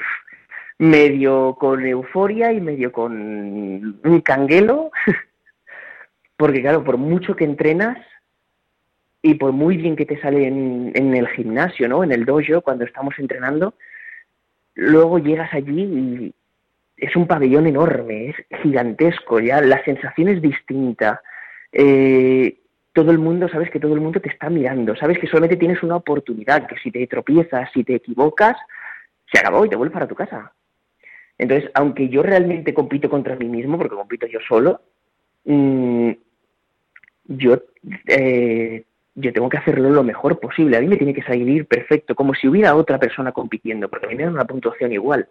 medio 0.77 1.55
con 1.59 1.85
euforia 1.85 2.51
y 2.51 2.59
medio 2.59 2.91
con 2.91 3.99
un 4.03 4.21
canguelo, 4.21 4.91
porque 6.37 6.61
claro, 6.61 6.83
por 6.83 6.97
mucho 6.97 7.35
que 7.35 7.45
entrenas, 7.45 7.97
y 9.25 9.35
por 9.35 9.53
muy 9.53 9.77
bien 9.77 9.95
que 9.95 10.05
te 10.05 10.19
sale 10.19 10.45
en, 10.45 11.15
el 11.15 11.27
gimnasio, 11.29 11.87
¿no? 11.87 12.03
En 12.03 12.11
el 12.11 12.25
dojo, 12.25 12.61
cuando 12.61 12.83
estamos 12.83 13.17
entrenando, 13.17 13.73
luego 14.75 15.17
llegas 15.17 15.51
allí 15.53 15.81
y 15.81 16.33
es 16.97 17.15
un 17.15 17.25
pabellón 17.25 17.65
enorme, 17.65 18.29
es 18.29 18.59
gigantesco, 18.61 19.39
ya 19.39 19.61
la 19.61 19.81
sensación 19.85 20.27
es 20.27 20.41
distinta. 20.41 21.21
Eh, 21.71 22.59
todo 22.91 23.11
el 23.11 23.17
mundo, 23.17 23.47
sabes 23.47 23.71
que 23.71 23.79
todo 23.79 23.93
el 23.93 24.01
mundo 24.01 24.19
te 24.19 24.27
está 24.27 24.49
mirando, 24.49 24.93
sabes 24.97 25.17
que 25.17 25.27
solamente 25.27 25.55
tienes 25.55 25.81
una 25.83 25.95
oportunidad, 25.95 26.67
que 26.67 26.77
si 26.79 26.91
te 26.91 27.07
tropiezas, 27.07 27.71
si 27.73 27.85
te 27.85 27.95
equivocas, 27.95 28.57
se 29.31 29.39
acabó 29.39 29.65
y 29.65 29.69
te 29.69 29.77
vuelves 29.77 29.93
para 29.93 30.07
tu 30.07 30.15
casa. 30.15 30.51
Entonces, 31.37 31.71
aunque 31.75 32.09
yo 32.09 32.23
realmente 32.23 32.73
compito 32.73 33.09
contra 33.09 33.37
mí 33.37 33.45
mismo, 33.45 33.77
porque 33.77 33.95
compito 33.95 34.27
yo 34.27 34.39
solo, 34.45 34.81
mmm, 35.45 36.11
yo 37.25 37.63
eh, 38.07 38.83
yo 39.15 39.31
tengo 39.31 39.49
que 39.49 39.57
hacerlo 39.57 39.89
lo 39.89 40.03
mejor 40.03 40.39
posible. 40.39 40.77
A 40.77 40.81
mí 40.81 40.87
me 40.87 40.97
tiene 40.97 41.13
que 41.13 41.23
salir 41.23 41.67
perfecto, 41.67 42.15
como 42.15 42.33
si 42.33 42.47
hubiera 42.47 42.75
otra 42.75 42.97
persona 42.97 43.31
compitiendo, 43.31 43.89
porque 43.89 44.07
a 44.07 44.09
mí 44.09 44.15
me 44.15 44.23
dan 44.23 44.33
una 44.33 44.45
puntuación 44.45 44.91
igual. 44.91 45.27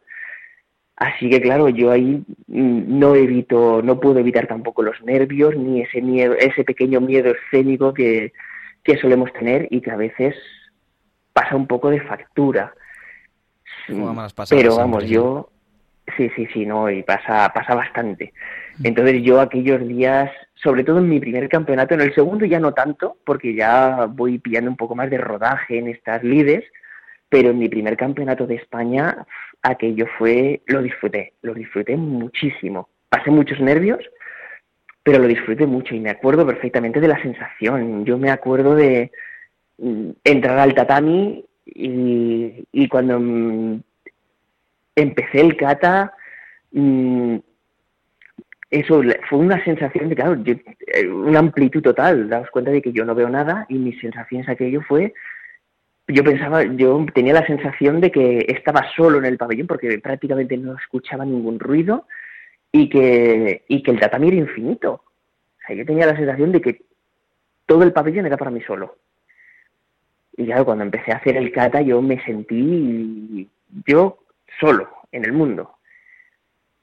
Así 0.96 1.28
que 1.28 1.40
claro, 1.40 1.68
yo 1.68 1.90
ahí 1.90 2.22
mm, 2.46 2.98
no 2.98 3.16
evito, 3.16 3.82
no 3.82 3.98
puedo 3.98 4.20
evitar 4.20 4.46
tampoco 4.46 4.82
los 4.82 5.02
nervios 5.02 5.56
ni 5.56 5.80
ese 5.80 6.00
miedo, 6.00 6.34
ese 6.34 6.64
pequeño 6.64 7.00
miedo 7.00 7.32
escénico 7.32 7.92
que, 7.92 8.32
que 8.84 8.98
solemos 8.98 9.32
tener 9.32 9.66
y 9.70 9.80
que 9.80 9.90
a 9.90 9.96
veces 9.96 10.36
pasa 11.32 11.56
un 11.56 11.66
poco 11.66 11.90
de 11.90 12.00
factura. 12.02 12.74
Pero 14.50 14.76
vamos, 14.76 15.08
yo 15.08 15.50
sí, 16.16 16.30
sí, 16.36 16.46
sí, 16.52 16.66
no, 16.66 16.90
y 16.90 17.02
pasa, 17.02 17.50
pasa 17.52 17.74
bastante. 17.74 18.32
Mm. 18.78 18.86
Entonces 18.86 19.22
yo 19.22 19.40
aquellos 19.40 19.86
días 19.88 20.30
sobre 20.62 20.84
todo 20.84 20.98
en 20.98 21.08
mi 21.08 21.18
primer 21.18 21.48
campeonato, 21.48 21.94
en 21.94 22.02
el 22.02 22.14
segundo 22.14 22.44
ya 22.44 22.60
no 22.60 22.72
tanto, 22.72 23.16
porque 23.24 23.54
ya 23.54 24.06
voy 24.06 24.38
pillando 24.38 24.70
un 24.70 24.76
poco 24.76 24.94
más 24.94 25.10
de 25.10 25.18
rodaje 25.18 25.78
en 25.78 25.88
estas 25.88 26.22
lides, 26.22 26.64
pero 27.28 27.50
en 27.50 27.58
mi 27.58 27.68
primer 27.68 27.96
campeonato 27.96 28.46
de 28.46 28.56
España 28.56 29.26
aquello 29.62 30.06
fue, 30.18 30.62
lo 30.66 30.82
disfruté, 30.82 31.34
lo 31.42 31.54
disfruté 31.54 31.96
muchísimo. 31.96 32.88
Pasé 33.08 33.30
muchos 33.30 33.60
nervios, 33.60 34.00
pero 35.02 35.18
lo 35.18 35.26
disfruté 35.26 35.66
mucho 35.66 35.94
y 35.94 36.00
me 36.00 36.10
acuerdo 36.10 36.46
perfectamente 36.46 37.00
de 37.00 37.08
la 37.08 37.20
sensación. 37.20 38.04
Yo 38.04 38.16
me 38.18 38.30
acuerdo 38.30 38.74
de 38.76 39.10
mm, 39.78 40.10
entrar 40.24 40.58
al 40.58 40.74
tatami 40.74 41.44
y, 41.66 42.64
y 42.70 42.88
cuando 42.88 43.18
mm, 43.18 43.80
empecé 44.94 45.40
el 45.40 45.56
kata, 45.56 46.12
mm, 46.70 47.36
eso 48.72 49.02
fue 49.28 49.38
una 49.38 49.62
sensación 49.64 50.08
de, 50.08 50.16
claro, 50.16 50.42
eh, 50.46 51.06
una 51.06 51.40
amplitud 51.40 51.82
total. 51.82 52.30
Daos 52.30 52.50
cuenta 52.50 52.70
de 52.70 52.80
que 52.80 52.90
yo 52.90 53.04
no 53.04 53.14
veo 53.14 53.28
nada 53.28 53.66
y 53.68 53.74
mis 53.74 54.00
sensaciones 54.00 54.48
aquello 54.48 54.80
fue, 54.80 55.12
yo 56.08 56.24
pensaba, 56.24 56.64
yo 56.64 57.04
tenía 57.14 57.34
la 57.34 57.46
sensación 57.46 58.00
de 58.00 58.10
que 58.10 58.46
estaba 58.48 58.86
solo 58.96 59.18
en 59.18 59.26
el 59.26 59.36
pabellón 59.36 59.66
porque 59.66 59.98
prácticamente 59.98 60.56
no 60.56 60.74
escuchaba 60.74 61.26
ningún 61.26 61.60
ruido 61.60 62.06
y 62.72 62.88
que, 62.88 63.62
y 63.68 63.82
que 63.82 63.90
el 63.90 64.00
tatami 64.00 64.28
era 64.28 64.36
infinito. 64.38 64.92
O 64.92 65.66
sea, 65.66 65.76
yo 65.76 65.84
tenía 65.84 66.06
la 66.06 66.16
sensación 66.16 66.50
de 66.50 66.62
que 66.62 66.80
todo 67.66 67.82
el 67.82 67.92
pabellón 67.92 68.24
era 68.24 68.38
para 68.38 68.50
mí 68.50 68.62
solo. 68.62 68.96
Y 70.34 70.46
claro, 70.46 70.64
cuando 70.64 70.84
empecé 70.84 71.12
a 71.12 71.16
hacer 71.16 71.36
el 71.36 71.52
kata 71.52 71.82
yo 71.82 72.00
me 72.00 72.24
sentí 72.24 73.50
yo 73.86 74.16
solo 74.58 74.88
en 75.12 75.26
el 75.26 75.34
mundo 75.34 75.76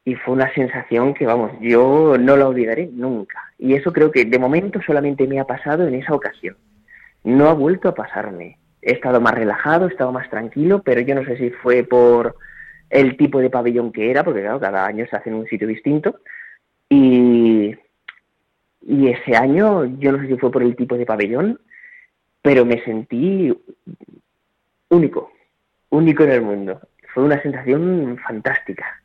y 0.09 0.15
fue 0.15 0.33
una 0.33 0.51
sensación 0.55 1.13
que, 1.13 1.27
vamos, 1.27 1.51
yo 1.61 2.17
no 2.17 2.35
la 2.35 2.47
olvidaré 2.47 2.89
nunca. 2.91 3.53
Y 3.59 3.75
eso 3.75 3.93
creo 3.93 4.09
que 4.09 4.25
de 4.25 4.39
momento 4.39 4.81
solamente 4.81 5.27
me 5.27 5.39
ha 5.39 5.45
pasado 5.45 5.87
en 5.87 5.93
esa 5.93 6.15
ocasión. 6.15 6.57
No 7.23 7.47
ha 7.47 7.53
vuelto 7.53 7.89
a 7.89 7.93
pasarme. 7.93 8.57
He 8.81 8.93
estado 8.93 9.21
más 9.21 9.35
relajado, 9.35 9.85
he 9.85 9.91
estado 9.91 10.11
más 10.11 10.27
tranquilo, 10.31 10.81
pero 10.81 11.01
yo 11.01 11.13
no 11.13 11.23
sé 11.25 11.37
si 11.37 11.51
fue 11.51 11.83
por 11.83 12.35
el 12.89 13.17
tipo 13.17 13.39
de 13.39 13.51
pabellón 13.51 13.91
que 13.91 14.09
era, 14.09 14.23
porque 14.23 14.41
claro, 14.41 14.59
cada 14.59 14.83
año 14.83 15.05
se 15.07 15.15
hace 15.15 15.29
en 15.29 15.35
un 15.35 15.45
sitio 15.45 15.67
distinto. 15.67 16.21
Y, 16.89 17.75
y 18.81 19.07
ese 19.09 19.35
año, 19.35 19.85
yo 19.99 20.11
no 20.11 20.21
sé 20.21 20.27
si 20.27 20.37
fue 20.37 20.49
por 20.49 20.63
el 20.63 20.75
tipo 20.75 20.97
de 20.97 21.05
pabellón, 21.05 21.59
pero 22.41 22.65
me 22.65 22.83
sentí 22.83 23.55
único, 24.89 25.31
único 25.89 26.23
en 26.23 26.31
el 26.31 26.41
mundo. 26.41 26.81
Fue 27.13 27.21
una 27.23 27.39
sensación 27.43 28.17
fantástica. 28.25 28.98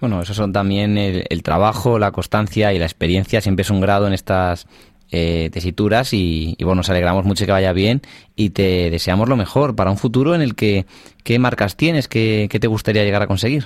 Bueno, 0.00 0.20
eso 0.20 0.34
son 0.34 0.52
también 0.52 0.98
el, 0.98 1.42
trabajo, 1.42 1.98
la 1.98 2.10
constancia 2.10 2.72
y 2.72 2.78
la 2.78 2.84
experiencia. 2.84 3.40
Siempre 3.40 3.62
es 3.62 3.70
un 3.70 3.80
grado 3.80 4.06
en 4.06 4.12
estas 4.12 4.66
eh, 5.10 5.50
tesituras 5.52 6.12
y, 6.12 6.56
bueno, 6.60 6.76
nos 6.76 6.90
alegramos 6.90 7.24
mucho 7.24 7.46
que 7.46 7.52
vaya 7.52 7.72
bien 7.72 8.00
y 8.34 8.50
te 8.50 8.90
deseamos 8.90 9.28
lo 9.28 9.36
mejor 9.36 9.76
para 9.76 9.90
un 9.90 9.96
futuro 9.96 10.34
en 10.34 10.42
el 10.42 10.54
que, 10.54 10.84
¿qué 11.22 11.38
marcas 11.38 11.76
tienes? 11.76 12.08
¿Qué, 12.08 12.48
te 12.48 12.66
gustaría 12.66 13.04
llegar 13.04 13.22
a 13.22 13.26
conseguir? 13.26 13.64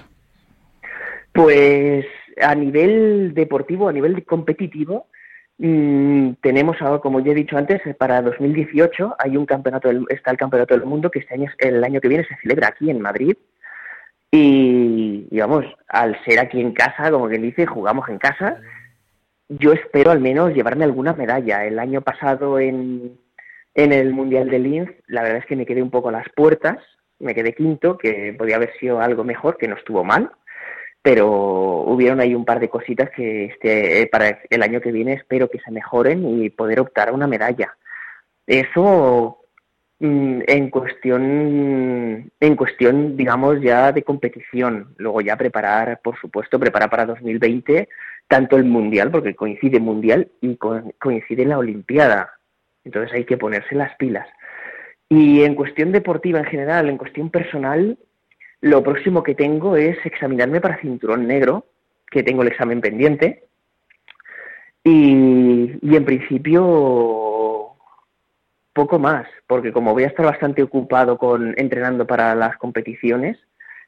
Pues 1.33 2.05
a 2.41 2.55
nivel 2.55 3.33
deportivo, 3.35 3.89
a 3.89 3.93
nivel 3.93 4.25
competitivo, 4.25 5.07
mm, 5.59 6.33
tenemos 6.43 6.77
ahora, 6.81 7.01
como 7.01 7.21
ya 7.21 7.33
he 7.33 7.37
dicho 7.37 7.57
antes, 7.57 7.81
para 7.97 8.23
2018 8.23 9.17
hay 9.19 9.37
un 9.37 9.47
campeonato, 9.47 9.91
está 10.09 10.31
el 10.31 10.37
campeonato 10.37 10.75
del 10.75 10.85
mundo 10.85 11.11
que 11.11 11.21
este 11.21 11.35
año, 11.35 11.51
el 11.59 11.83
año 11.83 12.01
que 12.01 12.09
viene 12.09 12.25
se 12.25 12.37
celebra 12.43 12.69
aquí 12.69 12.91
en 12.91 13.01
Madrid 13.01 13.37
y, 14.31 15.27
digamos, 15.31 15.65
al 15.89 16.23
ser 16.25 16.39
aquí 16.39 16.61
en 16.61 16.73
casa, 16.73 17.11
como 17.11 17.29
quien 17.29 17.43
dice, 17.43 17.67
jugamos 17.67 18.09
en 18.09 18.19
casa, 18.19 18.61
yo 19.49 19.73
espero 19.73 20.11
al 20.11 20.21
menos 20.21 20.53
llevarme 20.53 20.85
alguna 20.85 21.15
medalla. 21.15 21.65
El 21.65 21.79
año 21.79 22.03
pasado 22.03 22.59
en, 22.59 23.19
en 23.75 23.93
el 23.93 24.13
Mundial 24.13 24.51
de 24.51 24.59
Linz, 24.59 24.91
la 25.07 25.23
verdad 25.23 25.39
es 25.39 25.47
que 25.47 25.57
me 25.57 25.65
quedé 25.65 25.83
un 25.83 25.91
poco 25.91 26.11
a 26.11 26.13
las 26.13 26.29
puertas, 26.37 26.77
me 27.19 27.35
quedé 27.35 27.55
quinto, 27.55 27.97
que 27.97 28.35
podía 28.37 28.57
haber 28.57 28.73
sido 28.79 29.01
algo 29.01 29.25
mejor, 29.25 29.57
que 29.57 29.69
no 29.69 29.77
estuvo 29.77 30.05
mal, 30.05 30.31
pero 31.01 31.29
hubieron 31.29 32.21
ahí 32.21 32.35
un 32.35 32.45
par 32.45 32.61
de 32.61 32.69
cositas 32.69 33.09
que 33.11 33.47
este, 33.47 34.07
para 34.13 34.41
el 34.51 34.63
año 34.63 34.81
que 34.81 34.93
viene 34.93 35.15
espero 35.15 35.49
que 35.49 35.61
se 35.61 35.71
mejoren 35.71 36.43
y 36.43 36.51
poder 36.51 36.81
optar 36.81 37.09
a 37.09 37.13
una 37.13 37.27
medalla. 37.27 37.77
Eso 38.47 39.39
en 40.01 40.71
cuestión, 40.71 42.31
en 42.41 42.57
cuestión, 42.57 43.17
digamos, 43.17 43.61
ya 43.61 43.93
de 43.93 44.03
competición. 44.03 44.95
Luego 44.97 45.21
ya 45.21 45.37
preparar, 45.37 46.01
por 46.03 46.19
supuesto, 46.21 46.59
preparar 46.59 46.89
para 46.89 47.07
2020 47.07 47.89
tanto 48.29 48.57
el 48.57 48.65
Mundial, 48.65 49.11
porque 49.11 49.35
coincide 49.35 49.81
Mundial 49.81 50.29
y 50.41 50.57
coincide 50.57 51.47
la 51.47 51.59
Olimpiada. 51.59 52.35
Entonces 52.85 53.13
hay 53.15 53.25
que 53.25 53.39
ponerse 53.39 53.75
las 53.75 53.97
pilas. 53.97 54.29
Y 55.09 55.43
en 55.43 55.55
cuestión 55.55 55.91
deportiva 55.91 56.39
en 56.39 56.45
general, 56.45 56.89
en 56.89 56.99
cuestión 56.99 57.31
personal, 57.31 57.99
lo 58.61 58.83
próximo 58.83 59.23
que 59.23 59.35
tengo 59.35 59.77
es 59.77 59.97
examinarme 60.05 60.61
para 60.61 60.81
cinturón 60.81 61.27
negro, 61.27 61.65
que 62.11 62.23
tengo 62.23 62.43
el 62.43 62.49
examen 62.49 62.81
pendiente. 62.81 63.45
Y, 64.85 65.73
y 65.83 65.97
en 65.97 66.05
principio 66.05 67.28
poco 68.79 69.01
más, 69.01 69.27
porque 69.49 69.73
como 69.73 69.93
voy 69.93 70.05
a 70.05 70.07
estar 70.07 70.25
bastante 70.25 70.63
ocupado 70.63 71.19
con 71.19 71.53
entrenando 71.57 72.07
para 72.07 72.33
las 72.37 72.57
competiciones, 72.59 73.37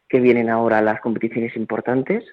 que 0.09 0.19
vienen 0.19 0.51
ahora 0.51 0.83
las 0.83 1.01
competiciones 1.01 1.55
importantes, 1.55 2.25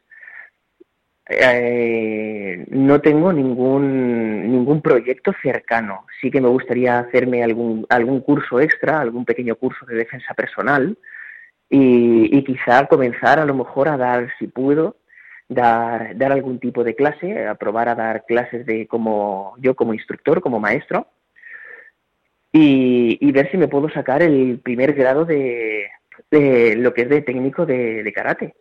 eh, 1.30 2.66
no 2.70 3.00
tengo 3.00 3.32
ningún, 3.32 4.52
ningún 4.52 4.82
proyecto 4.82 5.34
cercano. 5.40 6.08
Sí 6.20 6.32
que 6.32 6.42
me 6.42 6.48
gustaría 6.48 6.98
hacerme 6.98 7.44
algún, 7.44 7.86
algún 7.90 8.22
curso 8.22 8.60
extra, 8.60 9.02
algún 9.02 9.24
pequeño 9.24 9.56
curso 9.56 9.86
de 9.86 9.94
defensa 9.94 10.34
personal 10.34 10.98
y, 11.70 12.36
y 12.36 12.44
quizá 12.44 12.88
comenzar 12.88 13.38
a 13.38 13.46
lo 13.46 13.54
mejor 13.54 13.88
a 13.88 13.98
dar, 13.98 14.30
si 14.40 14.48
puedo, 14.48 14.96
dar, 15.48 16.18
dar 16.18 16.32
algún 16.32 16.58
tipo 16.58 16.84
de 16.84 16.96
clase, 16.96 17.46
a 17.46 17.54
probar 17.54 17.88
a 17.90 17.94
dar 17.94 18.26
clases 18.26 18.66
de 18.66 18.88
como 18.88 19.54
yo 19.60 19.76
como 19.76 19.94
instructor, 19.94 20.42
como 20.42 20.60
maestro 20.60 21.06
y, 22.60 23.32
ver 23.32 23.50
si 23.52 23.58
me 23.58 23.68
puedo 23.68 23.90
sacar 23.90 24.22
el 24.22 24.60
primer 24.60 24.94
grado 24.94 25.26
de, 25.26 25.88
lo 26.32 26.94
que 26.94 27.02
es 27.04 27.10
de 27.10 27.22
técnico 27.22 27.66
de, 27.66 28.12
karate, 28.16 28.56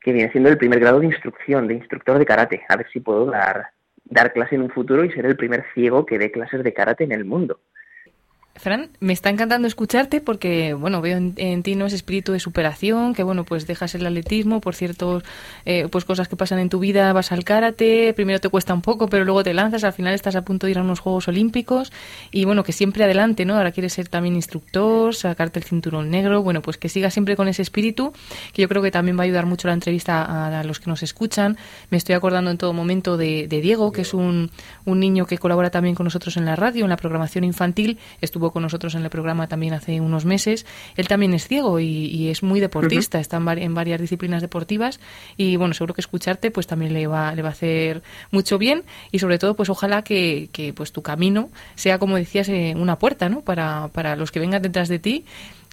que 0.00 0.12
viene 0.12 0.30
siendo 0.30 0.50
el 0.50 0.58
primer 0.58 0.80
grado 0.80 1.00
de 1.00 1.06
instrucción, 1.06 1.66
de 1.66 1.74
instructor 1.74 2.18
de 2.18 2.26
karate, 2.26 2.62
a 2.68 2.76
ver 2.76 2.86
si 2.92 3.00
puedo 3.00 3.26
dar, 3.26 3.68
dar 4.04 4.32
clase 4.32 4.54
en 4.54 4.62
un 4.62 4.70
futuro 4.70 5.04
y 5.04 5.10
ser 5.10 5.26
el 5.26 5.36
primer 5.36 5.64
ciego 5.74 6.06
que 6.06 6.18
dé 6.18 6.30
clases 6.30 6.62
de 6.62 6.72
karate 6.72 7.04
en 7.04 7.12
el 7.12 7.24
mundo. 7.24 7.60
Fran, 8.56 8.90
me 9.00 9.12
está 9.12 9.30
encantando 9.30 9.66
escucharte 9.66 10.20
porque, 10.20 10.74
bueno, 10.74 11.00
veo 11.00 11.16
en, 11.16 11.62
ti 11.64 11.74
no 11.74 11.86
ese 11.86 11.96
espíritu 11.96 12.30
de 12.32 12.38
superación, 12.38 13.12
que, 13.12 13.24
bueno, 13.24 13.44
pues 13.44 13.66
dejas 13.66 13.96
el 13.96 14.06
atletismo 14.06 14.60
por 14.60 14.76
ciertos, 14.76 15.24
eh, 15.64 15.88
pues 15.90 16.04
cosas 16.04 16.28
que 16.28 16.36
pasan 16.36 16.60
en 16.60 16.68
tu 16.68 16.78
vida, 16.78 17.12
vas 17.12 17.32
al 17.32 17.42
karate, 17.42 18.12
primero 18.14 18.38
te 18.40 18.48
cuesta 18.48 18.72
un 18.72 18.80
poco, 18.80 19.08
pero 19.08 19.24
luego 19.24 19.42
te 19.42 19.54
lanzas, 19.54 19.82
al 19.82 19.92
final 19.92 20.14
estás 20.14 20.36
a 20.36 20.44
punto 20.44 20.66
de 20.66 20.70
ir 20.70 20.78
a 20.78 20.82
unos 20.82 21.00
Juegos 21.00 21.26
Olímpicos 21.26 21.92
y, 22.30 22.44
bueno, 22.44 22.62
que 22.62 22.72
siempre 22.72 23.02
adelante, 23.02 23.44
¿no? 23.44 23.56
Ahora 23.56 23.72
quieres 23.72 23.92
ser 23.92 24.08
también 24.08 24.36
instructor, 24.36 25.16
sacarte 25.16 25.58
el 25.58 25.64
cinturón 25.64 26.08
negro, 26.10 26.42
bueno, 26.42 26.62
pues 26.62 26.76
que 26.76 26.88
sigas 26.88 27.12
siempre 27.12 27.34
con 27.34 27.48
ese 27.48 27.62
espíritu, 27.62 28.12
que 28.52 28.62
yo 28.62 28.68
creo 28.68 28.82
que 28.82 28.92
también 28.92 29.18
va 29.18 29.22
a 29.22 29.24
ayudar 29.24 29.46
mucho 29.46 29.66
la 29.66 29.74
entrevista 29.74 30.60
a, 30.60 30.62
los 30.62 30.78
que 30.78 30.88
nos 30.88 31.02
escuchan. 31.02 31.56
Me 31.90 31.98
estoy 31.98 32.14
acordando 32.14 32.52
en 32.52 32.58
todo 32.58 32.72
momento 32.72 33.16
de, 33.16 33.48
de 33.48 33.60
Diego, 33.60 33.90
que 33.90 34.02
es 34.02 34.14
un, 34.14 34.52
un 34.84 35.00
niño 35.00 35.26
que 35.26 35.38
colabora 35.38 35.70
también 35.70 35.96
con 35.96 36.04
nosotros 36.04 36.36
en 36.36 36.44
la 36.44 36.54
radio, 36.54 36.84
en 36.84 36.90
la 36.90 36.96
programación 36.96 37.42
infantil, 37.42 37.98
estuvo 38.20 38.43
con 38.52 38.62
nosotros 38.62 38.94
en 38.94 39.02
el 39.02 39.10
programa 39.10 39.46
también 39.46 39.74
hace 39.74 40.00
unos 40.00 40.24
meses. 40.24 40.66
Él 40.96 41.08
también 41.08 41.34
es 41.34 41.46
ciego 41.46 41.80
y, 41.80 42.28
es 42.28 42.42
muy 42.42 42.60
deportista, 42.60 43.20
está 43.20 43.36
en, 43.36 43.74
varias 43.74 44.00
disciplinas 44.00 44.42
deportivas 44.42 45.00
y 45.36 45.56
bueno, 45.56 45.74
seguro 45.74 45.94
que 45.94 46.00
escucharte 46.00 46.50
pues 46.50 46.66
también 46.66 46.92
le 46.92 47.06
va, 47.06 47.34
le 47.34 47.42
va 47.42 47.48
a 47.48 47.52
hacer 47.52 48.02
mucho 48.30 48.58
bien 48.58 48.82
y 49.10 49.18
sobre 49.18 49.38
todo 49.38 49.54
pues 49.54 49.68
ojalá 49.68 50.02
que, 50.02 50.48
pues 50.74 50.92
tu 50.92 51.02
camino 51.02 51.50
sea 51.74 51.98
como 51.98 52.16
decías 52.16 52.48
eh, 52.48 52.74
una 52.76 52.98
puerta, 52.98 53.28
¿no? 53.28 53.42
Para, 53.42 53.88
para 53.88 54.16
los 54.16 54.30
que 54.30 54.40
vengan 54.40 54.62
detrás 54.62 54.88
de 54.88 54.98
ti 54.98 55.24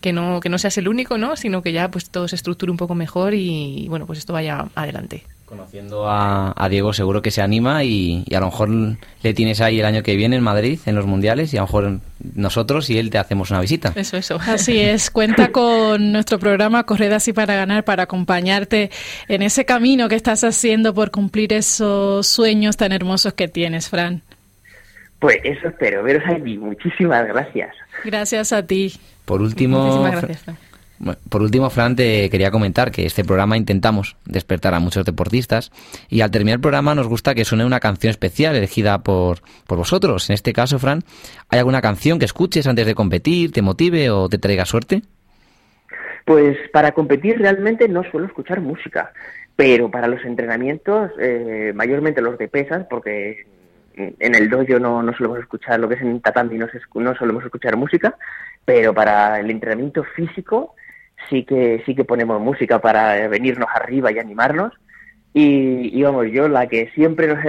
que 0.01 0.11
no, 0.11 0.39
que 0.41 0.49
no 0.49 0.57
seas 0.57 0.78
el 0.78 0.88
único, 0.88 1.17
¿no? 1.17 1.38
Sino 1.38 1.61
que 1.61 1.72
ya 1.72 1.89
pues 1.89 2.09
todo 2.09 2.28
se 2.28 2.36
estructure 2.36 2.72
un 2.72 2.78
poco 2.78 2.95
mejor 2.95 3.34
y, 3.34 3.88
bueno, 3.88 4.05
pues 4.05 4.19
esto 4.19 4.34
vaya 4.34 4.65
adelante. 4.76 5.24
Conociendo 5.52 6.06
a, 6.08 6.68
Diego 6.70 6.93
seguro 6.93 7.22
que 7.22 7.30
se 7.30 7.41
anima 7.41 7.84
y, 7.84 8.24
a 8.34 8.39
lo 8.39 8.45
mejor 8.45 8.70
le 8.70 9.34
tienes 9.34 9.60
ahí 9.60 9.82
el 9.82 9.86
año 9.86 10.02
que 10.02 10.16
viene 10.16 10.38
en 10.38 10.43
Madrid, 10.43 10.80
en 10.86 10.95
los 10.95 11.06
mundiales, 11.06 11.54
y 11.54 11.58
a 11.58 11.60
lo 11.60 11.66
mejor 11.66 11.99
nosotros 12.36 12.89
y 12.89 12.97
él 12.97 13.10
te 13.10 13.18
hacemos 13.18 13.52
una 13.52 13.60
visita. 13.60 13.91
Eso, 13.97 14.16
eso. 14.16 14.39
Así 14.47 14.80
es, 14.80 15.12
cuenta 15.12 15.52
con 15.52 16.14
nuestro 16.14 16.39
programa 16.39 16.86
Corred 16.86 17.12
así 17.12 17.34
para 17.34 17.54
ganar, 17.54 17.84
para 17.84 18.04
acompañarte 18.04 18.91
en 19.28 19.41
ese 19.41 19.66
camino 19.66 20.08
que 20.08 20.16
estás 20.16 20.45
haciendo 20.45 20.93
por 20.93 21.12
cumplir 21.12 21.52
esos 21.52 22.26
sueños 22.28 22.78
tan 22.78 22.93
hermosos 22.93 23.34
que 23.34 23.49
tienes, 23.49 23.89
Fran. 23.89 24.22
Pues 25.20 25.36
eso 25.43 25.68
espero, 25.68 26.02
veros 26.02 26.24
ahí. 26.28 26.58
Muchísimas 26.58 27.28
gracias. 27.28 27.76
Gracias 28.06 28.54
a 28.54 28.66
ti. 28.66 28.93
Por 29.26 29.41
último, 29.41 30.10
por 31.30 31.41
último, 31.41 31.70
Fran, 31.70 31.95
te 31.95 32.30
quería 32.30 32.52
comentar 32.52 32.91
que 32.91 33.06
este 33.06 33.24
programa 33.24 33.58
intentamos 33.58 34.16
despertar 34.26 34.74
a 34.74 34.80
muchos 34.80 35.06
deportistas 35.06 35.72
y 36.10 36.22
al 36.22 36.32
terminar 36.32 36.58
el 36.58 36.62
programa 36.62 36.95
nos 36.95 37.08
gusta 37.08 37.34
que 37.34 37.45
suene 37.45 37.66
una 37.66 37.80
canción 37.80 38.12
especial 38.12 38.56
elegida 38.56 38.99
por, 38.99 39.39
por 39.68 39.78
vosotros. 39.78 40.30
En 40.30 40.34
este 40.34 40.54
caso, 40.54 40.80
Fran, 40.80 41.02
¿hay 41.49 41.60
alguna 41.60 41.82
canción 41.82 42.20
que 42.20 42.26
escuches 42.26 42.68
antes 42.68 42.86
de 42.86 42.95
competir, 42.95 43.52
te 43.52 43.62
motive 43.62 44.10
o 44.10 44.30
te 44.30 44.38
traiga 44.38 44.66
suerte? 44.66 45.02
Pues 46.26 46.58
para 46.72 46.91
competir 46.91 47.39
realmente 47.39 47.88
no 47.88 48.04
suelo 48.04 48.28
escuchar 48.28 48.62
música, 48.62 49.12
pero 49.56 49.89
para 49.89 50.08
los 50.08 50.24
entrenamientos, 50.24 51.12
eh, 51.20 51.72
mayormente 51.76 52.22
los 52.22 52.38
de 52.38 52.47
pesas, 52.47 52.86
porque 52.89 53.45
en 53.95 54.36
el 54.36 54.49
dojo 54.49 54.80
no, 54.80 55.04
no 55.04 55.14
solemos 55.14 55.39
escuchar 55.39 55.80
lo 55.80 55.89
que 55.89 55.95
es 55.95 56.02
en 56.02 56.22
tatami, 56.22 56.58
no, 56.58 56.68
no 56.95 57.16
solemos 57.16 57.43
escuchar 57.43 57.76
música, 57.76 58.16
pero 58.66 58.93
para 58.93 59.39
el 59.39 59.49
entrenamiento 59.49 60.04
físico 60.04 60.76
sí 61.32 61.44
que 61.44 61.82
sí 61.86 61.96
que 61.96 62.04
ponemos 62.04 62.40
música 62.40 62.80
para 62.80 63.28
venirnos 63.28 63.70
arriba 63.74 64.12
y 64.12 64.20
animarnos. 64.20 64.74
Y, 65.34 66.04
vamos, 66.04 66.28
yo 66.30 66.50
la 66.50 66.68
que 66.68 66.92
siempre 66.94 67.28
nos, 67.28 67.40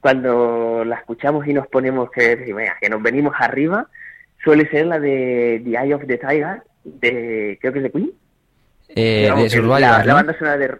cuando 0.00 0.84
la 0.86 0.96
escuchamos 0.96 1.46
y 1.46 1.52
nos 1.52 1.66
ponemos 1.66 2.10
que, 2.10 2.54
que 2.80 2.88
nos 2.88 3.02
venimos 3.02 3.34
arriba, 3.38 3.88
suele 4.42 4.68
ser 4.70 4.86
la 4.86 4.98
de 4.98 5.60
The 5.62 5.70
Eye 5.70 5.94
of 5.94 6.06
the 6.06 6.16
Tiger, 6.16 6.62
de, 6.84 7.58
creo 7.60 7.72
que 7.74 7.78
es 7.80 7.82
de 7.82 7.90
Queen. 7.90 8.12
Eh, 8.88 9.30
de 9.50 9.62
la, 9.62 10.02
la, 10.02 10.14
banda 10.14 10.36
sonora 10.38 10.56
de, 10.56 10.70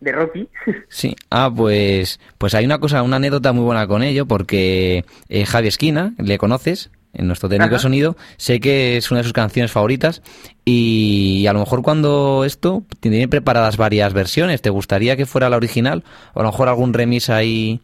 de 0.00 0.12
Rocky. 0.12 0.48
Sí, 0.88 1.14
ah, 1.30 1.52
pues, 1.54 2.18
pues 2.38 2.54
hay 2.54 2.64
una 2.64 2.78
cosa, 2.78 3.02
una 3.02 3.16
anécdota 3.16 3.52
muy 3.52 3.64
buena 3.64 3.86
con 3.86 4.02
ello, 4.02 4.24
porque 4.26 5.04
eh, 5.28 5.44
Javi 5.44 5.68
Esquina, 5.68 6.14
¿le 6.18 6.38
conoces? 6.38 6.90
En 7.12 7.26
nuestro 7.26 7.48
técnico 7.48 7.74
de 7.74 7.80
sonido, 7.80 8.16
sé 8.36 8.60
que 8.60 8.96
es 8.96 9.10
una 9.10 9.18
de 9.18 9.24
sus 9.24 9.32
canciones 9.32 9.72
favoritas 9.72 10.22
y 10.64 11.44
a 11.48 11.52
lo 11.52 11.58
mejor 11.58 11.82
cuando 11.82 12.44
esto 12.44 12.84
tiene 13.00 13.26
preparadas 13.26 13.76
varias 13.76 14.12
versiones, 14.12 14.62
¿te 14.62 14.70
gustaría 14.70 15.16
que 15.16 15.26
fuera 15.26 15.50
la 15.50 15.56
original 15.56 16.04
o 16.34 16.40
a 16.40 16.42
lo 16.44 16.50
mejor 16.50 16.68
algún 16.68 16.92
remix 16.94 17.28
ahí 17.28 17.80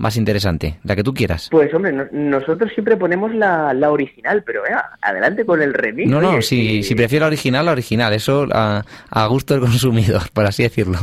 más 0.00 0.16
interesante, 0.16 0.78
la 0.82 0.96
que 0.96 1.04
tú 1.04 1.12
quieras. 1.12 1.48
Pues 1.50 1.72
hombre, 1.74 1.92
nosotros 2.10 2.72
siempre 2.72 2.96
ponemos 2.96 3.34
la, 3.34 3.74
la 3.74 3.90
original, 3.90 4.42
pero 4.44 4.62
adelante 5.02 5.44
con 5.44 5.60
el 5.60 5.74
remix. 5.74 6.10
No, 6.10 6.22
no, 6.22 6.40
si, 6.40 6.82
si 6.82 6.94
prefiero 6.94 7.24
la 7.24 7.28
original, 7.28 7.66
la 7.66 7.72
original, 7.72 8.14
eso 8.14 8.48
a, 8.50 8.82
a 9.10 9.26
gusto 9.26 9.52
del 9.52 9.62
consumidor, 9.62 10.22
por 10.32 10.46
así 10.46 10.62
decirlo. 10.62 10.96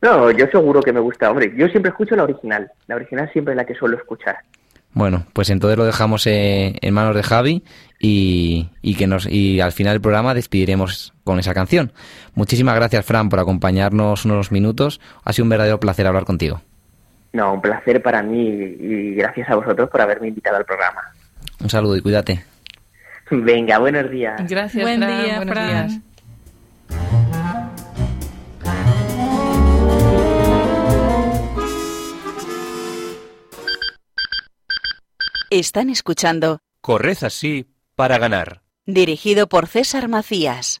No, 0.00 0.30
yo 0.30 0.46
seguro 0.46 0.80
que 0.80 0.92
me 0.92 1.00
gusta, 1.00 1.28
hombre, 1.28 1.52
yo 1.56 1.66
siempre 1.68 1.90
escucho 1.90 2.14
la 2.14 2.22
original, 2.22 2.70
la 2.86 2.94
original 2.94 3.28
siempre 3.32 3.54
es 3.54 3.56
la 3.56 3.66
que 3.66 3.74
suelo 3.74 3.96
escuchar. 3.96 4.36
Bueno, 4.94 5.26
pues 5.32 5.48
entonces 5.50 5.78
lo 5.78 5.84
dejamos 5.84 6.26
eh, 6.26 6.74
en 6.82 6.92
manos 6.94 7.14
de 7.16 7.22
Javi 7.22 7.62
y, 7.98 8.68
y, 8.82 8.94
que 8.94 9.06
nos, 9.06 9.26
y 9.26 9.60
al 9.60 9.72
final 9.72 9.94
del 9.94 10.00
programa 10.02 10.34
despediremos 10.34 11.14
con 11.24 11.38
esa 11.38 11.54
canción. 11.54 11.92
Muchísimas 12.34 12.74
gracias, 12.74 13.04
Fran, 13.06 13.28
por 13.30 13.40
acompañarnos 13.40 14.24
unos 14.26 14.52
minutos. 14.52 15.00
Ha 15.24 15.32
sido 15.32 15.44
un 15.44 15.50
verdadero 15.50 15.80
placer 15.80 16.06
hablar 16.06 16.24
contigo. 16.24 16.60
No, 17.32 17.54
un 17.54 17.62
placer 17.62 18.02
para 18.02 18.22
mí 18.22 18.46
y 18.46 19.14
gracias 19.14 19.48
a 19.48 19.54
vosotros 19.54 19.88
por 19.88 20.02
haberme 20.02 20.28
invitado 20.28 20.56
al 20.58 20.66
programa. 20.66 21.00
Un 21.62 21.70
saludo 21.70 21.96
y 21.96 22.02
cuídate. 22.02 22.44
Venga, 23.30 23.78
buenos 23.78 24.10
días. 24.10 24.42
Gracias, 24.46 24.82
Buen 24.84 25.00
Fran. 25.00 25.22
día, 25.24 25.36
buenos 25.36 25.54
Fran. 25.54 25.88
días. 25.88 27.21
Están 35.54 35.90
escuchando, 35.90 36.60
Corred 36.80 37.24
así 37.24 37.66
para 37.94 38.16
ganar. 38.16 38.62
dirigido 38.86 39.50
por 39.50 39.66
César 39.66 40.08
Macías. 40.08 40.80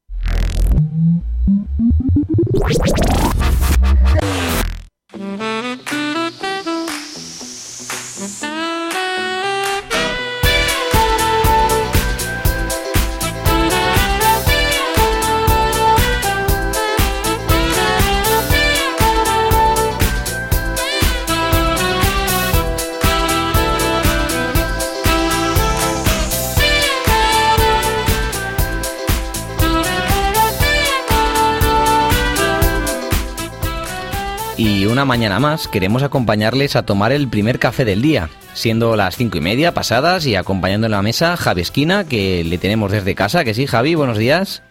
Y 34.64 34.86
una 34.86 35.04
mañana 35.04 35.40
más 35.40 35.66
queremos 35.66 36.04
acompañarles 36.04 36.76
a 36.76 36.86
tomar 36.86 37.10
el 37.10 37.26
primer 37.26 37.58
café 37.58 37.84
del 37.84 38.00
día, 38.00 38.30
siendo 38.52 38.94
las 38.94 39.16
cinco 39.16 39.36
y 39.36 39.40
media 39.40 39.74
pasadas 39.74 40.24
y 40.24 40.36
acompañando 40.36 40.86
en 40.86 40.92
la 40.92 41.02
mesa 41.02 41.36
Javi 41.36 41.62
Esquina, 41.62 42.04
que 42.04 42.44
le 42.44 42.58
tenemos 42.58 42.92
desde 42.92 43.16
casa, 43.16 43.42
que 43.42 43.54
sí, 43.54 43.66
Javi, 43.66 43.96
buenos 43.96 44.18
días. 44.18 44.62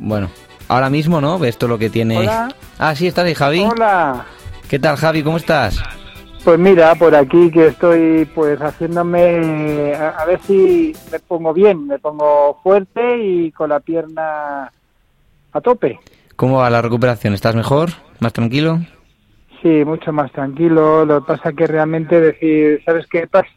Bueno, 0.00 0.28
ahora 0.66 0.90
mismo, 0.90 1.20
¿no? 1.20 1.44
Esto 1.44 1.66
es 1.66 1.70
lo 1.70 1.78
que 1.78 1.88
tiene... 1.88 2.18
Hola. 2.18 2.52
Ah, 2.80 2.96
sí, 2.96 3.06
estás 3.06 3.26
ahí, 3.26 3.34
Javi. 3.34 3.60
Hola. 3.60 4.26
¿Qué 4.68 4.80
tal, 4.80 4.96
Javi? 4.96 5.22
¿Cómo 5.22 5.36
estás? 5.36 5.80
Pues 6.42 6.58
mira, 6.58 6.96
por 6.96 7.14
aquí 7.14 7.48
que 7.52 7.68
estoy 7.68 8.24
pues 8.34 8.60
haciéndome 8.60 9.94
a, 9.94 10.08
a 10.18 10.24
ver 10.24 10.40
si 10.44 10.92
me 11.12 11.20
pongo 11.20 11.54
bien, 11.54 11.86
me 11.86 12.00
pongo 12.00 12.58
fuerte 12.60 13.22
y 13.22 13.52
con 13.52 13.68
la 13.68 13.78
pierna 13.78 14.72
a 15.52 15.60
tope. 15.60 16.00
¿Cómo 16.38 16.58
va 16.58 16.70
la 16.70 16.80
recuperación? 16.80 17.34
¿Estás 17.34 17.56
mejor? 17.56 17.90
¿Más 18.20 18.32
tranquilo? 18.32 18.78
Sí, 19.60 19.84
mucho 19.84 20.12
más 20.12 20.30
tranquilo. 20.30 21.04
Lo 21.04 21.18
que 21.24 21.26
pasa 21.34 21.52
que 21.52 21.66
realmente 21.66 22.20
decir, 22.20 22.80
¿sabes 22.84 23.08
qué 23.08 23.26
pasa? 23.26 23.48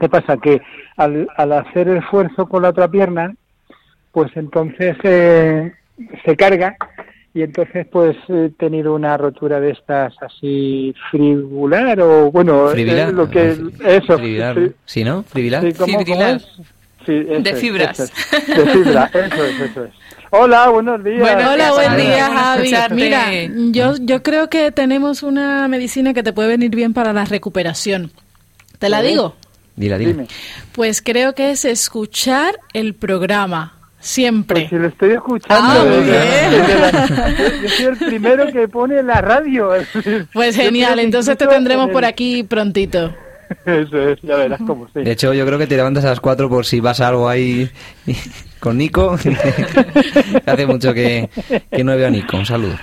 ¿Qué 0.00 0.08
pasa? 0.08 0.36
Que 0.38 0.60
al, 0.96 1.28
al 1.36 1.52
hacer 1.52 1.86
el 1.86 1.98
esfuerzo 1.98 2.46
con 2.48 2.62
la 2.62 2.70
otra 2.70 2.88
pierna, 2.88 3.32
pues 4.10 4.32
entonces 4.34 4.96
eh, 5.04 5.72
se 6.24 6.36
carga 6.36 6.74
y 7.34 7.42
entonces 7.42 7.86
pues 7.92 8.16
he 8.28 8.50
tenido 8.58 8.94
una 8.96 9.16
rotura 9.16 9.60
de 9.60 9.70
estas 9.70 10.20
así 10.20 10.92
fribular 11.12 12.00
o 12.00 12.32
bueno, 12.32 12.66
¿Frivilar? 12.68 13.10
eh, 13.10 13.12
lo 13.12 13.30
que 13.30 13.50
eso. 13.84 14.16
Frivilar, 14.18 14.56
fri- 14.56 14.72
¿Sí, 14.86 15.04
no? 15.04 15.22
¿Frivilar? 15.22 15.62
Sí, 15.62 15.72
¿cómo- 15.74 15.92
cómo 15.92 16.04
Fibrilar. 16.04 16.34
es? 16.36 16.42
Sí, 17.06 17.26
eso 17.28 17.42
De 17.42 17.50
es, 17.50 17.58
fibras. 17.60 18.00
eso 18.00 18.12
es. 18.32 18.46
De 18.56 18.66
fibra, 18.72 19.10
eso 19.12 19.44
es, 19.44 19.60
eso 19.60 19.84
es. 19.84 19.90
Hola, 20.36 20.68
buenos 20.68 21.04
días. 21.04 21.20
Buenos 21.20 21.44
Hola, 21.44 21.54
días, 21.56 21.74
buen 21.74 21.88
Javi. 21.90 22.02
día, 22.02 22.26
Bueno 22.28 22.40
Javi. 22.40 22.94
Mira, 22.94 23.26
yo, 23.70 23.94
yo 24.00 24.22
creo 24.24 24.50
que 24.50 24.72
tenemos 24.72 25.22
una 25.22 25.68
medicina 25.68 26.12
que 26.12 26.22
te 26.24 26.32
puede 26.32 26.48
venir 26.48 26.70
bien 26.74 26.92
para 26.92 27.12
la 27.12 27.24
recuperación. 27.24 28.10
¿Te 28.80 28.88
la 28.88 29.00
Sí. 29.00 29.06
digo? 29.08 29.36
Dila, 29.76 29.96
dila. 29.96 30.10
Dime. 30.12 30.26
Pues 30.72 31.02
creo 31.02 31.34
que 31.34 31.50
es 31.52 31.64
escuchar 31.64 32.56
el 32.72 32.94
programa. 32.94 33.74
Siempre. 34.00 34.62
Pues 34.62 34.70
si 34.70 34.76
lo 34.76 34.88
estoy 34.88 35.10
escuchando. 35.12 35.54
Ah, 35.66 35.84
muy 35.86 36.04
desde- 36.04 36.80
la- 36.80 37.30
yo, 37.62 37.68
soy 37.68 37.84
el 37.86 37.96
primero 37.96 38.52
que 38.52 38.68
pone 38.68 39.02
la 39.02 39.20
radio. 39.20 39.70
Pues 40.32 40.56
genial, 40.56 40.98
entonces 40.98 41.38
te 41.38 41.46
tendremos 41.46 41.86
en 41.86 41.92
por 41.92 42.04
aquí 42.04 42.42
prontito. 42.42 43.14
Eso 43.64 44.08
es, 44.08 44.18
ya 44.22 44.36
verás 44.36 44.60
cómo 44.66 44.88
sí. 44.92 45.00
De 45.04 45.12
hecho, 45.12 45.32
yo 45.32 45.46
creo 45.46 45.58
que 45.58 45.66
te 45.66 45.76
levantas 45.76 46.04
a 46.04 46.08
las 46.10 46.20
4 46.20 46.48
por 46.48 46.66
si 46.66 46.80
vas 46.80 47.00
a 47.00 47.08
algo 47.08 47.28
ahí 47.28 47.70
con 48.64 48.78
Nico. 48.78 49.12
Hace 50.46 50.66
mucho 50.66 50.94
que, 50.94 51.28
que 51.70 51.84
no 51.84 51.94
veo 51.94 52.06
a 52.08 52.10
Nico. 52.10 52.38
Un 52.38 52.46
saludo. 52.46 52.78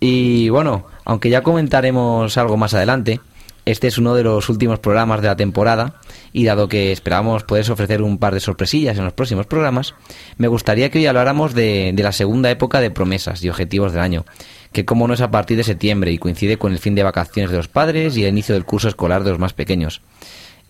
Y 0.00 0.48
bueno, 0.48 0.86
aunque 1.04 1.28
ya 1.28 1.42
comentaremos 1.42 2.38
algo 2.38 2.56
más 2.56 2.72
adelante, 2.72 3.20
este 3.66 3.86
es 3.88 3.98
uno 3.98 4.14
de 4.14 4.24
los 4.24 4.48
últimos 4.48 4.78
programas 4.78 5.20
de 5.20 5.28
la 5.28 5.36
temporada 5.36 6.00
y 6.32 6.44
dado 6.46 6.68
que 6.68 6.90
esperamos 6.90 7.44
poder 7.44 7.70
ofrecer 7.70 8.00
un 8.00 8.16
par 8.16 8.32
de 8.32 8.40
sorpresillas 8.40 8.96
en 8.96 9.04
los 9.04 9.12
próximos 9.12 9.44
programas, 9.44 9.94
me 10.38 10.48
gustaría 10.48 10.90
que 10.90 11.00
hoy 11.00 11.06
habláramos 11.06 11.52
de, 11.52 11.92
de 11.94 12.02
la 12.02 12.12
segunda 12.12 12.50
época 12.50 12.80
de 12.80 12.90
promesas 12.90 13.44
y 13.44 13.50
objetivos 13.50 13.92
del 13.92 14.00
año, 14.00 14.24
que 14.72 14.86
como 14.86 15.06
no 15.06 15.12
es 15.12 15.20
a 15.20 15.30
partir 15.30 15.58
de 15.58 15.64
septiembre 15.64 16.12
y 16.12 16.18
coincide 16.18 16.56
con 16.56 16.72
el 16.72 16.78
fin 16.78 16.94
de 16.94 17.02
vacaciones 17.02 17.50
de 17.50 17.58
los 17.58 17.68
padres 17.68 18.16
y 18.16 18.24
el 18.24 18.30
inicio 18.30 18.54
del 18.54 18.64
curso 18.64 18.88
escolar 18.88 19.22
de 19.22 19.30
los 19.32 19.38
más 19.38 19.52
pequeños. 19.52 20.00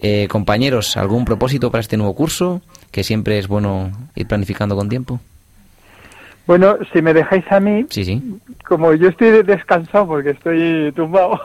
Eh, 0.03 0.29
compañeros, 0.29 0.97
¿algún 0.97 1.25
propósito 1.25 1.71
para 1.71 1.81
este 1.83 1.97
nuevo 1.97 2.15
curso? 2.15 2.63
Que 2.91 3.05
siempre 3.05 3.39
es 3.39 3.49
bueno 3.49 3.93
ir 4.15 4.27
planificando 4.27 4.75
con 4.77 4.89
tiempo. 4.89 5.21
Bueno, 6.47 6.79
si 6.93 7.03
me 7.03 7.13
dejáis 7.15 7.45
a 7.53 7.61
mí, 7.61 7.87
Sí, 7.91 8.05
sí. 8.05 8.23
como 8.67 8.95
yo 8.95 9.09
estoy 9.11 9.43
descansado 9.43 10.07
porque 10.07 10.31
estoy 10.31 10.91
tumbado, 10.97 11.39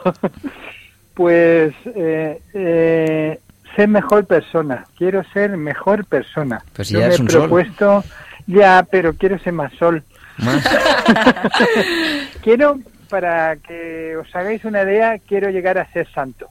pues 1.13 1.73
eh, 1.95 2.41
eh, 2.53 3.39
ser 3.75 3.87
mejor 3.89 4.25
persona. 4.25 4.85
Quiero 4.97 5.23
ser 5.33 5.57
mejor 5.57 6.05
persona. 6.05 6.63
Pues 6.73 6.87
si 6.87 6.93
Yo 6.95 7.01
ya 7.01 7.09
me 7.09 7.15
un 7.17 7.29
sol. 7.29 7.41
propuesto, 7.41 8.03
ya, 8.47 8.87
pero 8.89 9.13
quiero 9.13 9.37
ser 9.39 9.53
más 9.53 9.73
sol. 9.73 10.01
Más. 10.37 10.63
quiero, 12.41 12.79
para 13.09 13.57
que 13.57 14.15
os 14.17 14.33
hagáis 14.35 14.63
una 14.65 14.83
idea, 14.83 15.19
quiero 15.19 15.49
llegar 15.49 15.77
a 15.77 15.91
ser 15.91 16.07
santo. 16.13 16.47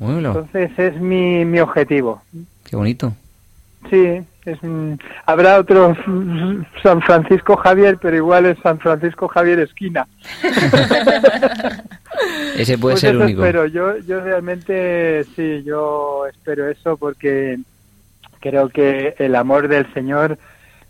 Bueno, 0.00 0.28
Entonces 0.30 0.70
es 0.78 1.00
mi, 1.00 1.44
mi 1.44 1.60
objetivo. 1.60 2.20
qué 2.64 2.74
bonito. 2.74 3.12
Sí, 3.88 4.20
es, 4.44 4.58
habrá 5.26 5.58
otro 5.60 5.94
San 6.82 7.00
Francisco 7.02 7.56
Javier, 7.56 7.98
pero 8.00 8.16
igual 8.16 8.46
es 8.46 8.58
San 8.58 8.80
Francisco 8.80 9.28
Javier 9.28 9.60
Esquina. 9.60 10.08
Ese 12.56 12.78
puede 12.78 12.94
Pues 12.94 13.00
ser 13.00 13.14
eso 13.14 13.24
único. 13.24 13.42
espero. 13.44 13.66
Yo, 13.66 13.98
yo 13.98 14.20
realmente 14.20 15.24
sí, 15.36 15.62
yo 15.64 16.26
espero 16.26 16.68
eso 16.68 16.96
porque 16.96 17.58
creo 18.40 18.68
que 18.68 19.14
el 19.18 19.34
amor 19.36 19.68
del 19.68 19.92
Señor 19.94 20.38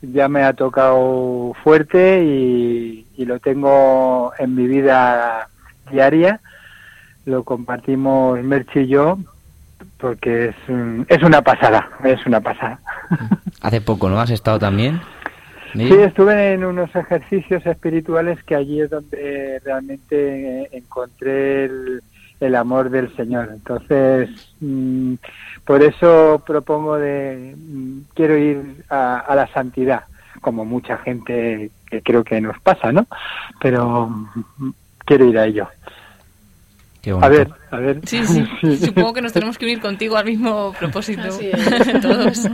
ya 0.02 0.28
me 0.28 0.42
ha 0.42 0.54
tocado 0.54 1.52
fuerte 1.62 2.22
y, 2.24 3.06
y 3.16 3.24
lo 3.24 3.38
tengo 3.38 4.32
en 4.38 4.54
mi 4.54 4.66
vida 4.66 5.48
diaria. 5.90 6.40
Lo 7.24 7.44
compartimos 7.44 8.42
Merchi 8.42 8.80
y 8.80 8.86
yo 8.88 9.18
porque 9.98 10.48
es, 10.48 10.56
es 11.08 11.22
una 11.22 11.42
pasada, 11.42 11.88
es 12.04 12.24
una 12.26 12.40
pasada. 12.40 12.78
Hace 13.60 13.80
poco, 13.80 14.08
¿no? 14.08 14.20
¿Has 14.20 14.30
estado 14.30 14.58
también? 14.58 15.00
Sí, 15.72 15.92
estuve 15.92 16.54
en 16.54 16.64
unos 16.64 16.94
ejercicios 16.96 17.64
espirituales 17.64 18.42
que 18.42 18.56
allí 18.56 18.80
es 18.80 18.90
donde 18.90 19.60
realmente 19.64 20.68
encontré 20.76 21.66
el, 21.66 22.02
el 22.40 22.54
amor 22.56 22.90
del 22.90 23.14
Señor. 23.14 23.50
Entonces, 23.52 24.30
mm, 24.60 25.14
por 25.64 25.82
eso 25.82 26.42
propongo 26.44 26.96
de, 26.96 27.54
mm, 27.56 28.00
quiero 28.14 28.36
ir 28.36 28.84
a, 28.88 29.18
a, 29.18 29.36
la 29.36 29.46
santidad, 29.48 30.04
como 30.40 30.64
mucha 30.64 30.98
gente 30.98 31.70
que 31.88 32.02
creo 32.02 32.24
que 32.24 32.40
nos 32.40 32.58
pasa, 32.60 32.90
¿no? 32.90 33.06
Pero 33.60 34.08
mm, 34.08 34.70
quiero 35.04 35.26
ir 35.26 35.38
a 35.38 35.46
ello. 35.46 35.68
A 37.20 37.28
ver, 37.28 37.50
a 37.70 37.76
ver. 37.78 38.00
Sí, 38.06 38.26
sí, 38.26 38.44
sí, 38.60 38.86
Supongo 38.86 39.14
que 39.14 39.22
nos 39.22 39.32
tenemos 39.32 39.58
que 39.58 39.64
unir 39.64 39.80
contigo 39.80 40.16
al 40.16 40.24
mismo 40.26 40.74
propósito. 40.78 41.22
Todos. 42.02 42.46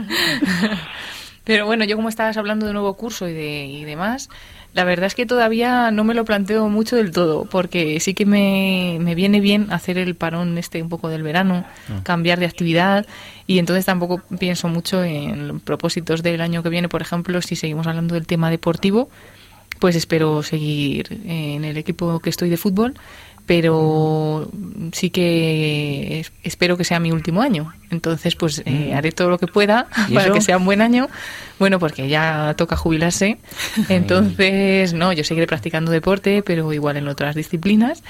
Pero 1.43 1.65
bueno, 1.65 1.85
yo 1.85 1.95
como 1.95 2.09
estabas 2.09 2.35
hablando 2.37 2.65
de 2.67 2.73
nuevo 2.73 2.93
curso 2.95 3.27
y, 3.27 3.33
de, 3.33 3.65
y 3.65 3.85
demás, 3.85 4.29
la 4.73 4.83
verdad 4.83 5.05
es 5.05 5.15
que 5.15 5.25
todavía 5.25 5.91
no 5.91 6.03
me 6.03 6.13
lo 6.13 6.25
planteo 6.25 6.67
mucho 6.67 6.97
del 6.97 7.11
todo, 7.11 7.45
porque 7.45 8.01
sí 8.01 8.13
que 8.13 8.25
me, 8.25 8.97
me 8.99 9.15
viene 9.15 9.39
bien 9.39 9.71
hacer 9.71 9.97
el 9.97 10.13
parón 10.15 10.57
este 10.57 10.81
un 10.81 10.89
poco 10.89 11.07
del 11.07 11.23
verano, 11.23 11.65
Ah. 11.89 12.01
cambiar 12.03 12.39
de 12.39 12.45
actividad, 12.47 13.05
y 13.47 13.59
entonces 13.59 13.85
tampoco 13.85 14.21
pienso 14.39 14.67
mucho 14.67 15.03
en 15.05 15.61
propósitos 15.61 16.21
del 16.21 16.41
año 16.41 16.63
que 16.63 16.69
viene, 16.69 16.89
por 16.89 17.01
ejemplo, 17.01 17.41
si 17.41 17.55
seguimos 17.55 17.87
hablando 17.87 18.15
del 18.15 18.27
tema 18.27 18.49
deportivo, 18.49 19.09
pues 19.79 19.95
espero 19.95 20.43
seguir 20.43 21.21
en 21.25 21.63
el 21.63 21.77
equipo 21.77 22.19
que 22.19 22.29
estoy 22.29 22.49
de 22.49 22.57
fútbol, 22.57 22.95
pero 23.47 24.47
sí 24.91 25.09
que 25.09 26.19
es- 26.19 26.31
espero 26.43 26.77
que 26.77 26.83
sea 26.83 26.99
mi 26.99 27.11
último 27.11 27.41
año. 27.41 27.73
Entonces, 27.89 28.35
pues 28.35 28.61
eh, 28.65 28.93
haré 28.93 29.13
todo 29.13 29.29
lo 29.29 29.37
que 29.39 29.47
pueda 29.47 29.87
¿Y 30.09 30.13
para 30.13 30.25
eso? 30.25 30.33
que 30.33 30.41
sea 30.41 30.57
un 30.57 30.65
buen 30.65 30.81
año. 30.81 31.07
Bueno, 31.57 31.79
porque 31.79 32.07
ya 32.09 32.53
toca 32.57 32.75
jubilarse. 32.75 33.37
Entonces, 33.89 34.93
no, 34.93 35.13
yo 35.13 35.23
seguiré 35.23 35.47
practicando 35.47 35.91
deporte, 35.91 36.43
pero 36.45 36.71
igual 36.73 36.97
en 36.97 37.07
otras 37.07 37.33
disciplinas. 37.35 38.03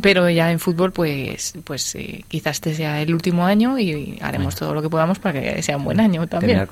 Pero 0.00 0.30
ya 0.30 0.52
en 0.52 0.60
fútbol, 0.60 0.92
pues, 0.92 1.54
pues 1.64 1.96
eh, 1.96 2.24
quizás 2.28 2.56
este 2.58 2.74
sea 2.74 3.02
el 3.02 3.12
último 3.12 3.44
año 3.44 3.78
y 3.80 4.16
haremos 4.22 4.54
todo 4.54 4.72
lo 4.72 4.80
que 4.80 4.88
podamos 4.88 5.18
para 5.18 5.40
que 5.40 5.60
sea 5.62 5.76
un 5.76 5.82
buen 5.84 5.98
año 5.98 6.24
también. 6.28 6.64
Terminar 6.66 6.68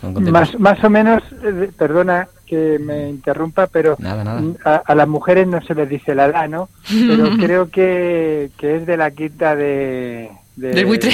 con, 0.00 0.14
con 0.14 0.30
Más, 0.30 0.56
más 0.60 0.82
o 0.84 0.88
menos, 0.88 1.20
eh, 1.42 1.68
perdona 1.76 2.28
que 2.50 2.80
me 2.80 3.08
interrumpa, 3.08 3.68
pero 3.68 3.94
Nada, 4.00 4.24
nada. 4.24 4.42
A, 4.64 4.74
a 4.84 4.94
las 4.96 5.06
mujeres 5.06 5.46
no 5.46 5.62
se 5.62 5.72
les 5.72 5.88
dice 5.88 6.16
la 6.16 6.26
edad, 6.26 6.48
¿no? 6.48 6.68
Pero 6.90 7.36
creo 7.36 7.70
que, 7.70 8.50
que 8.58 8.74
es 8.76 8.86
de 8.86 8.96
la 8.96 9.12
quinta 9.12 9.54
de... 9.54 10.30
de 10.56 10.72
Del 10.72 10.86
buitre. 10.86 11.12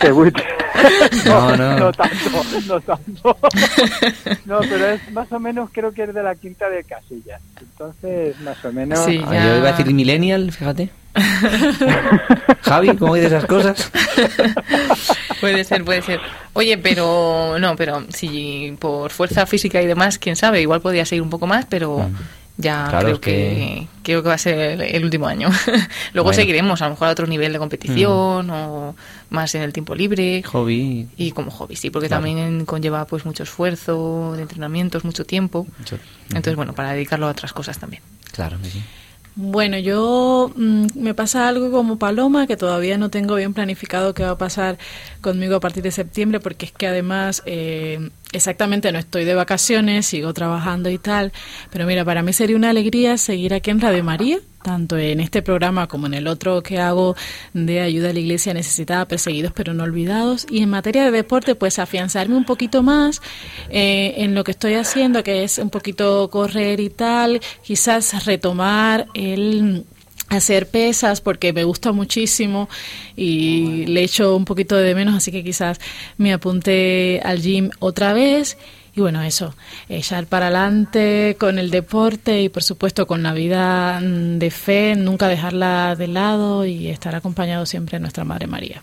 de 0.00 0.12
buitre. 0.12 0.44
No, 1.24 1.56
no. 1.56 1.76
no 1.78 1.92
tanto, 1.92 2.44
no 2.66 2.80
tanto. 2.80 3.36
No, 4.44 4.60
pero 4.60 4.86
es 4.90 5.10
más 5.12 5.30
o 5.32 5.40
menos, 5.40 5.70
creo 5.72 5.92
que 5.92 6.04
es 6.04 6.14
de 6.14 6.22
la 6.22 6.34
quinta 6.34 6.68
de 6.68 6.84
casillas. 6.84 7.40
Entonces, 7.60 8.38
más 8.40 8.62
o 8.64 8.72
menos... 8.72 8.98
Sí. 9.04 9.20
Ah, 9.26 9.34
ya. 9.34 9.44
Yo 9.46 9.56
iba 9.58 9.68
a 9.68 9.72
decir 9.72 9.92
millennial, 9.92 10.52
fíjate. 10.52 10.90
Javi, 12.62 12.94
¿cómo 12.96 13.14
dices 13.14 13.32
esas 13.32 13.46
cosas? 13.46 13.90
Puede 15.40 15.64
ser, 15.64 15.84
puede 15.84 16.02
ser. 16.02 16.20
Oye, 16.52 16.76
pero 16.78 17.58
no, 17.58 17.74
pero 17.76 18.04
si 18.10 18.76
por 18.78 19.10
fuerza 19.10 19.46
física 19.46 19.80
y 19.80 19.86
demás, 19.86 20.18
quién 20.18 20.36
sabe, 20.36 20.60
igual 20.60 20.80
podría 20.80 21.06
seguir 21.06 21.22
un 21.22 21.30
poco 21.30 21.46
más, 21.46 21.64
pero 21.66 22.10
ya 22.58 22.86
Claro, 22.88 23.04
creo 23.04 23.14
es 23.16 23.20
que- 23.20 23.30
que... 23.30 23.88
creo 24.02 24.22
que 24.22 24.28
va 24.28 24.34
a 24.34 24.38
ser 24.38 24.80
el, 24.80 25.04
último 25.04 25.26
año. 25.26 25.48
Luego 26.14 26.28
Bueno. 26.28 26.32
seguiremos, 26.32 26.80
a 26.82 26.86
lo 26.86 26.90
mejor 26.92 27.08
a 27.08 27.10
otro 27.10 27.26
nivel 27.26 27.52
de 27.52 27.58
competición 27.58 28.48
o 28.50 28.94
más 29.30 29.54
en 29.54 29.62
el 29.62 29.72
tiempo 29.72 29.94
libre. 29.94 30.42
Hobby. 30.44 31.08
Y 31.16 31.32
como 31.32 31.50
hobby, 31.50 31.76
sí, 31.76 31.90
porque 31.90 32.08
Claro. 32.08 32.24
también 32.24 32.64
conlleva 32.64 33.04
pues 33.06 33.24
mucho 33.26 33.42
esfuerzo, 33.42 34.32
de 34.36 34.42
entrenamientos, 34.42 35.04
mucho 35.04 35.24
tiempo. 35.24 35.66
Mucho- 35.78 35.98
Entonces, 36.28 36.56
bueno, 36.56 36.72
para 36.74 36.92
dedicarlo 36.92 37.26
a 37.26 37.30
otras 37.30 37.52
cosas 37.52 37.78
también. 37.78 38.02
Claro, 38.32 38.56
sí. 38.62 38.82
Bueno, 39.38 39.78
yo 39.78 40.50
mm, 40.56 40.86
me 40.94 41.12
pasa 41.12 41.46
algo 41.46 41.70
como 41.70 41.98
Paloma, 41.98 42.46
que 42.46 42.56
todavía 42.56 42.96
no 42.96 43.10
tengo 43.10 43.34
bien 43.34 43.52
planificado 43.52 44.14
qué 44.14 44.22
va 44.22 44.30
a 44.30 44.38
pasar 44.38 44.78
conmigo 45.20 45.56
a 45.56 45.60
partir 45.60 45.82
de 45.82 45.90
septiembre, 45.90 46.40
porque 46.40 46.64
es 46.64 46.72
que 46.72 46.86
además 46.86 47.42
eh, 47.44 48.08
exactamente 48.32 48.90
no 48.92 48.98
estoy 48.98 49.26
de 49.26 49.34
vacaciones, 49.34 50.06
sigo 50.06 50.32
trabajando 50.32 50.88
y 50.88 50.96
tal, 50.96 51.34
pero 51.70 51.84
mira, 51.84 52.02
para 52.02 52.22
mí 52.22 52.32
sería 52.32 52.56
una 52.56 52.70
alegría 52.70 53.18
seguir 53.18 53.52
aquí 53.52 53.70
en 53.70 53.82
Radio 53.82 54.02
María, 54.02 54.38
tanto 54.66 54.98
en 54.98 55.20
este 55.20 55.42
programa 55.42 55.86
como 55.86 56.08
en 56.08 56.14
el 56.14 56.26
otro 56.26 56.60
que 56.60 56.80
hago 56.80 57.14
de 57.54 57.80
ayuda 57.82 58.10
a 58.10 58.12
la 58.12 58.18
iglesia 58.18 58.52
necesitada, 58.52 59.06
perseguidos 59.06 59.52
pero 59.52 59.74
no 59.74 59.84
olvidados, 59.84 60.44
y 60.50 60.60
en 60.60 60.70
materia 60.70 61.04
de 61.04 61.12
deporte, 61.12 61.54
pues 61.54 61.78
afianzarme 61.78 62.36
un 62.36 62.44
poquito 62.44 62.82
más 62.82 63.22
eh, 63.70 64.14
en 64.16 64.34
lo 64.34 64.42
que 64.42 64.50
estoy 64.50 64.74
haciendo, 64.74 65.22
que 65.22 65.44
es 65.44 65.58
un 65.58 65.70
poquito 65.70 66.28
correr 66.30 66.80
y 66.80 66.90
tal, 66.90 67.40
quizás 67.62 68.24
retomar 68.24 69.06
el 69.14 69.84
hacer 70.30 70.66
pesas 70.66 71.20
porque 71.20 71.52
me 71.52 71.62
gusta 71.62 71.92
muchísimo 71.92 72.68
y 73.14 73.86
le 73.86 74.02
echo 74.02 74.34
un 74.34 74.44
poquito 74.44 74.74
de 74.74 74.96
menos, 74.96 75.14
así 75.14 75.30
que 75.30 75.44
quizás 75.44 75.78
me 76.18 76.32
apunte 76.32 77.20
al 77.22 77.40
gym 77.40 77.70
otra 77.78 78.14
vez. 78.14 78.58
Y 78.96 79.02
bueno, 79.02 79.22
eso, 79.22 79.54
echar 79.90 80.26
para 80.26 80.46
adelante 80.46 81.36
con 81.38 81.58
el 81.58 81.70
deporte 81.70 82.40
y 82.40 82.48
por 82.48 82.62
supuesto 82.62 83.06
con 83.06 83.22
la 83.22 83.34
vida 83.34 84.00
mm, 84.00 84.38
de 84.38 84.50
fe, 84.50 84.94
nunca 84.96 85.28
dejarla 85.28 85.94
de 85.96 86.08
lado 86.08 86.64
y 86.64 86.88
estar 86.88 87.14
acompañado 87.14 87.66
siempre 87.66 87.98
de 87.98 88.00
nuestra 88.00 88.24
Madre 88.24 88.46
María. 88.46 88.82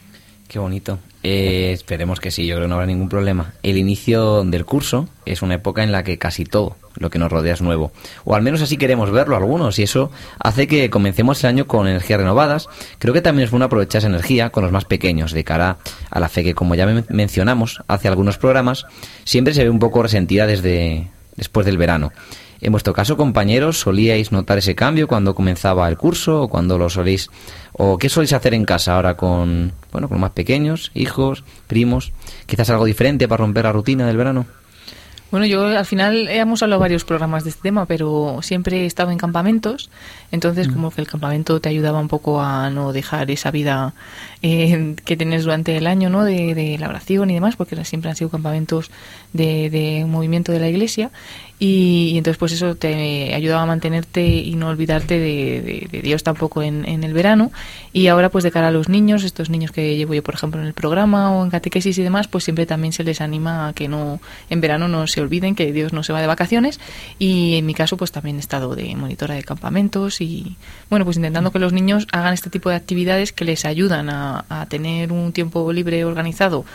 Qué 0.54 0.60
bonito. 0.60 1.00
Eh, 1.24 1.72
esperemos 1.74 2.20
que 2.20 2.30
sí, 2.30 2.46
yo 2.46 2.54
creo 2.54 2.66
que 2.66 2.70
no 2.70 2.76
habrá 2.76 2.86
ningún 2.86 3.10
problema. 3.10 3.56
El 3.64 3.76
inicio 3.76 4.44
del 4.44 4.66
curso 4.66 5.10
es 5.26 5.42
una 5.42 5.56
época 5.56 5.82
en 5.82 5.92
la 5.92 6.04
que 6.04 6.20
casi 6.20 6.46
todo 6.46 6.78
lo 6.96 7.10
que 7.10 7.18
nos 7.18 7.32
rodea 7.32 7.56
es 7.56 7.62
nuevo. 7.64 7.92
O 8.24 8.36
al 8.36 8.44
menos 8.44 8.62
así 8.62 8.78
queremos 8.78 9.10
verlo 9.10 9.36
algunos, 9.36 9.80
y 9.80 9.84
eso 9.84 10.12
hace 10.38 10.68
que 10.68 10.92
comencemos 10.92 11.44
el 11.44 11.48
año 11.48 11.66
con 11.66 11.88
energías 11.88 12.20
renovadas. 12.20 12.70
Creo 13.00 13.16
que 13.16 13.22
también 13.24 13.46
es 13.46 13.50
bueno 13.50 13.66
aprovechar 13.66 13.98
esa 13.98 14.10
energía 14.10 14.52
con 14.52 14.62
los 14.62 14.72
más 14.72 14.86
pequeños, 14.86 15.32
de 15.32 15.44
cara 15.44 15.78
a 16.12 16.20
la 16.20 16.30
fe 16.30 16.44
que, 16.44 16.54
como 16.54 16.76
ya 16.76 16.86
men- 16.86 17.06
mencionamos 17.10 17.82
hace 17.88 18.08
algunos 18.08 18.38
programas, 18.38 18.86
siempre 19.24 19.56
se 19.56 19.64
ve 19.64 19.72
un 19.72 19.80
poco 19.80 20.04
resentida 20.04 20.46
desde 20.46 21.08
después 21.36 21.66
del 21.66 21.80
verano. 21.80 22.12
En 22.64 22.72
vuestro 22.72 22.94
caso, 22.94 23.18
compañeros, 23.18 23.82
¿solíais 23.82 24.32
notar 24.32 24.58
ese 24.58 24.74
cambio 24.74 25.06
cuando 25.06 25.36
comenzaba 25.36 25.86
el 25.90 25.98
curso 25.98 26.44
o 26.44 26.48
cuando 26.48 26.78
lo 26.78 26.90
soléis 26.90 27.30
o 27.74 27.98
qué 27.98 28.08
soléis 28.08 28.32
hacer 28.32 28.54
en 28.54 28.64
casa 28.64 28.96
ahora 28.96 29.18
con 29.18 29.74
bueno, 29.92 30.08
con 30.08 30.16
los 30.16 30.22
más 30.22 30.32
pequeños, 30.32 30.90
hijos, 30.94 31.44
primos? 31.68 32.14
Quizás 32.46 32.70
algo 32.70 32.86
diferente 32.86 33.28
para 33.28 33.44
romper 33.44 33.66
la 33.66 33.74
rutina 33.74 34.08
del 34.08 34.16
verano. 34.16 34.46
Bueno, 35.30 35.46
yo 35.46 35.66
al 35.66 35.86
final 35.86 36.30
hemos 36.30 36.64
hablado 36.64 36.80
varios 36.80 37.04
programas 37.04 37.44
de 37.44 37.50
este 37.50 37.64
tema, 37.64 37.86
pero 37.86 38.40
siempre 38.42 38.84
he 38.84 38.86
estado 38.86 39.12
en 39.12 39.18
campamentos, 39.18 39.90
entonces 40.34 40.68
como 40.68 40.92
que 40.92 41.00
el 41.00 41.08
campamento 41.08 41.62
te 41.62 41.70
ayudaba 41.70 42.00
un 42.00 42.10
poco 42.10 42.42
a 42.42 42.70
no 42.70 42.92
dejar 42.92 43.32
esa 43.32 43.52
vida 43.52 43.94
eh, 44.42 44.96
que 45.06 45.16
tienes 45.16 45.44
durante 45.44 45.78
el 45.78 45.88
año, 45.88 46.10
¿no? 46.10 46.26
De, 46.26 46.54
de 46.56 46.78
la 46.78 46.90
oración 46.90 47.30
y 47.30 47.36
demás, 47.36 47.56
porque 47.56 47.82
siempre 47.86 48.10
han 48.10 48.18
sido 48.18 48.30
campamentos 48.30 48.92
de, 49.32 49.70
de 49.70 50.04
movimiento 50.06 50.52
de 50.52 50.60
la 50.60 50.68
iglesia. 50.68 51.12
Y, 51.60 52.10
y 52.14 52.18
entonces 52.18 52.38
pues 52.38 52.52
eso 52.52 52.76
te 52.76 53.34
ayudaba 53.34 53.62
a 53.62 53.66
mantenerte 53.66 54.26
y 54.26 54.56
no 54.56 54.68
olvidarte 54.68 55.18
de, 55.18 55.62
de- 55.62 55.88
de 55.90 56.02
Dios 56.02 56.22
tampoco 56.24 56.62
en, 56.62 56.86
en 56.86 57.04
el 57.06 57.14
verano. 57.14 57.52
Y 57.94 58.08
ahora 58.08 58.30
pues 58.30 58.44
de 58.44 58.52
cara 58.52 58.68
a 58.68 58.72
los 58.72 58.90
niños, 58.90 59.24
estos 59.24 59.50
niños 59.50 59.72
que 59.72 59.96
llevo 59.96 60.14
yo 60.14 60.24
por 60.24 60.34
ejemplo 60.34 60.60
en 60.60 60.68
el 60.68 60.74
programa 60.74 61.32
o 61.32 61.44
en 61.46 61.52
catequesis 61.52 61.98
y 62.00 62.04
demás, 62.04 62.28
pues 62.28 62.44
siempre 62.44 62.66
también 62.66 62.92
se 62.92 63.04
les 63.06 63.22
anima 63.22 63.70
a 63.70 63.74
que 63.74 63.88
no 63.88 64.20
en 64.50 64.60
verano 64.60 64.88
no 64.90 65.08
se 65.08 65.22
olviden 65.22 65.56
que 65.56 65.72
Dios 65.72 65.94
no 65.94 66.04
se 66.04 66.12
va 66.12 66.20
de 66.20 66.28
vacaciones. 66.28 66.82
Y 67.20 67.56
en 67.56 67.66
mi 67.66 67.74
caso 67.76 67.96
pues 67.96 68.12
también 68.12 68.38
he 68.38 68.40
estado 68.40 68.76
de 68.76 68.94
monitora 68.96 69.36
de 69.36 69.44
campamentos 69.44 70.20
y 70.24 70.58
bueno 70.90 71.06
pues 71.06 71.18
intentando 71.18 71.52
que 71.52 71.60
los 71.60 71.74
niños 71.74 72.08
hagan 72.12 72.34
este 72.34 72.50
tipo 72.50 72.70
de 72.70 72.76
actividades 72.76 73.34
que 73.34 73.46
les 73.46 73.66
ayudan 73.66 74.10
a, 74.10 74.66
tener 74.70 75.12
un 75.12 75.34
tiempo 75.34 75.72
libre 75.72 76.06
organizado 76.06 76.66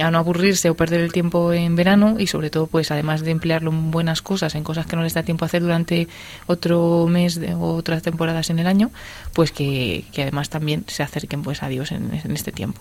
a 0.00 0.10
no 0.10 0.18
aburrirse 0.18 0.70
o 0.70 0.74
perder 0.74 1.00
el 1.00 1.12
tiempo 1.12 1.52
en 1.52 1.76
verano 1.76 2.16
y 2.18 2.26
sobre 2.26 2.50
todo 2.50 2.66
pues 2.66 2.90
además 2.90 3.20
de 3.22 3.30
emplearlo 3.30 3.70
en 3.70 3.90
buenas 3.90 4.22
cosas 4.22 4.54
en 4.54 4.64
cosas 4.64 4.86
que 4.86 4.96
no 4.96 5.02
les 5.02 5.14
da 5.14 5.22
tiempo 5.22 5.44
a 5.44 5.46
hacer 5.46 5.62
durante 5.62 6.08
otro 6.46 7.06
mes 7.08 7.40
o 7.56 7.74
otras 7.74 8.02
temporadas 8.02 8.50
en 8.50 8.58
el 8.58 8.66
año 8.66 8.90
pues 9.34 9.52
que, 9.52 10.04
además 10.16 10.48
también 10.48 10.84
se 10.88 11.02
acerquen 11.02 11.42
pues 11.42 11.62
a 11.62 11.68
Dios 11.68 11.92
en 11.92 12.12
este 12.12 12.52
tiempo 12.52 12.80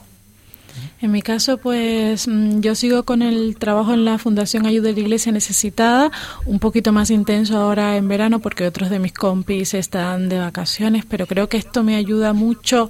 En 1.03 1.11
mi 1.11 1.21
caso, 1.21 1.57
pues 1.57 2.29
mm, 2.29 2.61
yo 2.61 2.75
sigo 2.75 3.03
con 3.03 3.21
el 3.21 3.57
trabajo 3.57 3.93
en 3.93 4.05
la 4.05 4.17
Fundación 4.17 4.65
Ayuda 4.65 4.87
de 4.87 4.93
la 4.93 4.99
Iglesia 5.01 5.33
Necesitada, 5.33 6.09
un 6.45 6.59
poquito 6.59 6.93
más 6.93 7.09
intenso 7.09 7.57
ahora 7.57 7.97
en 7.97 8.07
verano 8.07 8.39
porque 8.39 8.65
otros 8.65 8.89
de 8.89 8.99
mis 8.99 9.11
compis 9.11 9.73
están 9.73 10.29
de 10.29 10.39
vacaciones, 10.39 11.03
pero 11.05 11.27
creo 11.27 11.49
que 11.49 11.57
esto 11.57 11.83
me 11.83 11.97
ayuda 11.97 12.31
mucho 12.31 12.89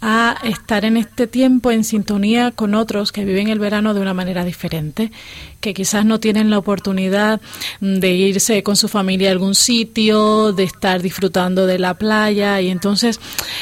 a 0.00 0.38
estar 0.44 0.86
en 0.86 0.96
este 0.96 1.26
tiempo 1.26 1.70
en 1.70 1.84
sintonía 1.84 2.52
con 2.52 2.74
otros 2.74 3.12
que 3.12 3.26
viven 3.26 3.48
el 3.48 3.58
verano 3.58 3.92
de 3.92 4.00
una 4.00 4.14
manera 4.14 4.46
diferente 4.46 5.12
que 5.62 5.72
quizás 5.72 6.04
no 6.04 6.20
tienen 6.20 6.50
la 6.50 6.58
oportunidad 6.58 7.40
de 7.80 8.10
irse 8.12 8.62
con 8.62 8.76
su 8.76 8.88
familia 8.88 9.28
a 9.28 9.32
algún 9.32 9.54
sitio, 9.54 10.52
de 10.52 10.64
estar 10.64 11.00
disfrutando 11.00 11.66
de 11.66 11.78
la 11.78 11.94
playa 11.94 12.60
y 12.60 12.68
entonces 12.68 13.20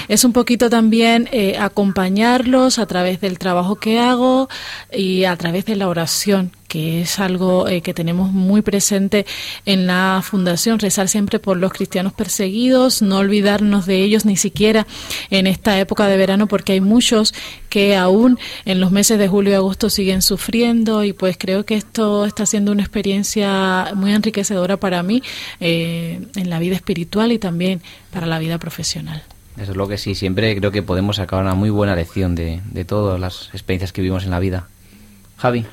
es 0.08 0.24
un 0.24 0.32
poquito 0.32 0.70
también 0.70 1.28
eh, 1.30 1.56
acompañarlos 1.58 2.78
a 2.78 2.86
través 2.86 3.20
del 3.20 3.38
trabajo 3.38 3.76
que 3.80 3.98
hago 3.98 4.48
y 4.92 5.24
a 5.24 5.36
través 5.36 5.64
de 5.64 5.76
la 5.76 5.88
oración 5.88 6.52
que 6.70 7.00
es 7.00 7.18
algo 7.18 7.66
eh, 7.66 7.82
que 7.82 7.92
tenemos 7.92 8.30
muy 8.30 8.62
presente 8.62 9.26
en 9.66 9.88
la 9.88 10.22
Fundación, 10.22 10.78
rezar 10.78 11.08
siempre 11.08 11.40
por 11.40 11.56
los 11.56 11.72
cristianos 11.72 12.12
perseguidos, 12.12 13.02
no 13.02 13.18
olvidarnos 13.18 13.86
de 13.86 14.04
ellos 14.04 14.24
ni 14.24 14.36
siquiera 14.36 14.86
en 15.30 15.48
esta 15.48 15.80
época 15.80 16.06
de 16.06 16.16
verano, 16.16 16.46
porque 16.46 16.74
hay 16.74 16.80
muchos 16.80 17.34
que 17.68 17.96
aún 17.96 18.38
en 18.64 18.78
los 18.78 18.92
meses 18.92 19.18
de 19.18 19.26
julio 19.26 19.50
y 19.50 19.56
agosto 19.56 19.90
siguen 19.90 20.22
sufriendo 20.22 21.02
y 21.02 21.12
pues 21.12 21.36
creo 21.36 21.64
que 21.64 21.74
esto 21.74 22.24
está 22.24 22.46
siendo 22.46 22.70
una 22.70 22.82
experiencia 22.82 23.90
muy 23.96 24.12
enriquecedora 24.12 24.76
para 24.76 25.02
mí 25.02 25.24
eh, 25.58 26.20
en 26.36 26.50
la 26.50 26.60
vida 26.60 26.76
espiritual 26.76 27.32
y 27.32 27.40
también 27.40 27.82
para 28.12 28.28
la 28.28 28.38
vida 28.38 28.58
profesional. 28.58 29.24
Eso 29.58 29.72
es 29.72 29.76
lo 29.76 29.88
que 29.88 29.98
sí, 29.98 30.14
siempre 30.14 30.56
creo 30.56 30.70
que 30.70 30.82
podemos 30.82 31.16
sacar 31.16 31.42
una 31.42 31.54
muy 31.54 31.70
buena 31.70 31.96
lección 31.96 32.34
de, 32.34 32.60
de 32.64 32.84
todas 32.84 33.20
las 33.20 33.50
experiencias 33.52 33.92
que 33.92 34.00
vivimos 34.00 34.24
en 34.24 34.30
la 34.30 34.38
vida. 34.38 34.68
Javi. 35.36 35.66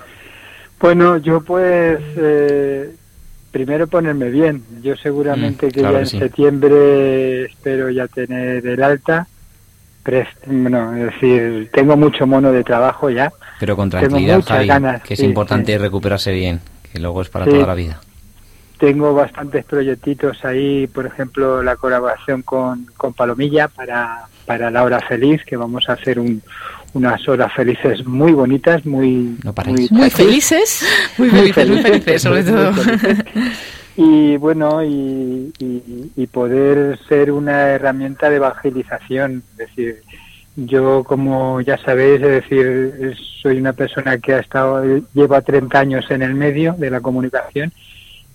Bueno, 0.79 1.17
yo 1.17 1.41
pues 1.41 1.99
eh, 2.17 2.95
primero 3.51 3.87
ponerme 3.87 4.29
bien. 4.29 4.63
Yo 4.81 4.95
seguramente 4.95 5.67
mm, 5.67 5.71
que 5.71 5.81
ya 5.81 5.99
en 5.99 6.05
septiembre 6.05 7.45
espero 7.45 7.89
ya 7.89 8.07
tener 8.07 8.65
el 8.65 8.83
alta. 8.83 9.27
Bueno, 10.45 10.95
es 10.95 11.13
decir, 11.13 11.69
tengo 11.73 11.97
mucho 11.97 12.25
mono 12.25 12.51
de 12.53 12.63
trabajo 12.63 13.09
ya. 13.09 13.33
Pero 13.59 13.75
con 13.75 13.89
tranquilidad, 13.89 14.41
Javi, 14.41 14.69
que 15.03 15.15
es 15.15 15.19
importante 15.19 15.77
recuperarse 15.77 16.31
bien, 16.31 16.61
que 16.93 16.99
luego 16.99 17.21
es 17.21 17.29
para 17.29 17.45
toda 17.45 17.67
la 17.67 17.75
vida. 17.75 17.99
Tengo 18.79 19.13
bastantes 19.13 19.65
proyectitos 19.65 20.45
ahí, 20.45 20.87
por 20.87 21.05
ejemplo, 21.05 21.63
la 21.63 21.75
colaboración 21.75 22.43
con, 22.43 22.85
con 22.95 23.13
Palomilla 23.13 23.67
para, 23.67 24.27
para 24.45 24.69
la 24.69 24.83
hora 24.83 24.99
feliz, 24.99 25.43
que 25.45 25.57
vamos 25.57 25.89
a 25.89 25.93
hacer 25.93 26.19
un, 26.19 26.41
unas 26.93 27.27
horas 27.27 27.53
felices 27.53 28.05
muy 28.05 28.33
bonitas, 28.33 28.85
muy, 28.85 29.37
muy, 29.91 30.09
felices, 30.09 30.85
muy 31.17 31.29
felices, 31.29 31.69
muy 31.69 31.81
felices, 31.81 32.21
sobre 32.21 32.43
todo. 32.43 32.71
Y 33.99 34.37
bueno, 34.37 34.83
y, 34.83 35.51
y, 35.57 36.27
poder 36.27 36.99
ser 37.09 37.31
una 37.31 37.69
herramienta 37.69 38.29
de 38.29 38.35
evangelización, 38.35 39.41
es 39.53 39.57
decir, 39.57 40.03
yo 40.55 41.03
como 41.03 41.61
ya 41.61 41.79
sabéis, 41.79 42.21
es 42.21 42.43
decir, 42.43 43.15
soy 43.41 43.57
una 43.57 43.73
persona 43.73 44.19
que 44.19 44.35
ha 44.35 44.39
estado, 44.39 44.83
lleva 45.15 45.41
30 45.41 45.79
años 45.79 46.11
en 46.11 46.21
el 46.21 46.35
medio 46.35 46.73
de 46.77 46.91
la 46.91 47.01
comunicación 47.01 47.71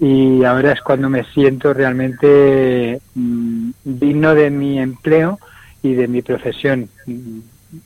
y 0.03 0.42
ahora 0.42 0.72
es 0.72 0.80
cuando 0.80 1.09
me 1.09 1.22
siento 1.32 1.72
realmente 1.72 3.00
mm, 3.14 3.70
digno 3.84 4.34
de 4.34 4.50
mi 4.50 4.80
empleo 4.80 5.38
y 5.80 5.94
de 5.94 6.09
mi 6.09 6.22
profesión 6.22 6.88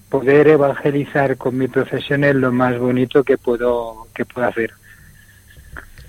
poder 0.09 0.49
evangelizar 0.49 1.37
con 1.37 1.59
mi 1.59 1.69
profesión 1.69 2.25
es 2.25 2.35
lo 2.35 2.53
más 2.53 2.79
bonito 2.79 3.23
que 3.23 3.37
puedo, 3.37 4.07
que 4.15 4.25
puedo 4.25 4.49
hacer. 4.49 4.73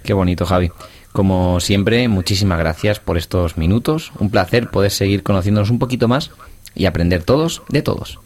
Qué 0.03 0.13
bonito, 0.13 0.45
Javi. 0.45 0.71
Como 1.11 1.59
siempre, 1.59 2.07
muchísimas 2.07 2.57
gracias 2.57 3.01
por 3.01 3.17
estos 3.17 3.57
minutos. 3.57 4.13
Un 4.17 4.31
placer 4.31 4.69
poder 4.69 4.91
seguir 4.91 5.23
conociéndonos 5.23 5.71
un 5.71 5.79
poquito 5.79 6.07
más 6.07 6.31
y 6.73 6.85
aprender 6.85 7.23
todos 7.23 7.63
de 7.67 7.81
todos. 7.81 8.17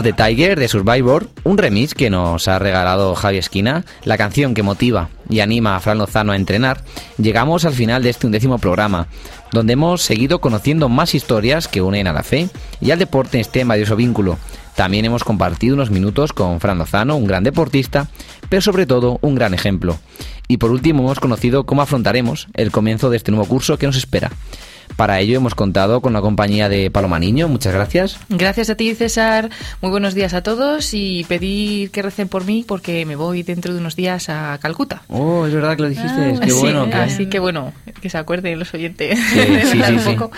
Of 0.00 0.04
the 0.04 0.12
Tiger 0.14 0.58
de 0.58 0.66
Survivor, 0.66 1.28
un 1.44 1.58
remix 1.58 1.94
que 1.94 2.08
nos 2.08 2.48
ha 2.48 2.58
regalado 2.58 3.14
Javi 3.14 3.36
Esquina, 3.36 3.84
la 4.04 4.16
canción 4.16 4.54
que 4.54 4.62
motiva 4.62 5.10
y 5.28 5.40
anima 5.40 5.76
a 5.76 5.80
Fran 5.80 5.98
Lozano 5.98 6.32
a 6.32 6.36
entrenar, 6.36 6.82
llegamos 7.18 7.66
al 7.66 7.74
final 7.74 8.02
de 8.02 8.10
este 8.10 8.26
undécimo 8.26 8.58
programa, 8.58 9.08
donde 9.52 9.74
hemos 9.74 10.00
seguido 10.00 10.40
conociendo 10.40 10.88
más 10.88 11.14
historias 11.14 11.68
que 11.68 11.82
unen 11.82 12.06
a 12.06 12.12
la 12.12 12.22
fe 12.22 12.48
y 12.80 12.90
al 12.90 12.98
deporte 12.98 13.36
en 13.36 13.42
este 13.42 13.64
maravilloso 13.64 13.96
vínculo. 13.96 14.38
También 14.74 15.04
hemos 15.04 15.22
compartido 15.22 15.74
unos 15.74 15.90
minutos 15.90 16.32
con 16.32 16.60
Fran 16.60 16.78
Lozano, 16.78 17.16
un 17.16 17.26
gran 17.26 17.44
deportista, 17.44 18.08
pero 18.48 18.62
sobre 18.62 18.86
todo 18.86 19.18
un 19.20 19.34
gran 19.34 19.52
ejemplo. 19.52 19.98
Y 20.48 20.56
por 20.56 20.70
último 20.70 21.02
hemos 21.02 21.20
conocido 21.20 21.64
cómo 21.64 21.82
afrontaremos 21.82 22.48
el 22.54 22.70
comienzo 22.70 23.10
de 23.10 23.18
este 23.18 23.32
nuevo 23.32 23.46
curso 23.46 23.76
que 23.76 23.86
nos 23.86 23.96
espera. 23.96 24.30
Para 24.96 25.20
ello 25.20 25.36
hemos 25.36 25.54
contado 25.54 26.00
con 26.02 26.12
la 26.12 26.20
compañía 26.20 26.68
de 26.68 26.90
Paloma 26.90 27.18
Niño. 27.18 27.48
Muchas 27.48 27.72
gracias. 27.72 28.18
Gracias 28.28 28.68
a 28.70 28.74
ti, 28.74 28.94
César. 28.94 29.48
Muy 29.80 29.90
buenos 29.90 30.14
días 30.14 30.34
a 30.34 30.42
todos 30.42 30.92
y 30.92 31.24
pedir 31.24 31.90
que 31.90 32.02
recen 32.02 32.28
por 32.28 32.44
mí 32.44 32.64
porque 32.68 33.06
me 33.06 33.16
voy 33.16 33.42
dentro 33.42 33.72
de 33.72 33.80
unos 33.80 33.96
días 33.96 34.28
a 34.28 34.58
Calcuta. 34.60 35.02
Oh, 35.08 35.46
es 35.46 35.54
verdad 35.54 35.76
que 35.76 35.82
lo 35.82 35.88
dijiste. 35.88 36.34
Ah, 36.36 36.40
Qué 36.40 36.50
sí, 36.50 36.58
bueno. 36.60 36.86
que- 36.90 36.94
Así 36.96 37.26
que 37.26 37.38
bueno, 37.38 37.72
que 38.02 38.10
se 38.10 38.18
acuerden 38.18 38.58
los 38.58 38.72
oyentes. 38.74 39.18
Sí, 39.30 39.38
de 39.38 39.62
sí, 39.64 39.78
verdad, 39.78 40.02
sí, 40.02 40.08
un 40.10 40.16
poco. 40.16 40.32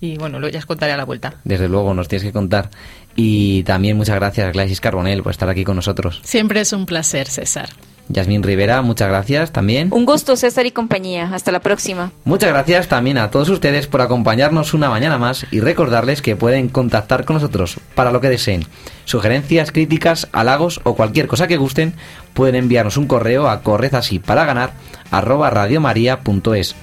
Y 0.00 0.16
bueno, 0.16 0.38
lo 0.38 0.48
ya 0.48 0.58
os 0.60 0.66
contaré 0.66 0.92
a 0.92 0.96
la 0.96 1.04
vuelta. 1.04 1.34
Desde 1.44 1.68
luego, 1.68 1.92
nos 1.92 2.08
tienes 2.08 2.24
que 2.24 2.32
contar. 2.32 2.70
Y 3.16 3.62
también 3.64 3.96
muchas 3.96 4.16
gracias, 4.16 4.52
Gladys 4.52 4.80
Carbonell, 4.80 5.22
por 5.22 5.32
estar 5.32 5.48
aquí 5.48 5.64
con 5.64 5.76
nosotros. 5.76 6.20
Siempre 6.24 6.60
es 6.60 6.72
un 6.72 6.86
placer, 6.86 7.26
César. 7.28 7.68
Yasmín 8.08 8.42
Rivera, 8.42 8.82
muchas 8.82 9.08
gracias 9.08 9.52
también. 9.52 9.88
Un 9.92 10.06
gusto, 10.06 10.36
César 10.36 10.66
y 10.66 10.70
compañía. 10.70 11.30
Hasta 11.32 11.52
la 11.52 11.60
próxima. 11.60 12.12
Muchas 12.24 12.50
gracias 12.50 12.88
también 12.88 13.18
a 13.18 13.30
todos 13.30 13.48
ustedes 13.48 13.86
por 13.86 14.00
acompañarnos 14.00 14.74
una 14.74 14.88
mañana 14.88 15.18
más 15.18 15.46
y 15.50 15.60
recordarles 15.60 16.22
que 16.22 16.36
pueden 16.36 16.68
contactar 16.68 17.24
con 17.24 17.34
nosotros 17.34 17.78
para 17.94 18.12
lo 18.12 18.20
que 18.20 18.28
deseen. 18.28 18.66
Sugerencias, 19.04 19.72
críticas, 19.72 20.28
halagos 20.32 20.80
o 20.84 20.94
cualquier 20.94 21.26
cosa 21.26 21.46
que 21.46 21.56
gusten, 21.56 21.94
pueden 22.34 22.54
enviarnos 22.54 22.96
un 22.96 23.06
correo 23.06 23.48
a 23.48 23.62
correzasí 23.62 24.18
para 24.18 24.44
ganar 24.44 24.72
arroba 25.10 25.50
radiomaria.es. 25.50 26.74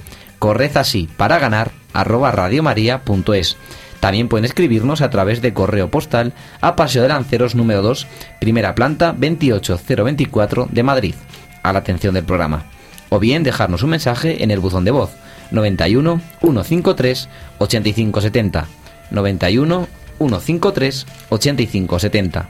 Para 1.15 1.39
ganar 1.39 1.71
arroba 1.93 2.31
radiomaria.es. 2.31 3.57
También 4.03 4.27
pueden 4.27 4.43
escribirnos 4.43 4.99
a 4.99 5.09
través 5.09 5.41
de 5.41 5.53
correo 5.53 5.89
postal 5.89 6.33
a 6.59 6.75
Paseo 6.75 7.03
de 7.03 7.07
Lanceros 7.07 7.55
número 7.55 7.81
2, 7.81 8.05
primera 8.41 8.75
planta 8.75 9.13
28024 9.13 10.67
de 10.69 10.83
Madrid, 10.83 11.15
a 11.63 11.71
la 11.71 11.79
atención 11.79 12.13
del 12.13 12.25
programa. 12.25 12.65
O 13.07 13.19
bien 13.19 13.43
dejarnos 13.43 13.81
un 13.81 13.91
mensaje 13.91 14.43
en 14.43 14.51
el 14.51 14.59
buzón 14.59 14.83
de 14.83 14.91
voz 14.91 15.11
91 15.51 16.19
153 16.41 17.29
8570. 17.59 18.67
91 19.09 19.87
153 20.17 21.05
8570. 21.29 22.49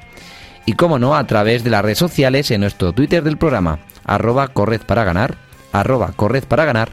Y 0.66 0.74
como 0.74 0.98
no, 0.98 1.16
a 1.16 1.28
través 1.28 1.64
de 1.64 1.70
las 1.70 1.84
redes 1.84 2.00
sociales 2.00 2.50
en 2.50 2.62
nuestro 2.62 2.94
Twitter 2.94 3.22
del 3.22 3.38
programa, 3.38 3.78
arroba 4.06 4.48
corred 4.48 4.82
para 4.82 5.04
ganar, 5.04 5.36
arroba 5.72 6.14
corred 6.16 6.46
para 6.46 6.66
ganar 6.66 6.90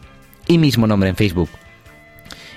y 0.46 0.58
mismo 0.58 0.86
nombre 0.86 1.08
en 1.08 1.16
Facebook. 1.16 1.48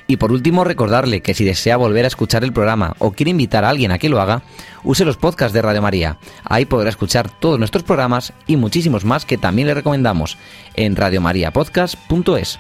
Y 0.08 0.18
por 0.18 0.32
último, 0.32 0.64
recordarle 0.64 1.22
que 1.22 1.34
si 1.34 1.46
desea 1.46 1.78
volver 1.78 2.06
a 2.06 2.10
escuchar 2.10 2.44
el 2.44 2.54
programa 2.54 2.96
o 3.00 3.12
quiere 3.12 3.32
invitar 3.32 3.64
a 3.64 3.70
alguien 3.70 3.92
a 3.92 3.98
que 3.98 4.10
lo 4.10 4.20
haga, 4.20 4.44
use 4.84 5.06
los 5.06 5.18
podcasts 5.18 5.54
de 5.54 5.62
Radio 5.62 5.82
María. 5.82 6.18
Ahí 6.44 6.66
podrá 6.66 6.90
escuchar 6.90 7.30
todos 7.40 7.58
nuestros 7.58 7.84
programas 7.84 8.34
y 8.46 8.58
muchísimos 8.58 9.06
más 9.06 9.26
que 9.26 9.38
también 9.38 9.68
le 9.68 9.74
recomendamos 9.74 10.38
en 10.76 10.96
radiomariapodcast.es. 10.96 12.60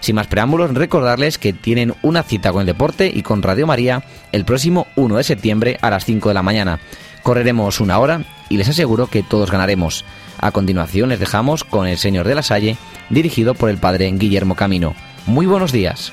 Sin 0.00 0.16
más 0.16 0.26
preámbulos, 0.26 0.74
recordarles 0.74 1.38
que 1.38 1.52
tienen 1.52 1.94
una 2.02 2.22
cita 2.22 2.52
con 2.52 2.60
el 2.60 2.66
deporte 2.66 3.10
y 3.12 3.22
con 3.22 3.42
Radio 3.42 3.66
María 3.66 4.04
el 4.32 4.44
próximo 4.44 4.86
1 4.96 5.16
de 5.16 5.24
septiembre 5.24 5.78
a 5.80 5.90
las 5.90 6.04
5 6.04 6.28
de 6.28 6.34
la 6.34 6.42
mañana. 6.42 6.78
Correremos 7.22 7.80
una 7.80 7.98
hora 7.98 8.24
y 8.50 8.58
les 8.58 8.68
aseguro 8.68 9.06
que 9.06 9.22
todos 9.22 9.50
ganaremos. 9.50 10.04
A 10.38 10.52
continuación 10.52 11.08
les 11.08 11.20
dejamos 11.20 11.64
con 11.64 11.86
El 11.86 11.96
Señor 11.96 12.28
de 12.28 12.34
la 12.34 12.42
Salle, 12.42 12.76
dirigido 13.08 13.54
por 13.54 13.70
el 13.70 13.78
padre 13.78 14.12
Guillermo 14.12 14.56
Camino. 14.56 14.94
Muy 15.26 15.46
buenos 15.46 15.72
días. 15.72 16.12